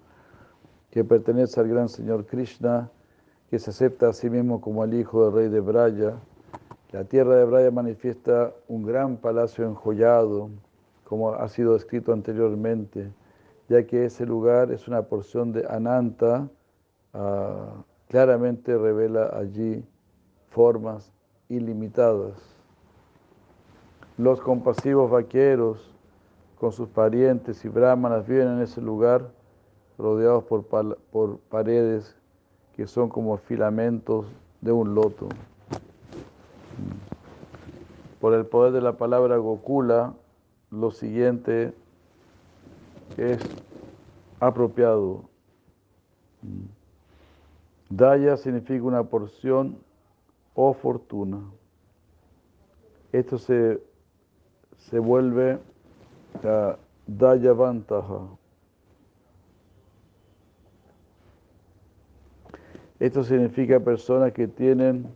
que 0.90 1.04
pertenece 1.04 1.60
al 1.60 1.68
gran 1.68 1.88
Señor 1.88 2.26
Krishna, 2.26 2.90
que 3.50 3.58
se 3.58 3.70
acepta 3.70 4.08
a 4.08 4.12
sí 4.12 4.30
mismo 4.30 4.60
como 4.60 4.84
el 4.84 4.94
hijo 4.94 5.24
del 5.24 5.34
rey 5.34 5.48
de 5.48 5.60
Braya, 5.60 6.14
La 6.92 7.04
tierra 7.04 7.34
de 7.36 7.44
Braya 7.44 7.70
manifiesta 7.70 8.52
un 8.68 8.84
gran 8.84 9.16
palacio 9.16 9.64
enjollado, 9.64 10.50
como 11.04 11.34
ha 11.34 11.48
sido 11.48 11.74
escrito 11.74 12.12
anteriormente, 12.12 13.12
ya 13.68 13.84
que 13.86 14.04
ese 14.04 14.24
lugar 14.24 14.70
es 14.70 14.86
una 14.86 15.02
porción 15.02 15.52
de 15.52 15.66
Ananta, 15.68 16.48
uh, 17.12 17.82
claramente 18.08 18.76
revela 18.76 19.30
allí 19.36 19.84
formas 20.50 21.12
ilimitadas. 21.48 22.34
Los 24.16 24.40
compasivos 24.40 25.10
vaqueros 25.10 25.92
con 26.58 26.72
sus 26.72 26.88
parientes 26.88 27.64
y 27.64 27.68
brahmanas 27.68 28.26
viven 28.26 28.48
en 28.48 28.60
ese 28.60 28.80
lugar 28.80 29.30
rodeados 29.96 30.44
por 30.44 31.38
paredes 31.48 32.19
que 32.76 32.86
son 32.86 33.08
como 33.08 33.36
filamentos 33.36 34.26
de 34.60 34.72
un 34.72 34.94
loto. 34.94 35.28
Por 38.20 38.34
el 38.34 38.46
poder 38.46 38.72
de 38.72 38.80
la 38.80 38.96
palabra 38.96 39.36
Gokula, 39.36 40.14
lo 40.70 40.90
siguiente 40.90 41.74
es 43.16 43.40
apropiado. 44.38 45.24
Daya 47.88 48.36
significa 48.36 48.84
una 48.84 49.02
porción 49.02 49.78
o 50.54 50.72
fortuna. 50.72 51.40
Esto 53.12 53.38
se, 53.38 53.82
se 54.76 54.98
vuelve 54.98 55.58
uh, 56.44 56.76
Daya 57.06 57.52
Vantaja. 57.52 58.39
Esto 63.00 63.24
significa 63.24 63.80
personas 63.80 64.32
que 64.34 64.46
tienen, 64.46 65.06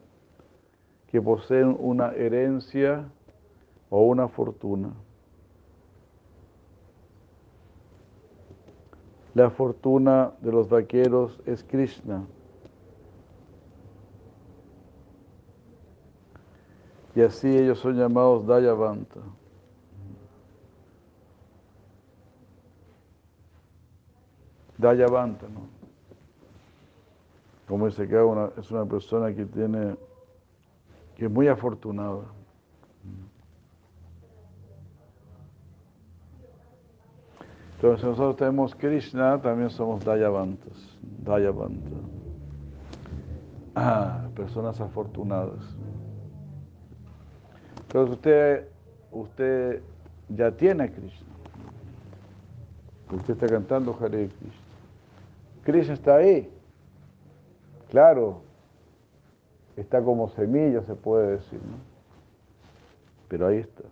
que 1.08 1.20
poseen 1.20 1.76
una 1.78 2.12
herencia 2.12 3.06
o 3.90 4.06
una 4.06 4.26
fortuna. 4.26 4.94
La 9.34 9.50
fortuna 9.50 10.32
de 10.40 10.50
los 10.50 10.70
vaqueros 10.70 11.38
es 11.44 11.62
Krishna. 11.62 12.24
Y 17.14 17.20
así 17.20 17.54
ellos 17.54 17.80
son 17.80 17.96
llamados 17.96 18.46
Dayavanta. 18.46 19.20
Dayavanta, 24.78 25.46
¿no? 25.48 25.83
Como 27.66 27.86
dice 27.86 28.06
que 28.06 28.16
una, 28.16 28.50
es 28.58 28.70
una 28.70 28.84
persona 28.84 29.34
que 29.34 29.46
tiene, 29.46 29.96
que 31.16 31.26
es 31.26 31.30
muy 31.30 31.48
afortunada. 31.48 32.24
Entonces 37.76 38.06
nosotros 38.06 38.36
tenemos 38.36 38.74
Krishna, 38.74 39.40
también 39.42 39.68
somos 39.68 40.04
Dayavantas, 40.04 40.72
Dayavanta. 41.22 41.90
Ah, 43.74 44.28
personas 44.34 44.80
afortunadas. 44.80 45.76
Entonces 47.82 48.14
usted, 48.14 48.68
usted 49.10 49.82
ya 50.28 50.50
tiene 50.52 50.84
a 50.84 50.88
Krishna. 50.88 51.28
Usted 53.12 53.34
está 53.34 53.46
cantando 53.48 53.96
Hare 54.00 54.28
Krishna. 54.28 54.64
Krishna 55.62 55.94
está 55.94 56.16
ahí. 56.16 56.53
Claro, 57.90 58.40
está 59.76 60.02
como 60.02 60.28
semilla, 60.30 60.82
se 60.82 60.94
puede 60.94 61.32
decir, 61.32 61.60
¿no? 61.60 61.76
Pero 63.28 63.46
ahí 63.46 63.58
está. 63.58 63.82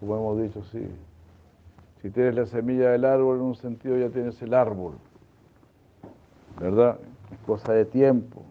Como 0.00 0.16
hemos 0.16 0.42
dicho, 0.42 0.62
sí. 0.64 0.88
Si 2.00 2.10
tienes 2.10 2.34
la 2.34 2.46
semilla 2.46 2.90
del 2.90 3.04
árbol, 3.04 3.36
en 3.36 3.42
un 3.42 3.54
sentido 3.54 3.96
ya 3.96 4.08
tienes 4.08 4.40
el 4.42 4.54
árbol. 4.54 4.94
¿Verdad? 6.58 6.98
Es 7.30 7.38
cosa 7.46 7.72
de 7.72 7.84
tiempo. 7.84 8.42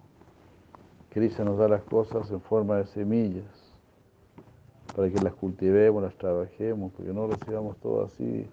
Krishna 1.09 1.43
nos 1.43 1.57
da 1.57 1.67
las 1.67 1.81
cosas 1.83 2.31
en 2.31 2.39
forma 2.41 2.77
de 2.77 2.85
semillas 2.85 3.43
para 4.95 5.09
que 5.09 5.19
las 5.19 5.33
cultivemos, 5.33 6.01
las 6.01 6.15
trabajemos, 6.15 6.91
porque 6.93 7.13
no 7.13 7.27
recibamos 7.27 7.77
todo 7.77 8.05
así 8.05 8.47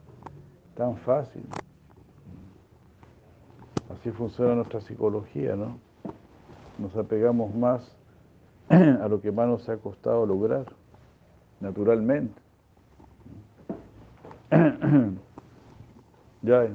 tan 0.75 0.97
fácil. 0.97 1.43
Así 3.99 4.13
funciona 4.13 4.55
nuestra 4.55 4.81
psicología, 4.81 5.57
¿no? 5.57 5.79
Nos 6.79 6.97
apegamos 6.97 7.53
más 7.53 7.97
a 8.69 9.09
lo 9.09 9.21
que 9.21 9.33
más 9.33 9.49
nos 9.49 9.69
ha 9.69 9.77
costado 9.79 10.25
lograr, 10.25 10.67
naturalmente. 11.61 12.41
ya. 16.43 16.69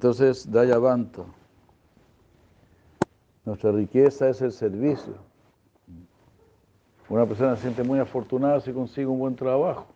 Entonces, 0.00 0.50
Dayavanta. 0.50 1.24
Nuestra 3.44 3.70
riqueza 3.70 4.30
es 4.30 4.40
el 4.40 4.50
servicio. 4.50 5.12
Una 7.10 7.26
persona 7.26 7.54
se 7.54 7.60
siente 7.60 7.82
muy 7.82 7.98
afortunada 7.98 8.62
si 8.62 8.72
consigue 8.72 9.06
un 9.06 9.18
buen 9.18 9.36
trabajo. 9.36 9.88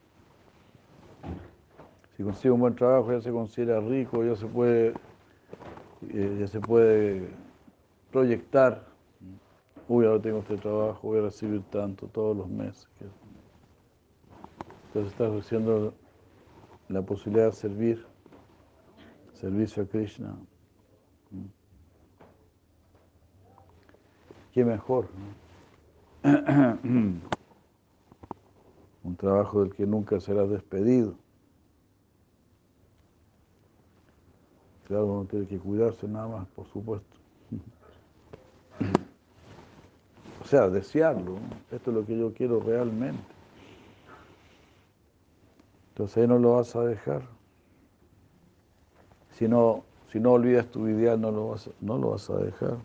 Si 2.19 2.23
consigue 2.23 2.51
un 2.51 2.61
buen 2.61 2.75
trabajo 2.75 3.13
ya 3.13 3.23
se 3.23 3.31
considera 3.33 3.81
rico, 3.81 4.23
ya 4.23 4.37
se 4.37 4.45
puede, 4.45 4.93
eh, 6.11 6.37
ya 6.39 6.49
se 6.49 6.61
puede 6.61 7.31
proyectar. 8.13 8.85
Uy, 9.89 10.05
ahora 10.05 10.21
tengo 10.21 10.41
este 10.41 10.59
trabajo, 10.59 10.99
voy 11.09 11.21
a 11.21 11.23
recibir 11.23 11.63
tanto 11.71 12.09
todos 12.09 12.37
los 12.37 12.51
meses. 12.51 12.87
Entonces 14.89 15.13
estás 15.13 15.33
recibiendo 15.33 15.95
la 16.91 17.01
posibilidad 17.01 17.47
de 17.47 17.53
servir 17.53 18.14
servicio 19.35 19.83
a 19.83 19.87
Krishna. 19.87 20.37
¿Qué 24.53 24.65
mejor? 24.65 25.09
Un 26.23 27.21
trabajo 29.19 29.63
del 29.63 29.75
que 29.75 29.87
nunca 29.87 30.21
serás 30.21 30.49
despedido. 30.49 31.15
Claro, 34.87 35.07
uno 35.07 35.25
tiene 35.25 35.47
que 35.47 35.59
cuidarse 35.59 36.07
nada 36.07 36.29
más, 36.29 36.47
por 36.49 36.67
supuesto. 36.69 37.17
O 40.43 40.47
sea, 40.47 40.69
desearlo. 40.69 41.39
Esto 41.73 41.91
es 41.91 41.97
lo 41.97 42.05
que 42.05 42.19
yo 42.19 42.35
quiero 42.35 42.61
realmente. 42.61 43.25
Entonces 45.89 46.19
ahí 46.19 46.29
no 46.29 46.39
lo 46.39 46.57
vas 46.57 46.77
a 46.77 46.85
dejar. 46.85 47.23
Si 49.39 49.49
no, 49.49 49.85
si 50.13 50.21
no 50.21 50.33
olvidas 50.33 50.71
tu 50.71 50.89
ideal, 50.89 51.21
no 51.21 51.31
lo 51.31 51.49
vas, 51.51 51.69
no 51.81 51.99
lo 51.99 52.11
vas 52.11 52.31
a 52.31 52.37
dejar. 52.37 52.77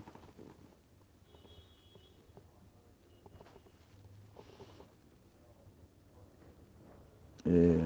Eh, 7.46 7.86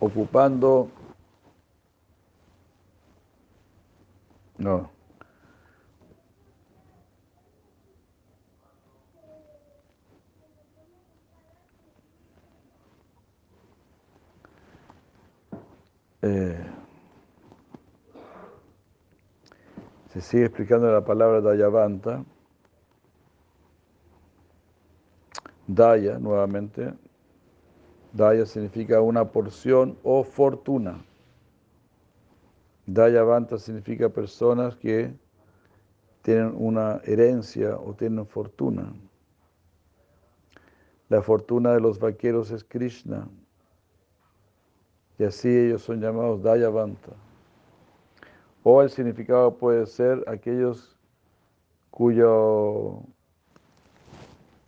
ocupando, 0.00 0.88
no, 4.58 4.90
eh, 16.22 16.79
Se 20.12 20.20
sigue 20.20 20.46
explicando 20.46 20.90
la 20.90 21.04
palabra 21.04 21.40
Dayavanta. 21.40 22.24
Daya, 25.68 26.18
nuevamente. 26.18 26.92
Daya 28.12 28.44
significa 28.44 29.00
una 29.00 29.30
porción 29.30 29.96
o 30.02 30.24
fortuna. 30.24 31.04
Dayavanta 32.86 33.56
significa 33.56 34.08
personas 34.08 34.74
que 34.74 35.14
tienen 36.22 36.56
una 36.56 37.00
herencia 37.04 37.76
o 37.76 37.94
tienen 37.94 38.26
fortuna. 38.26 38.92
La 41.08 41.22
fortuna 41.22 41.72
de 41.72 41.80
los 41.80 42.00
vaqueros 42.00 42.50
es 42.50 42.64
Krishna. 42.64 43.28
Y 45.18 45.22
así 45.22 45.48
ellos 45.48 45.82
son 45.82 46.00
llamados 46.00 46.42
Dayavanta. 46.42 47.12
O 48.62 48.82
el 48.82 48.90
significado 48.90 49.56
puede 49.56 49.86
ser 49.86 50.22
aquellos 50.26 50.96
cuyo, 51.90 53.02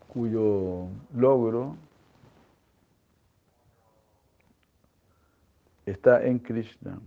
cuyo 0.09 0.87
logro 1.15 1.77
está 5.87 6.25
en 6.25 6.39
Krishna. 6.39 7.01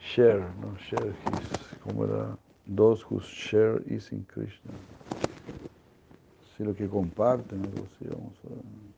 Share, 0.00 0.44
no 0.60 0.76
share 0.76 1.12
his, 1.12 1.78
como 1.80 2.04
era, 2.04 2.36
those 2.66 3.02
whose 3.02 3.24
share 3.24 3.80
is 3.86 4.10
in 4.10 4.24
Krishna. 4.24 4.72
Si 6.56 6.64
lo 6.64 6.74
que 6.74 6.88
comparten, 6.88 7.64
algo 7.64 7.86
así, 7.86 8.06
vamos 8.08 8.34
a 8.44 8.48
ver. 8.48 8.91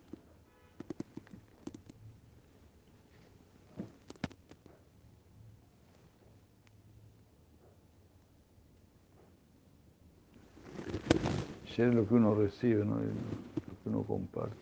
Es 11.77 11.93
lo 11.93 12.07
que 12.07 12.15
uno 12.15 12.37
recibe, 12.37 12.85
¿no? 12.85 12.95
Lo 12.95 13.03
que 13.03 13.89
uno 13.89 14.05
comparte. 14.05 14.55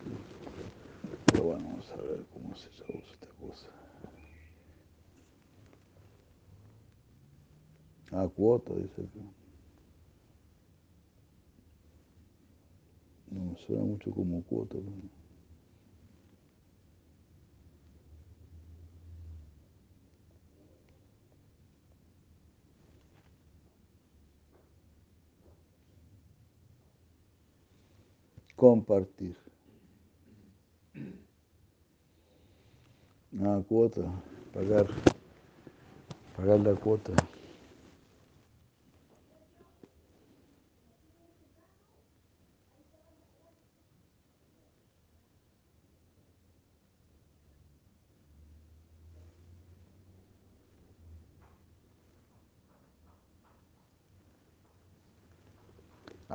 Pero 1.27 1.43
bueno, 1.43 1.63
vamos 1.63 1.91
a 1.91 2.01
ver 2.01 2.23
cómo 2.33 2.55
se 2.55 2.69
usa 2.69 2.85
esta 2.89 3.27
cosa. 3.39 3.67
Ah, 8.11 8.27
cuota, 8.35 8.73
dice 8.73 9.01
acá. 9.01 9.19
No 13.29 13.51
me 13.51 13.57
suena 13.59 13.83
mucho 13.83 14.09
como 14.09 14.41
cuota. 14.43 14.77
¿no? 14.77 15.22
Compartir. 28.63 29.35
Ah, 33.43 33.61
cuota, 33.67 34.03
pagar, 34.53 34.87
pagar 36.37 36.59
la 36.61 36.73
cuota. 36.73 37.11
Ah, 37.19 37.27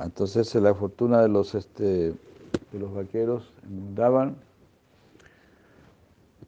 Entonces 0.01 0.53
la 0.55 0.73
fortuna 0.73 1.21
de 1.21 1.27
los 1.27 1.55
este 1.55 2.13
de 2.71 2.79
los 2.79 2.93
vaqueros 2.93 3.51
daban 3.95 4.35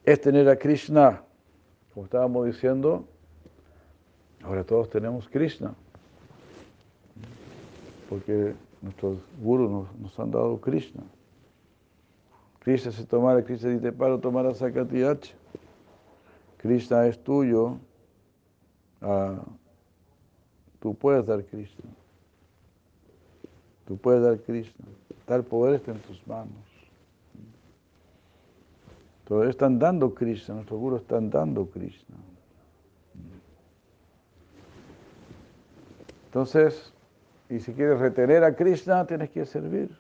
es 0.04 0.20
tener 0.22 0.50
a 0.50 0.58
Krishna, 0.58 1.22
como 1.94 2.06
estábamos 2.06 2.46
diciendo, 2.48 3.06
ahora 4.44 4.64
todos 4.64 4.90
tenemos 4.90 5.28
Krishna, 5.30 5.74
porque 8.10 8.56
nuestros 8.82 9.18
gurus 9.42 9.88
nos, 10.00 10.20
han 10.20 10.32
dado 10.32 10.60
Krishna. 10.60 11.04
Krishna 12.60 12.92
se 12.92 13.06
tomara, 13.06 13.44
Krishna 13.44 13.70
dice, 13.70 13.92
para 13.92 14.20
tomar 14.20 14.46
a 14.46 14.54
Sakatiach. 14.54 15.34
Krishna 16.58 17.08
es 17.08 17.24
tuyo, 17.24 17.78
ah, 19.02 19.40
tú 20.80 20.94
puedes 20.96 21.26
dar 21.26 21.44
Krishna. 21.44 22.01
Tú 23.92 23.98
puedes 23.98 24.24
dar 24.24 24.40
Krishna. 24.40 24.86
Tal 25.26 25.44
poder 25.44 25.76
está 25.76 25.92
en 25.92 26.00
tus 26.00 26.26
manos. 26.26 26.64
Todos 29.26 29.50
están 29.50 29.80
dando 29.80 30.16
Krishna, 30.16 30.56
nuestros 30.56 30.80
gurus 30.80 31.02
están 31.02 31.30
dando 31.30 31.66
Krishna. 31.70 32.16
Entonces, 36.28 36.94
y 37.50 37.60
si 37.60 37.74
quieres 37.74 38.00
retener 38.00 38.46
a 38.46 38.56
Krishna, 38.56 39.06
tienes 39.06 39.30
que 39.30 39.46
servir, 39.46 39.94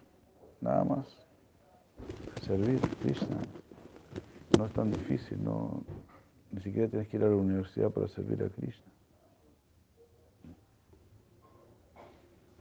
nada 0.61 0.85
más. 0.85 1.05
Servir 2.43 2.79
Krishna. 3.03 3.39
No 4.57 4.67
es 4.67 4.71
tan 4.71 4.89
difícil, 4.89 5.43
no, 5.43 5.83
ni 6.49 6.61
siquiera 6.61 6.87
tienes 6.87 7.09
que 7.09 7.17
ir 7.17 7.23
a 7.25 7.27
la 7.27 7.35
universidad 7.35 7.89
para 7.89 8.07
servir 8.07 8.41
a 8.41 8.47
Krishna. 8.47 8.85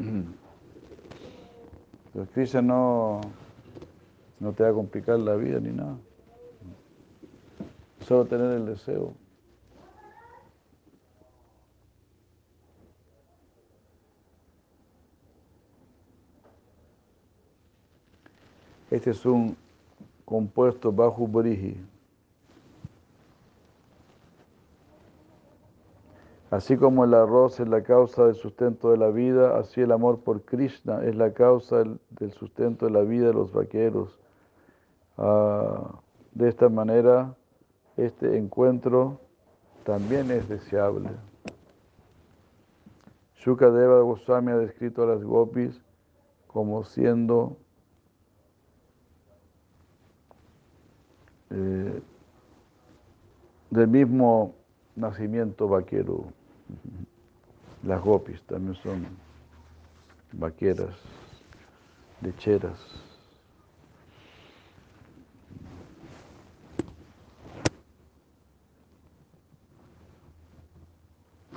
Pero 2.12 2.26
Krishna 2.26 2.62
no, 2.62 3.20
no 4.40 4.52
te 4.52 4.64
va 4.64 4.70
a 4.70 4.72
complicar 4.72 5.18
la 5.18 5.36
vida 5.36 5.60
ni 5.60 5.70
nada. 5.70 5.96
Solo 8.06 8.24
tener 8.24 8.52
el 8.52 8.66
deseo. 8.66 9.14
Este 18.90 19.10
es 19.10 19.24
un 19.24 19.56
compuesto 20.24 20.90
bajo 20.90 21.28
Briji. 21.28 21.76
Así 26.50 26.76
como 26.76 27.04
el 27.04 27.14
arroz 27.14 27.60
es 27.60 27.68
la 27.68 27.82
causa 27.84 28.24
del 28.24 28.34
sustento 28.34 28.90
de 28.90 28.96
la 28.96 29.10
vida, 29.10 29.56
así 29.56 29.82
el 29.82 29.92
amor 29.92 30.20
por 30.20 30.42
Krishna 30.42 31.04
es 31.04 31.14
la 31.14 31.32
causa 31.32 31.84
del, 32.18 32.32
sustento 32.32 32.86
de 32.86 32.92
la 32.92 33.02
vida 33.02 33.28
de 33.28 33.34
los 33.34 33.52
vaqueros. 33.52 34.18
Ah, 35.16 36.00
de 36.32 36.48
esta 36.48 36.68
manera, 36.68 37.36
este 37.96 38.36
encuentro 38.36 39.20
también 39.84 40.32
es 40.32 40.48
deseable. 40.48 41.10
Shukadeva 43.36 44.00
Goswami 44.00 44.50
ha 44.50 44.58
descrito 44.58 45.04
a 45.04 45.06
las 45.06 45.22
gopis 45.22 45.80
como 46.48 46.82
siendo 46.82 47.56
eh, 51.50 52.02
del 53.70 53.88
mismo 53.88 54.56
nacimiento 54.96 55.68
vaquero. 55.68 56.39
Las 57.82 58.02
gopis 58.02 58.42
también 58.42 58.74
son 58.76 59.06
vaqueras, 60.32 60.94
lecheras. 62.20 62.78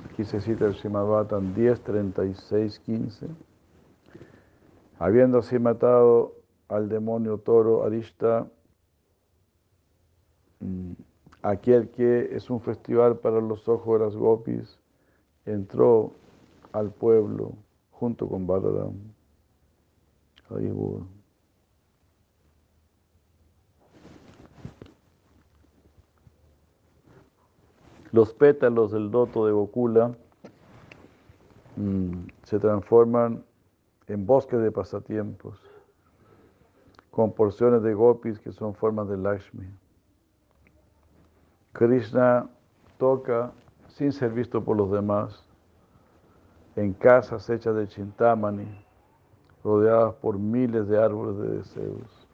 Aquí 0.04 0.24
se 0.24 0.40
cita 0.40 0.66
el 0.66 0.74
Shimabhatan 0.74 1.54
10, 1.54 1.80
36, 1.82 2.78
15. 2.78 3.26
Habiendo 4.98 5.38
así 5.38 5.58
matado 5.58 6.36
al 6.68 6.88
demonio 6.88 7.38
toro 7.38 7.84
Arishta, 7.84 8.46
mm, 10.60 10.92
aquel 11.42 11.90
que 11.90 12.34
es 12.34 12.48
un 12.48 12.60
festival 12.60 13.18
para 13.18 13.40
los 13.40 13.68
ojos 13.68 13.98
de 13.98 14.04
las 14.06 14.16
gopis, 14.16 14.78
entró 15.46 16.12
al 16.72 16.90
pueblo 16.90 17.52
junto 17.90 18.28
con 18.28 18.46
Balaram. 18.46 18.94
Ahí. 20.50 20.72
Los 28.12 28.32
pétalos 28.32 28.92
del 28.92 29.10
doto 29.10 29.46
de 29.46 29.52
Gokula 29.52 30.14
mm, 31.76 32.12
se 32.44 32.58
transforman 32.60 33.44
en 34.06 34.26
bosques 34.26 34.60
de 34.60 34.70
pasatiempos, 34.70 35.58
con 37.10 37.32
porciones 37.32 37.82
de 37.82 37.94
gopis 37.94 38.38
que 38.38 38.52
son 38.52 38.74
formas 38.74 39.08
de 39.08 39.16
Lakshmi. 39.16 39.66
Krishna 41.72 42.48
toca 42.98 43.52
sin 43.94 44.12
ser 44.12 44.32
visto 44.32 44.62
por 44.62 44.76
los 44.76 44.90
demás, 44.90 45.44
en 46.76 46.92
casas 46.92 47.48
hechas 47.48 47.76
de 47.76 47.86
chintamani, 47.86 48.66
rodeadas 49.62 50.14
por 50.16 50.38
miles 50.38 50.88
de 50.88 51.00
árboles 51.00 51.38
de 51.38 51.56
deseos. 51.58 52.26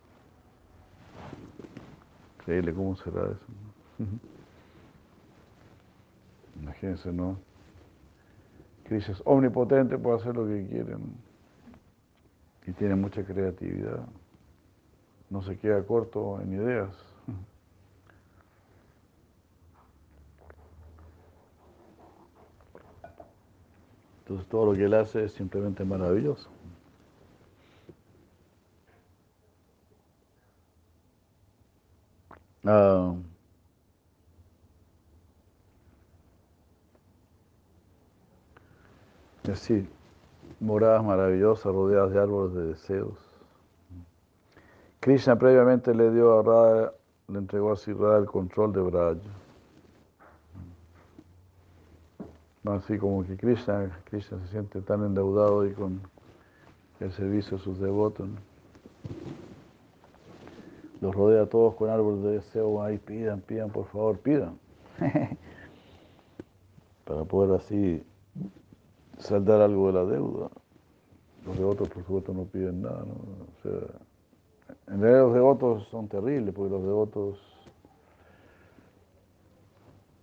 Increíble 2.39 2.75
cómo 2.75 2.97
será 2.97 3.25
eso. 3.25 3.47
Imagínense, 6.63 7.13
¿no? 7.13 7.37
Krishna 8.85 9.15
es 9.15 9.23
omnipotente, 9.25 9.99
puede 9.99 10.17
hacer 10.17 10.35
lo 10.35 10.47
que 10.47 10.67
quiere. 10.67 10.97
Y 12.67 12.73
tiene 12.73 12.95
mucha 12.97 13.23
creatividad. 13.25 14.01
No 15.29 15.43
se 15.43 15.59
queda 15.59 15.83
corto 15.85 16.41
en 16.41 16.55
ideas. 16.55 17.10
Entonces 24.31 24.49
todo 24.49 24.67
lo 24.67 24.79
que 24.79 24.85
él 24.85 24.95
hace 24.95 25.25
es 25.25 25.33
simplemente 25.33 25.85
maravilloso. 25.85 26.49
Ah, 32.65 33.13
así, 39.51 39.89
moradas 40.61 41.03
maravillosas 41.05 41.65
rodeadas 41.65 42.13
de 42.13 42.21
árboles 42.21 42.55
de 42.55 42.67
deseos. 42.67 43.19
Krishna 45.01 45.37
previamente 45.37 45.93
le 45.93 46.13
dio 46.13 46.39
a 46.39 46.43
Radha, 46.45 46.93
le 47.27 47.39
entregó 47.39 47.73
a 47.73 47.77
Sirra 47.77 48.19
el 48.19 48.27
control 48.27 48.73
de 48.73 48.81
Braja. 48.81 49.40
Así 52.65 52.99
como 52.99 53.25
que 53.25 53.37
Krishna, 53.37 53.91
Krishna 54.05 54.39
se 54.41 54.49
siente 54.49 54.83
tan 54.83 55.03
endeudado 55.03 55.67
y 55.67 55.73
con 55.73 56.01
el 57.01 57.11
servicio 57.13 57.57
de 57.57 57.65
sus 57.65 57.79
devotos. 57.79 58.29
Los 61.01 61.15
rodea 61.15 61.45
a 61.45 61.47
todos 61.47 61.75
con 61.75 61.89
árboles 61.89 62.23
de 62.23 62.33
deseo, 62.33 62.83
ahí 62.83 62.99
pidan, 62.99 63.41
pidan, 63.41 63.71
por 63.71 63.87
favor, 63.87 64.19
pidan. 64.19 64.59
Para 67.07 67.25
poder 67.25 67.59
así 67.59 68.05
saldar 69.17 69.63
algo 69.63 69.87
de 69.87 69.93
la 69.95 70.05
deuda. 70.05 70.51
Los 71.47 71.57
devotos, 71.57 71.89
por 71.89 72.05
supuesto, 72.05 72.35
no 72.35 72.45
piden 72.45 72.83
nada. 72.83 73.05
¿no? 73.07 73.71
en 74.87 75.01
realidad 75.01 75.23
los 75.23 75.35
devotos 75.35 75.89
son 75.89 76.09
terribles, 76.09 76.55
porque 76.55 76.71
los 76.71 76.83
devotos 76.83 77.39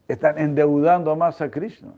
están 0.07 0.37
endeudando 0.37 1.15
más 1.15 1.41
a 1.41 1.49
Krishna. 1.49 1.93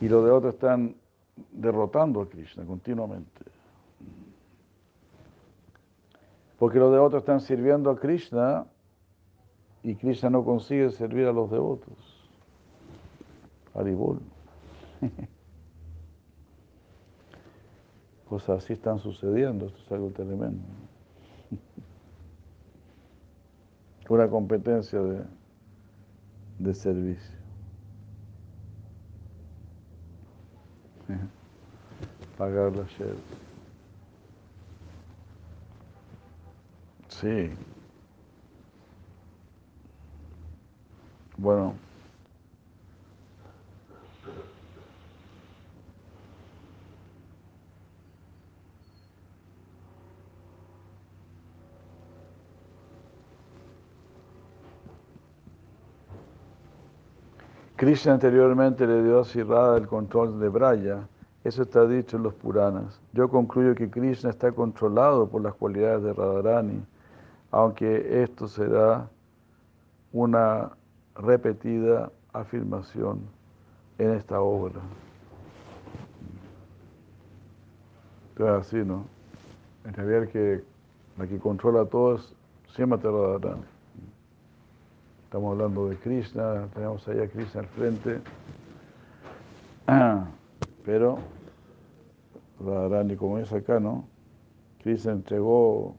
Y 0.00 0.08
los 0.08 0.24
devotos 0.24 0.54
están 0.54 0.96
derrotando 1.52 2.20
a 2.20 2.28
Krishna 2.28 2.64
continuamente. 2.64 3.44
Porque 6.58 6.78
los 6.78 6.92
devotos 6.92 7.20
están 7.20 7.40
sirviendo 7.40 7.90
a 7.90 7.98
Krishna 7.98 8.66
y 9.82 9.96
Krishna 9.96 10.30
no 10.30 10.44
consigue 10.44 10.90
servir 10.90 11.26
a 11.26 11.32
los 11.32 11.50
devotos. 11.50 11.96
Haribol. 13.74 14.20
Cosas 18.28 18.62
así 18.64 18.72
están 18.72 18.98
sucediendo, 18.98 19.66
esto 19.66 19.78
es 19.84 19.92
algo 19.92 20.10
tremendo. 20.10 20.62
Una 24.08 24.28
competencia 24.28 25.00
de, 25.00 25.22
de 26.58 26.74
servicio. 26.74 27.41
Pagar 32.36 32.72
la 32.76 32.84
share. 32.84 33.16
Sí. 37.08 37.50
Bueno. 41.36 41.74
Krishna 57.82 58.12
anteriormente 58.12 58.86
le 58.86 59.02
dio 59.02 59.18
a 59.18 59.24
Sirrada 59.24 59.76
el 59.76 59.88
control 59.88 60.38
de 60.38 60.48
Braya. 60.48 61.08
Eso 61.42 61.62
está 61.62 61.84
dicho 61.84 62.16
en 62.16 62.22
los 62.22 62.32
Puranas. 62.32 63.00
Yo 63.12 63.28
concluyo 63.28 63.74
que 63.74 63.90
Krishna 63.90 64.30
está 64.30 64.52
controlado 64.52 65.28
por 65.28 65.42
las 65.42 65.52
cualidades 65.54 66.04
de 66.04 66.12
Radharani, 66.12 66.80
aunque 67.50 68.22
esto 68.22 68.46
será 68.46 69.08
una 70.12 70.70
repetida 71.16 72.12
afirmación 72.32 73.22
en 73.98 74.12
esta 74.12 74.40
obra. 74.40 74.80
Entonces 78.28 78.68
así, 78.68 78.76
¿no? 78.86 79.06
En 79.84 79.92
realidad 79.92 80.28
que 80.28 80.62
la 81.18 81.26
que 81.26 81.36
controla 81.40 81.84
todo 81.86 82.14
es 82.14 82.32
siempre 82.76 83.00
Radharani. 83.02 83.71
Estamos 85.32 85.52
hablando 85.52 85.88
de 85.88 85.96
Krishna, 85.96 86.68
tenemos 86.74 87.08
ahí 87.08 87.18
a 87.18 87.26
Krishna 87.26 87.62
al 87.62 87.66
frente. 87.68 88.20
Pero 90.84 91.20
Radharani, 92.60 93.16
como 93.16 93.38
es 93.38 93.50
acá, 93.50 93.80
¿no? 93.80 94.04
Krishna 94.82 95.12
entregó 95.12 95.96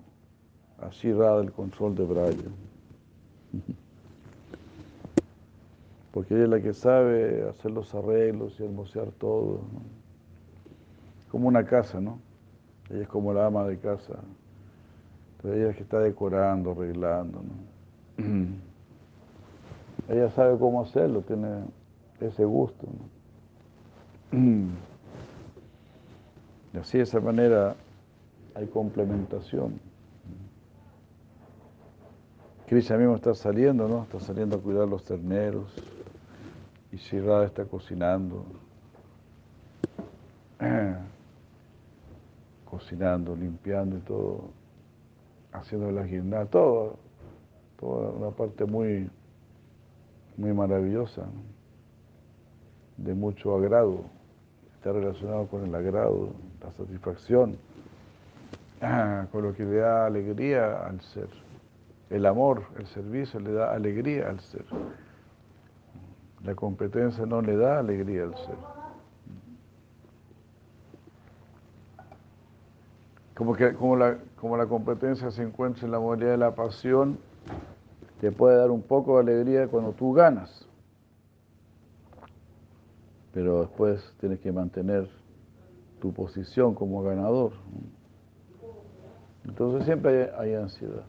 a 0.79 0.89
Shirada 0.89 1.41
el 1.41 1.51
control 1.51 1.95
de 1.95 2.05
Braya. 2.05 2.49
Porque 6.13 6.35
ella 6.35 6.43
es 6.43 6.49
la 6.51 6.61
que 6.61 6.73
sabe 6.75 7.49
hacer 7.49 7.71
los 7.71 7.95
arreglos 7.95 8.59
y 8.59 8.65
hermosear 8.65 9.07
todo. 9.13 9.61
Como 11.31 11.47
una 11.47 11.65
casa, 11.65 11.99
¿no? 11.99 12.19
Ella 12.87 13.01
es 13.01 13.07
como 13.07 13.33
la 13.33 13.47
ama 13.47 13.63
de 13.63 13.79
casa. 13.79 14.13
Entonces 15.37 15.59
ella 15.59 15.71
es 15.71 15.77
que 15.77 15.81
está 15.81 15.99
decorando, 16.01 16.73
arreglando, 16.73 17.41
¿no? 17.41 18.63
Ella 20.09 20.29
sabe 20.31 20.57
cómo 20.57 20.81
hacerlo, 20.81 21.21
tiene 21.21 21.63
ese 22.19 22.45
gusto. 22.45 22.87
Y 26.73 26.77
así 26.79 26.97
de 26.97 27.03
esa 27.03 27.19
manera 27.19 27.75
hay 28.55 28.65
complementación. 28.65 29.79
Krishna 32.65 32.97
mismo 32.97 33.15
está 33.15 33.35
saliendo, 33.35 33.87
¿no? 33.87 34.01
Está 34.03 34.19
saliendo 34.19 34.55
a 34.55 34.59
cuidar 34.59 34.87
los 34.87 35.03
terneros. 35.03 35.71
Y 36.91 36.95
Shirada 36.97 37.45
está 37.45 37.65
cocinando. 37.65 38.43
cocinando, 42.65 43.35
limpiando 43.35 43.97
y 43.97 44.01
todo. 44.01 44.45
Haciendo 45.51 45.91
la 45.91 46.01
guirnalda, 46.03 46.49
todo. 46.49 46.95
Toda 47.79 48.09
una 48.13 48.31
parte 48.31 48.65
muy 48.65 49.07
muy 50.37 50.53
maravillosa, 50.53 51.23
de 52.97 53.13
mucho 53.13 53.55
agrado, 53.55 54.05
está 54.75 54.91
relacionado 54.91 55.47
con 55.47 55.65
el 55.65 55.75
agrado, 55.75 56.29
la 56.61 56.71
satisfacción, 56.73 57.57
con 59.31 59.43
lo 59.43 59.53
que 59.53 59.63
le 59.63 59.77
da 59.77 60.05
alegría 60.05 60.85
al 60.85 61.01
ser. 61.01 61.29
El 62.09 62.25
amor, 62.25 62.63
el 62.77 62.85
servicio 62.87 63.39
le 63.39 63.53
da 63.53 63.73
alegría 63.73 64.29
al 64.29 64.39
ser. 64.39 64.65
La 66.43 66.53
competencia 66.53 67.25
no 67.25 67.41
le 67.41 67.55
da 67.55 67.79
alegría 67.79 68.23
al 68.23 68.35
ser. 68.35 68.57
Como, 73.35 73.55
que, 73.55 73.73
como, 73.73 73.95
la, 73.95 74.17
como 74.39 74.57
la 74.57 74.67
competencia 74.67 75.31
se 75.31 75.41
encuentra 75.41 75.85
en 75.85 75.91
la 75.91 75.99
modalidad 75.99 76.31
de 76.31 76.37
la 76.37 76.53
pasión, 76.53 77.17
te 78.23 78.31
puede 78.31 78.55
dar 78.55 78.71
un 78.71 78.81
poco 78.81 79.15
de 79.15 79.19
alegría 79.19 79.67
cuando 79.67 79.91
tú 79.91 80.13
ganas, 80.13 80.65
pero 83.33 83.59
después 83.59 84.01
tienes 84.21 84.39
que 84.39 84.49
mantener 84.49 85.09
tu 85.99 86.13
posición 86.13 86.73
como 86.73 87.03
ganador. 87.03 87.51
Entonces 89.43 89.83
siempre 89.83 90.31
hay, 90.37 90.53
ansiedad. 90.53 91.03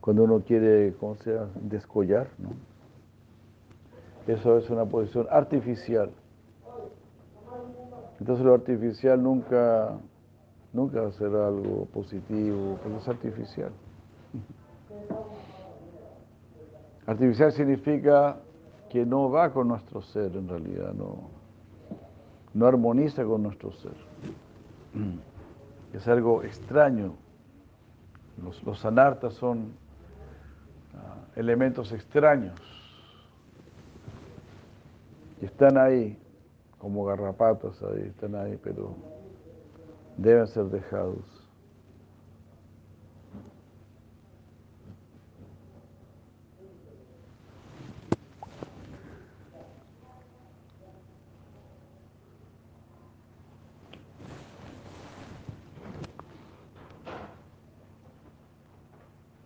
Cuando 0.00 0.22
uno 0.22 0.40
quiere, 0.46 0.94
¿cómo 1.00 1.16
se 1.16 1.34
llama? 1.34 1.50
Descollar, 1.62 2.28
¿no? 2.38 2.50
Eso 4.32 4.58
es 4.58 4.70
una 4.70 4.84
posición 4.84 5.26
artificial. 5.32 6.12
Entonces 8.20 8.46
lo 8.46 8.54
artificial 8.54 9.20
nunca 9.20 9.98
nunca 10.72 11.00
va 11.00 11.08
a 11.08 11.12
ser 11.12 11.34
algo 11.34 11.86
positivo, 11.86 12.78
porque 12.82 12.98
es 12.98 13.08
artificial. 13.08 13.72
Artificial 17.06 17.52
significa 17.52 18.36
que 18.88 19.04
no 19.04 19.30
va 19.30 19.52
con 19.52 19.68
nuestro 19.68 20.02
ser 20.02 20.36
en 20.36 20.48
realidad, 20.48 20.92
no, 20.92 21.30
no 22.54 22.66
armoniza 22.66 23.24
con 23.24 23.42
nuestro 23.42 23.72
ser. 23.72 23.94
Es 25.92 26.06
algo 26.08 26.42
extraño. 26.42 27.14
Los, 28.42 28.62
los 28.64 28.84
anartas 28.84 29.34
son 29.34 29.72
ah, 30.94 31.16
elementos 31.36 31.92
extraños 31.92 32.58
y 35.40 35.44
están 35.44 35.76
ahí 35.76 36.18
como 36.78 37.04
garrapatas 37.04 37.82
ahí, 37.82 38.02
están 38.08 38.34
ahí, 38.34 38.58
pero 38.62 38.94
deben 40.16 40.46
ser 40.46 40.64
dejados. 40.64 41.42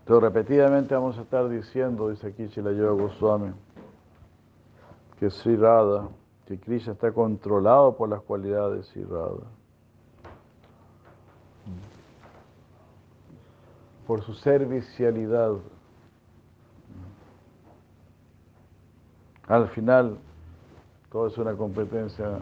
Entonces, 0.07 0.23
repetidamente 0.23 0.95
vamos 0.95 1.19
a 1.19 1.23
estar 1.23 1.49
diciendo, 1.49 2.11
dice 2.11 2.29
aquí 2.29 2.49
Chilayoga 2.49 3.03
Goswami, 3.03 3.53
que 5.19 5.29
Sri 5.31 5.59
que 6.47 6.61
Krishna 6.61 6.93
está 6.93 7.11
controlado 7.11 7.97
por 7.97 8.09
las 8.09 8.23
cualidades 8.23 8.95
de 8.95 9.05
Por 14.17 14.25
su 14.25 14.33
servicialidad. 14.33 15.57
Al 19.47 19.69
final, 19.69 20.17
todo 21.13 21.27
es 21.27 21.37
una 21.37 21.53
competencia 21.55 22.39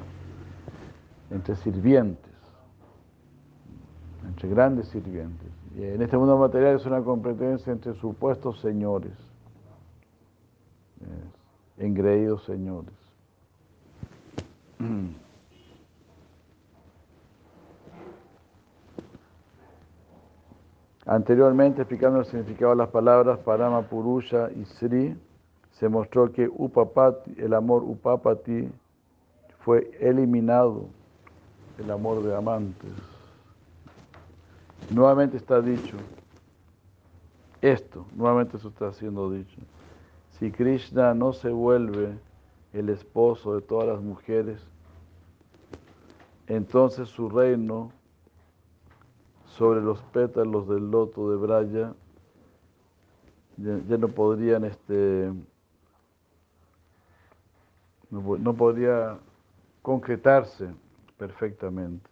entre 1.33 1.57
sirvientes, 1.57 2.31
entre 4.25 4.51
grandes 4.51 4.87
sirvientes. 4.91 5.49
En 5.75 6.01
este 6.01 6.17
mundo 6.17 6.39
material 6.39 6.77
es 6.77 6.87
una 6.87 7.03
competencia 7.03 7.73
entre 7.73 7.95
supuestos 7.95 8.61
señores, 8.61 9.19
engreídos 11.77 12.45
señores. 12.45 12.95
Anteriormente, 21.07 21.83
explicando 21.83 22.21
el 22.21 22.25
significado 22.25 22.73
de 22.73 22.79
las 22.79 22.89
palabras 22.89 23.39
Parama 23.41 23.83
Purusha 23.83 24.51
y 24.53 24.65
Sri, 24.65 25.17
se 25.73 25.89
mostró 25.89 26.33
que 26.33 26.49
Upapati, 26.49 27.35
el 27.37 27.53
amor 27.53 27.83
Upapati, 27.83 28.71
fue 29.61 29.91
eliminado, 30.01 30.87
el 31.79 31.91
amor 31.91 32.23
de 32.23 32.35
amantes. 32.35 32.91
Nuevamente 34.91 35.37
está 35.37 35.61
dicho, 35.61 35.97
esto, 37.61 38.07
nuevamente 38.15 38.57
eso 38.57 38.69
está 38.69 38.93
siendo 38.93 39.31
dicho. 39.31 39.59
Si 40.39 40.51
Krishna 40.51 41.15
no 41.15 41.33
se 41.33 41.51
vuelve 41.51 42.19
el 42.73 42.89
esposo 42.89 43.55
de 43.55 43.63
todas 43.63 43.89
las 43.89 44.01
mujeres, 44.01 44.61
entonces 46.47 47.09
su 47.09 47.29
reino 47.29 47.91
sobre 49.57 49.81
los 49.81 50.01
pétalos 50.03 50.69
del 50.69 50.91
loto 50.91 51.31
de 51.31 51.37
Braya 51.37 51.95
ya, 53.57 53.99
no 53.99 54.09
podrían, 54.09 54.65
este, 54.65 55.33
no, 58.11 58.37
no 58.37 58.55
podría 58.55 59.17
concretarse 59.81 60.75
perfectamente. 61.17 62.11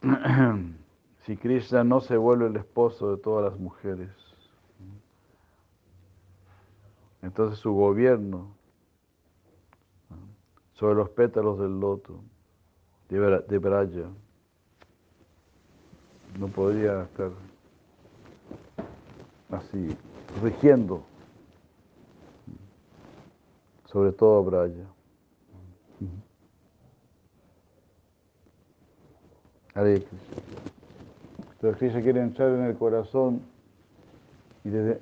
si 1.26 1.36
Krishna 1.36 1.84
no 1.84 2.00
se 2.00 2.16
vuelve 2.16 2.46
el 2.46 2.56
esposo 2.56 3.14
de 3.14 3.22
todas 3.22 3.52
las 3.52 3.60
mujeres, 3.60 4.08
entonces 7.20 7.58
su 7.58 7.74
gobierno 7.74 8.61
sobre 10.82 10.96
los 10.96 11.10
pétalos 11.10 11.60
del 11.60 11.78
loto 11.78 12.24
de 13.08 13.58
Braya 13.58 14.08
no 16.40 16.48
podría 16.48 17.04
estar 17.04 17.30
así 19.52 19.96
rigiendo 20.42 21.04
sobre 23.84 24.10
todo 24.10 24.42
Braya. 24.42 24.84
Hare. 29.74 30.04
Entonces 31.52 31.78
Krishna 31.78 32.02
quiere 32.02 32.22
entrar 32.22 32.48
en 32.48 32.64
el 32.64 32.76
corazón 32.76 33.40
y 34.64 34.70
desde, 34.70 35.00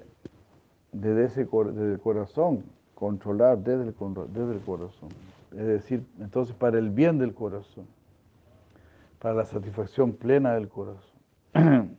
desde, 0.93 1.25
ese, 1.25 1.45
desde 1.47 1.93
el 1.95 2.01
corazón 2.01 2.65
controlar 2.95 3.57
desde 3.57 3.85
el, 3.85 3.95
desde 4.31 4.53
el 4.53 4.61
corazón. 4.61 5.09
Es 5.53 5.67
decir, 5.67 6.05
entonces 6.21 6.55
para 6.55 6.79
el 6.79 6.91
bien 6.91 7.19
del 7.19 7.35
corazón, 7.35 7.87
para 9.19 9.35
la 9.35 9.45
satisfacción 9.45 10.13
plena 10.13 10.55
del 10.55 10.69
corazón. 10.69 11.99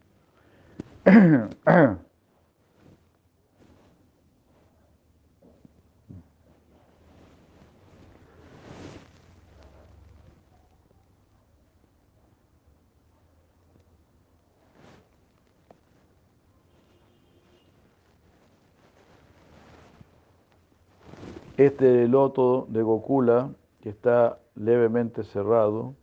Este 21.61 22.07
loto 22.07 22.65
de 22.69 22.81
Gokula, 22.81 23.51
que 23.81 23.89
está 23.89 24.39
levemente 24.55 25.23
cerrado, 25.23 25.93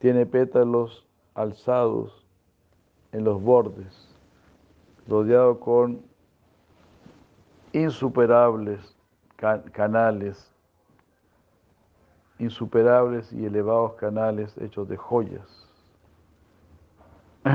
tiene 0.00 0.26
pétalos 0.26 1.08
alzados 1.32 2.26
en 3.12 3.24
los 3.24 3.40
bordes, 3.40 4.14
rodeado 5.08 5.58
con 5.60 6.02
insuperables 7.72 8.94
canales, 9.72 10.54
insuperables 12.38 13.32
y 13.32 13.46
elevados 13.46 13.94
canales 13.94 14.54
hechos 14.58 14.86
de 14.90 14.98
joyas. 14.98 15.70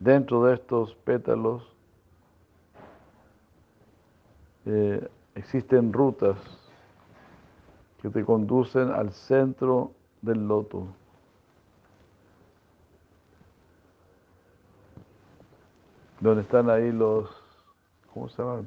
Dentro 0.00 0.42
de 0.42 0.54
estos 0.54 0.96
pétalos 0.96 1.77
eh, 4.70 5.08
existen 5.34 5.94
rutas 5.94 6.36
que 8.02 8.10
te 8.10 8.22
conducen 8.22 8.90
al 8.90 9.12
centro 9.12 9.92
del 10.20 10.46
loto. 10.46 10.86
Donde 16.20 16.42
están 16.42 16.68
ahí 16.68 16.92
los, 16.92 17.30
¿cómo 18.12 18.28
se 18.28 18.42
llama? 18.42 18.64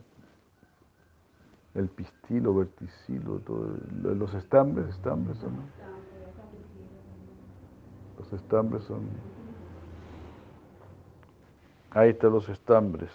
El 1.76 1.88
pistilo, 1.88 2.56
verticilo, 2.56 3.40
los 4.02 4.34
estambres, 4.34 4.90
estambres 4.90 5.38
son. 5.38 5.56
Los 8.18 8.34
estambres 8.34 8.84
son. 8.86 9.02
Ahí 11.92 12.10
están 12.10 12.32
los 12.32 12.50
estambres. 12.50 13.12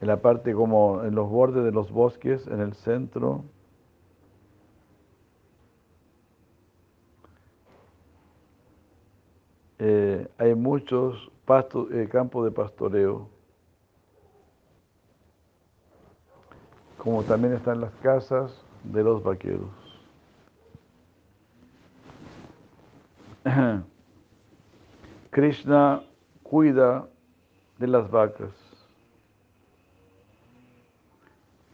en 0.00 0.05
parte 0.20 0.54
como 0.54 1.02
en 1.04 1.14
los 1.14 1.28
bordes 1.28 1.64
de 1.64 1.72
los 1.72 1.90
bosques, 1.90 2.46
en 2.46 2.60
el 2.60 2.74
centro. 2.74 3.44
Eh, 9.78 10.26
hay 10.38 10.54
muchos 10.54 11.30
pastos, 11.44 11.90
eh, 11.92 12.08
campos 12.10 12.44
de 12.44 12.50
pastoreo, 12.50 13.28
como 16.98 17.22
también 17.22 17.54
están 17.54 17.80
las 17.80 17.92
casas 17.96 18.64
de 18.84 19.02
los 19.02 19.22
vaqueros. 19.22 19.70
Krishna 25.30 26.02
cuida 26.42 27.06
de 27.78 27.86
las 27.86 28.10
vacas 28.10 28.65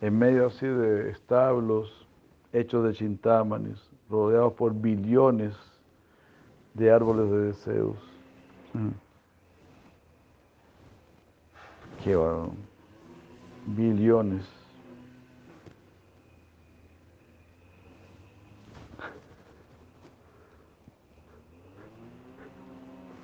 en 0.03 0.19
medio 0.19 0.49
así 0.49 0.67
de 0.67 1.11
establos 1.11 2.07
hechos 2.53 2.85
de 2.85 2.93
chintámanes, 2.93 3.79
rodeados 4.11 4.53
por 4.55 4.75
billones 4.75 5.55
de 6.75 6.91
árboles 6.91 7.31
de 7.31 7.39
deseos. 7.39 7.97
Mm. 8.75 8.89
Qué 12.03 12.17
bueno. 12.17 12.51
Billones. 13.65 14.45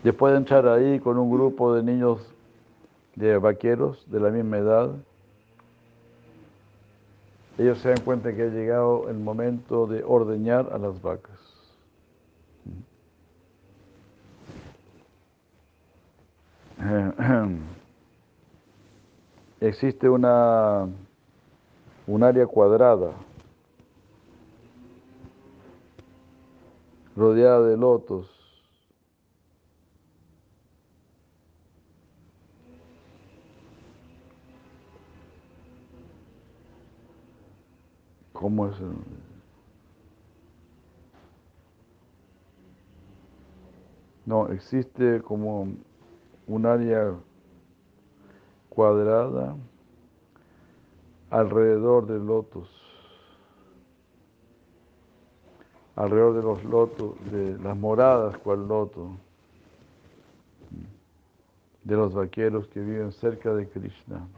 Después 0.04 0.32
de 0.32 0.38
entrar 0.38 0.68
ahí 0.68 1.00
con 1.00 1.18
un 1.18 1.28
grupo 1.28 1.74
de 1.74 1.82
niños 1.82 2.20
de 3.16 3.36
vaqueros 3.36 4.08
de 4.08 4.20
la 4.20 4.30
misma 4.30 4.58
edad, 4.58 4.94
ellos 7.58 7.78
se 7.80 7.88
dan 7.88 8.00
cuenta 8.04 8.32
que 8.34 8.42
ha 8.42 8.46
llegado 8.46 9.08
el 9.10 9.18
momento 9.18 9.88
de 9.88 10.04
ordeñar 10.04 10.70
a 10.72 10.78
las 10.78 11.02
vacas. 11.02 11.38
Existe 19.60 20.08
una 20.08 20.86
un 22.06 22.22
área 22.22 22.46
cuadrada 22.46 23.10
rodeada 27.16 27.62
de 27.62 27.76
lotos 27.76 28.37
¿Cómo 38.38 38.68
es? 38.68 38.76
No, 44.24 44.48
existe 44.52 45.20
como 45.22 45.66
un 46.46 46.66
área 46.66 47.16
cuadrada 48.68 49.56
alrededor 51.30 52.06
del 52.06 52.24
lotos, 52.24 52.70
alrededor 55.96 56.36
de 56.36 56.42
los 56.42 56.64
lotos, 56.64 57.16
de 57.32 57.58
las 57.58 57.76
moradas 57.76 58.38
cual 58.38 58.68
loto, 58.68 59.16
de 61.82 61.96
los 61.96 62.14
vaqueros 62.14 62.68
que 62.68 62.78
viven 62.78 63.10
cerca 63.10 63.52
de 63.52 63.68
Krishna. 63.68 64.28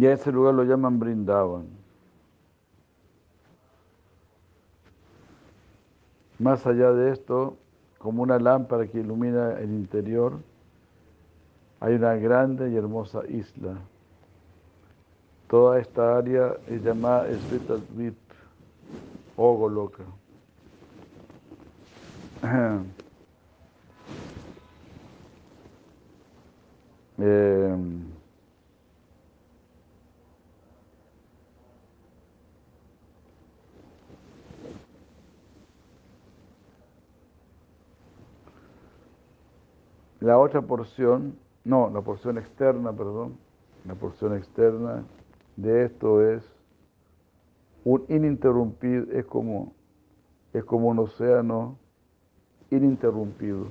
Y 0.00 0.06
a 0.06 0.14
ese 0.14 0.32
lugar 0.32 0.54
lo 0.54 0.64
llaman 0.64 0.98
Brindavan. 0.98 1.66
Más 6.38 6.66
allá 6.66 6.90
de 6.92 7.12
esto, 7.12 7.58
como 7.98 8.22
una 8.22 8.38
lámpara 8.38 8.86
que 8.86 9.00
ilumina 9.00 9.60
el 9.60 9.72
interior, 9.72 10.38
hay 11.80 11.96
una 11.96 12.14
grande 12.14 12.70
y 12.70 12.76
hermosa 12.76 13.26
isla. 13.28 13.74
Toda 15.50 15.78
esta 15.78 16.16
área 16.16 16.56
es 16.66 16.82
llamada 16.82 17.26
Svitadvip 17.50 18.16
o 19.36 19.54
Goloka. 19.54 20.04
eh, 27.18 27.76
La 40.20 40.38
otra 40.38 40.60
porción, 40.60 41.38
no, 41.64 41.90
la 41.90 42.02
porción 42.02 42.36
externa, 42.36 42.92
perdón, 42.92 43.38
la 43.86 43.94
porción 43.94 44.36
externa 44.36 45.02
de 45.56 45.86
esto 45.86 46.22
es 46.22 46.42
un 47.84 48.04
ininterrumpido, 48.08 49.06
es 49.12 49.24
como, 49.24 49.72
es 50.52 50.62
como 50.64 50.88
un 50.88 50.98
océano 50.98 51.78
ininterrumpido. 52.70 53.68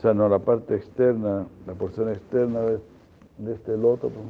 Sea, 0.00 0.14
no 0.14 0.28
la 0.30 0.38
parte 0.38 0.74
externa, 0.74 1.46
la 1.66 1.74
porción 1.74 2.08
externa 2.08 2.60
de, 2.62 2.80
este 3.52 3.76
loto, 3.76 4.08
pues, 4.08 4.24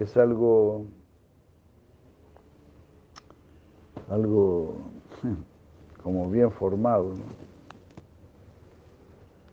es 0.00 0.16
algo, 0.16 0.84
algo 4.10 4.74
como 6.02 6.28
bien 6.28 6.50
formado, 6.50 7.12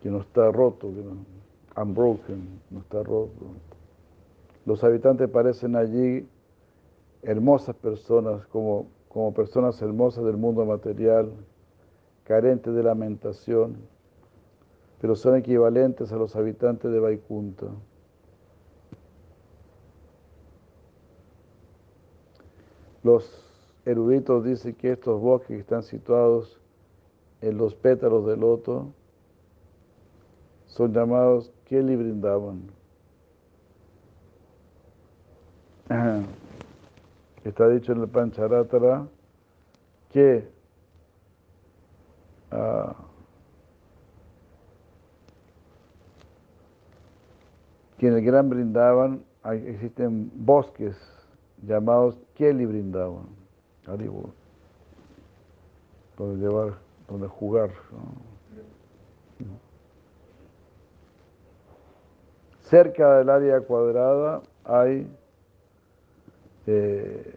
que 0.01 0.09
no 0.09 0.21
está 0.21 0.51
roto, 0.51 0.87
que 0.87 1.03
no, 1.03 1.83
unbroken, 1.83 2.61
no 2.71 2.79
está 2.79 3.03
roto. 3.03 3.45
Los 4.65 4.83
habitantes 4.83 5.29
parecen 5.29 5.75
allí 5.75 6.27
hermosas 7.21 7.75
personas, 7.75 8.43
como, 8.47 8.87
como 9.07 9.35
personas 9.35 9.79
hermosas 9.83 10.25
del 10.25 10.37
mundo 10.37 10.65
material, 10.65 11.31
carentes 12.23 12.73
de 12.73 12.81
lamentación, 12.83 13.77
pero 15.01 15.15
son 15.15 15.37
equivalentes 15.37 16.11
a 16.11 16.17
los 16.17 16.35
habitantes 16.35 16.91
de 16.91 16.99
Vaikunta. 16.99 17.67
Los 23.03 23.45
eruditos 23.85 24.43
dicen 24.43 24.75
que 24.75 24.91
estos 24.91 25.21
bosques 25.21 25.55
que 25.55 25.61
están 25.61 25.83
situados 25.83 26.59
en 27.41 27.57
los 27.57 27.73
pétalos 27.75 28.25
del 28.27 28.41
loto 28.41 28.93
son 30.67 30.93
llamados 30.93 31.51
Kelly 31.65 31.95
Brindavan. 31.95 32.69
Está 37.45 37.69
dicho 37.69 37.93
en 37.93 38.01
el 38.01 38.09
Pancharatara 38.09 39.07
que 40.09 40.47
uh, 42.51 43.08
que 47.99 48.07
en 48.07 48.13
el 48.13 48.23
Gran 48.23 48.49
Brindavan 48.49 49.23
existen 49.43 50.31
bosques 50.33 50.97
llamados 51.61 52.17
Kelly 52.35 52.65
Brindavan, 52.65 53.27
donde 56.17 56.37
llevar, 56.37 56.75
donde 57.07 57.27
jugar. 57.27 57.71
Cerca 62.61 63.17
del 63.17 63.29
área 63.29 63.61
cuadrada 63.61 64.41
hay 64.63 65.07
eh, 66.67 67.35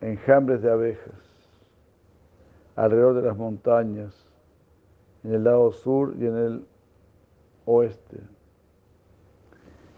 enjambres 0.00 0.62
de 0.62 0.70
abejas 0.70 1.14
alrededor 2.74 3.14
de 3.14 3.22
las 3.22 3.36
montañas, 3.36 4.14
en 5.22 5.34
el 5.34 5.44
lado 5.44 5.70
sur 5.72 6.14
y 6.18 6.26
en 6.26 6.36
el 6.36 6.66
oeste. 7.66 8.31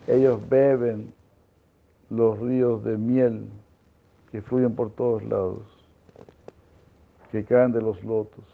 Ellos 0.06 0.46
beben 0.48 1.14
los 2.10 2.38
ríos 2.38 2.84
de 2.84 2.98
miel 2.98 3.48
que 4.30 4.42
fluyen 4.42 4.74
por 4.74 4.90
todos 4.90 5.22
lados, 5.22 5.62
que 7.30 7.44
caen 7.44 7.72
de 7.72 7.80
los 7.80 8.02
lotos. 8.04 8.44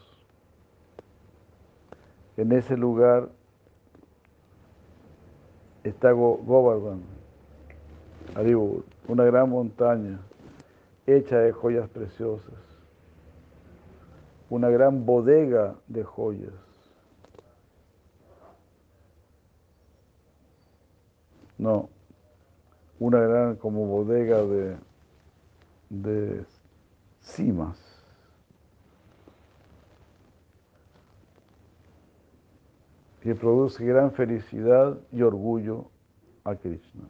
En 2.37 2.51
ese 2.53 2.77
lugar 2.77 3.29
está 5.83 6.11
Govardhan, 6.11 7.01
una 9.07 9.25
gran 9.25 9.49
montaña 9.49 10.19
hecha 11.05 11.39
de 11.39 11.51
joyas 11.51 11.89
preciosas, 11.89 12.53
una 14.49 14.69
gran 14.69 15.05
bodega 15.05 15.75
de 15.87 16.03
joyas. 16.03 16.70
No, 21.61 21.89
una 22.99 23.19
gran 23.19 23.55
como 23.55 23.85
bodega 23.85 24.43
de, 24.43 24.77
de 25.91 26.43
cimas. 27.21 27.77
que 33.21 33.35
produce 33.35 33.85
gran 33.85 34.11
felicidad 34.13 34.97
y 35.11 35.21
orgullo 35.21 35.85
a 36.43 36.55
Krishna. 36.55 37.03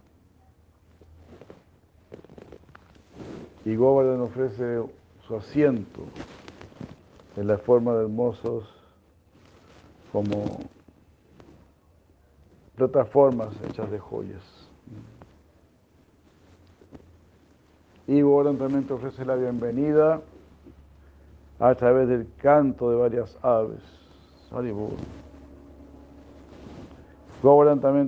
Y 3.63 3.77
Govardhan 3.77 4.19
ofrece 4.19 4.83
su 5.25 5.35
asiento 5.37 6.01
en 7.37 7.47
la 7.47 7.57
forma 7.57 7.93
de 7.93 8.01
hermosos 8.01 8.67
como 10.11 10.59
plataformas 12.75 13.49
hechas 13.67 13.89
de 13.91 13.99
joyas. 13.99 14.43
Y 18.07 18.21
te 18.21 18.93
ofrece 18.93 19.25
la 19.25 19.35
bienvenida 19.35 20.21
a 21.59 21.75
través 21.75 22.07
del 22.09 22.27
canto 22.37 22.89
de 22.89 22.97
varias 22.97 23.37
aves. 23.43 23.81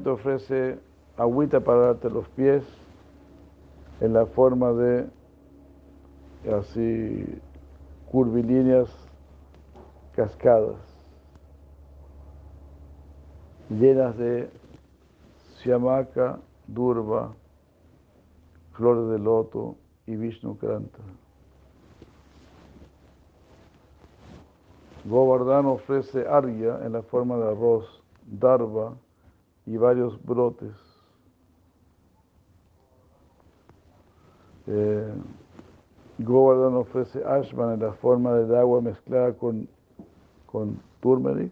Te 0.03 0.10
ofrece 0.10 0.80
agüita 1.18 1.60
para 1.60 1.80
darte 1.80 2.10
los 2.10 2.27
pies 2.30 2.64
en 4.02 4.14
la 4.14 4.26
forma 4.26 4.72
de 4.73 5.07
así 6.52 7.41
curvilíneas 8.11 8.90
cascadas 10.15 10.93
llenas 13.69 14.18
de 14.18 14.49
siamaka, 15.61 16.40
durva, 16.68 17.34
flores 18.73 19.10
de 19.11 19.19
loto 19.19 19.76
y 20.07 20.15
Vishnu 20.15 20.57
Kranta. 20.57 20.99
Govardhan 25.06 25.65
ofrece 25.65 26.26
arya 26.27 26.80
en 26.85 26.94
la 26.94 27.02
forma 27.02 27.38
de 27.38 27.52
arroz, 27.52 27.85
darva 28.26 28.94
y 29.65 29.76
varios 29.77 30.22
brotes. 30.23 30.73
Eh, 34.68 35.14
Govardhan 36.19 36.76
ofrece 36.76 37.23
ashman 37.26 37.73
en 37.73 37.80
la 37.81 37.94
forma 37.94 38.34
de 38.34 38.57
agua 38.57 38.81
mezclada 38.81 39.34
con, 39.34 39.68
con 40.45 40.80
turmeric, 41.02 41.52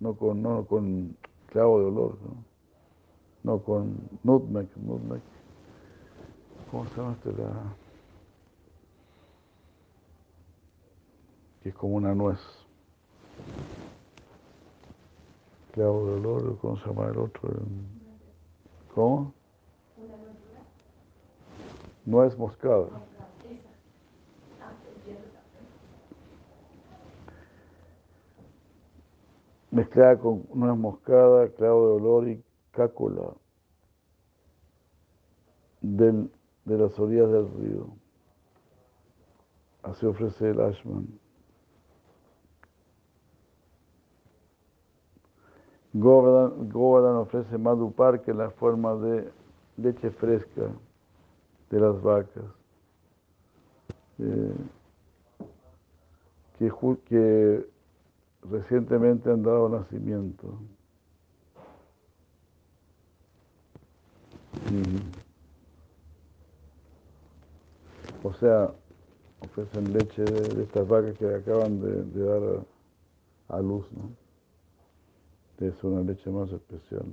no 0.00 0.14
con, 0.14 0.42
no 0.42 0.64
con 0.64 1.16
clavo 1.50 1.80
de 1.80 1.86
olor, 1.86 2.18
no, 2.22 2.44
no 3.42 3.62
con 3.62 3.96
nutmeg, 4.22 4.68
nutmeg. 4.76 5.20
¿Cómo 6.70 6.86
se 6.86 6.96
llama 6.96 7.12
este? 7.12 7.32
La... 7.32 7.74
Que 11.62 11.68
es 11.68 11.74
como 11.74 11.96
una 11.96 12.14
nuez. 12.14 12.38
Clavo 15.72 16.06
de 16.06 16.12
olor, 16.14 16.58
¿cómo 16.58 16.76
se 16.78 16.86
llama 16.86 17.06
el 17.06 17.18
otro? 17.18 17.50
¿Cómo? 18.94 19.32
Nuez 22.06 22.36
moscada. 22.38 22.88
Mezclada 29.70 30.18
con 30.18 30.44
nuez 30.52 30.76
moscada, 30.76 31.48
clavo 31.50 31.86
de 31.86 31.92
olor 31.92 32.28
y 32.28 32.42
cácula 32.72 33.34
del, 35.80 36.30
de 36.64 36.78
las 36.78 36.98
orillas 36.98 37.30
del 37.30 37.48
río. 37.54 37.86
Así 39.82 40.06
ofrece 40.06 40.50
el 40.50 40.60
Ashman. 40.60 41.08
Govardhan, 45.92 47.16
ofrece 47.16 47.58
Madhupar, 47.58 48.22
que 48.22 48.32
la 48.32 48.50
forma 48.50 48.94
de 48.96 49.30
leche 49.76 50.10
fresca 50.10 50.70
de 51.70 51.80
las 51.80 52.00
vacas, 52.00 52.44
eh, 54.18 54.54
que, 56.58 56.72
que 57.06 57.66
recientemente 58.42 59.30
han 59.30 59.42
dado 59.42 59.68
nacimiento. 59.68 60.58
O 68.22 68.32
sea, 68.34 68.72
ofrecen 69.40 69.92
leche 69.92 70.22
de, 70.22 70.62
estas 70.62 70.86
vacas 70.86 71.16
que 71.18 71.34
acaban 71.34 71.80
de, 71.80 72.24
dar 72.24 72.64
a, 73.48 73.60
luz, 73.60 73.86
¿no? 73.92 74.10
Es 75.66 75.82
una 75.84 76.00
leche 76.02 76.30
más 76.30 76.50
especial. 76.52 77.04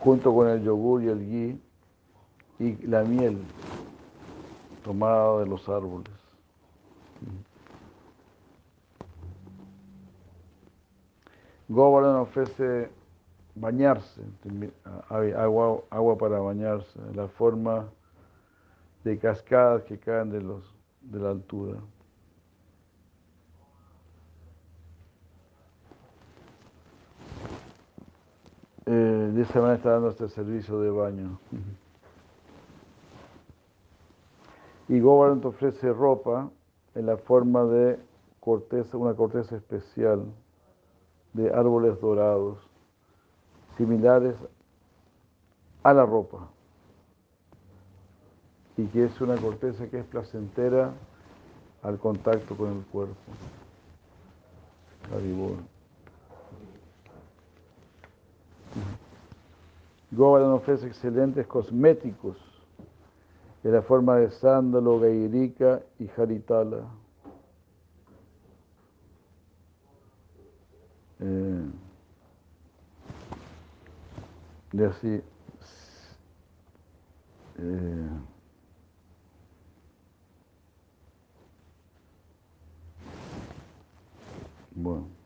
Junto 0.00 0.34
con 0.34 0.48
el 0.48 0.62
yogur 0.62 1.02
y 1.02 1.08
el 1.08 1.28
ghee 1.28 1.60
y 2.58 2.86
la 2.86 3.02
miel 3.02 3.38
tomada 4.82 5.40
de 5.40 5.46
los 5.46 5.68
árboles. 5.68 6.10
Govardhan 11.68 12.16
ofrece 12.16 12.90
bañarse, 13.54 14.22
agua, 15.08 15.82
agua 15.90 16.18
para 16.18 16.40
bañarse, 16.40 16.98
la 17.14 17.28
forma 17.28 17.88
de 19.04 19.18
cascadas 19.18 19.84
que 19.84 19.98
caen 19.98 20.30
de, 20.30 20.42
los, 20.42 20.74
de 21.00 21.18
la 21.20 21.30
altura. 21.30 21.78
Eh, 28.86 29.19
de 29.30 29.42
esa 29.42 29.60
manera 29.60 29.76
está 29.76 29.90
dando 29.90 30.10
este 30.10 30.28
servicio 30.28 30.80
de 30.80 30.90
baño. 30.90 31.38
Y 34.88 35.00
Govardhan 35.00 35.44
ofrece 35.44 35.92
ropa 35.92 36.50
en 36.94 37.06
la 37.06 37.16
forma 37.16 37.64
de 37.64 37.98
corteza, 38.40 38.96
una 38.96 39.14
corteza 39.14 39.56
especial 39.56 40.24
de 41.32 41.52
árboles 41.52 42.00
dorados, 42.00 42.58
similares 43.76 44.34
a 45.82 45.94
la 45.94 46.04
ropa, 46.04 46.48
y 48.76 48.86
que 48.86 49.04
es 49.04 49.20
una 49.20 49.36
corteza 49.36 49.88
que 49.88 50.00
es 50.00 50.04
placentera 50.06 50.92
al 51.82 51.98
contacto 51.98 52.56
con 52.56 52.68
el 52.78 52.84
cuerpo. 52.86 53.14
Govardhan 60.10 60.52
ofrece 60.52 60.86
excelentes 60.86 61.46
cosméticos 61.46 62.36
de 63.62 63.70
la 63.70 63.82
forma 63.82 64.16
de 64.16 64.30
sándalo, 64.30 64.98
gairica 64.98 65.82
y 65.98 66.08
jaritala. 66.08 66.84
Eh, 71.20 71.70
así. 74.88 75.22
Eh, 77.58 78.08
bueno. 84.74 85.19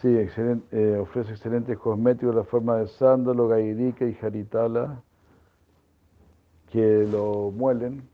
Sí, 0.00 0.08
excelente, 0.16 0.66
eh, 0.72 0.96
ofrece 0.96 1.32
excelentes 1.32 1.76
cosméticos 1.76 2.34
la 2.34 2.44
forma 2.44 2.76
de 2.76 2.88
sándalo, 2.88 3.48
gairica 3.48 4.06
y 4.06 4.14
jaritala, 4.14 5.02
que 6.70 7.06
lo 7.06 7.50
muelen 7.50 8.08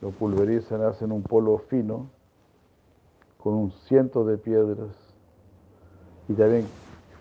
lo 0.00 0.10
pulverizan, 0.10 0.82
hacen 0.82 1.10
un 1.10 1.22
polvo 1.22 1.58
fino 1.58 2.10
con 3.38 3.54
un 3.54 3.72
ciento 3.72 4.24
de 4.24 4.36
piedras 4.36 4.94
y 6.28 6.34
también 6.34 6.66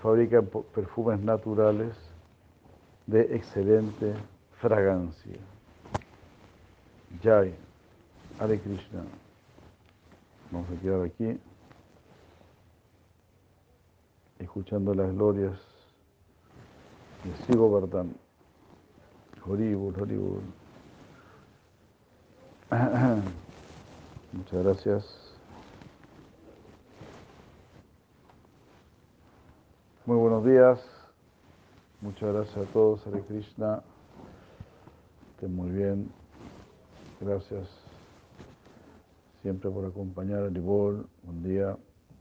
fabrican 0.01 0.47
perfumes 0.75 1.19
naturales 1.21 1.95
de 3.07 3.21
excelente 3.35 4.13
fragancia. 4.59 5.37
Jai, 7.23 7.55
Hare 8.39 8.59
Krishna. 8.59 9.03
Vamos 10.51 10.67
a 10.69 10.81
quedar 10.81 11.01
aquí 11.03 11.39
escuchando 14.43 14.93
las 14.93 15.11
glorias 15.13 15.57
de 17.23 17.45
Sigo 17.45 17.71
Bardhan. 17.71 18.13
Horibul, 19.45 19.99
Horibul. 19.99 20.41
Muchas 24.33 24.63
gracias. 24.63 25.33
Muy 30.05 30.17
buenos 30.17 30.45
días. 30.45 30.79
Muchas 32.01 32.33
gracias 32.33 32.57
a 32.57 32.73
todos, 32.73 33.05
Hare 33.07 33.21
Krishna. 33.21 33.81
Estén 35.31 35.55
muy 35.55 35.69
bien. 35.71 36.11
Gracias 37.21 37.69
siempre 39.41 39.69
por 39.69 39.85
acompañar 39.85 40.43
a 40.43 40.49
Libor. 40.49 41.05
Buen 41.23 41.43
día. 41.43 41.77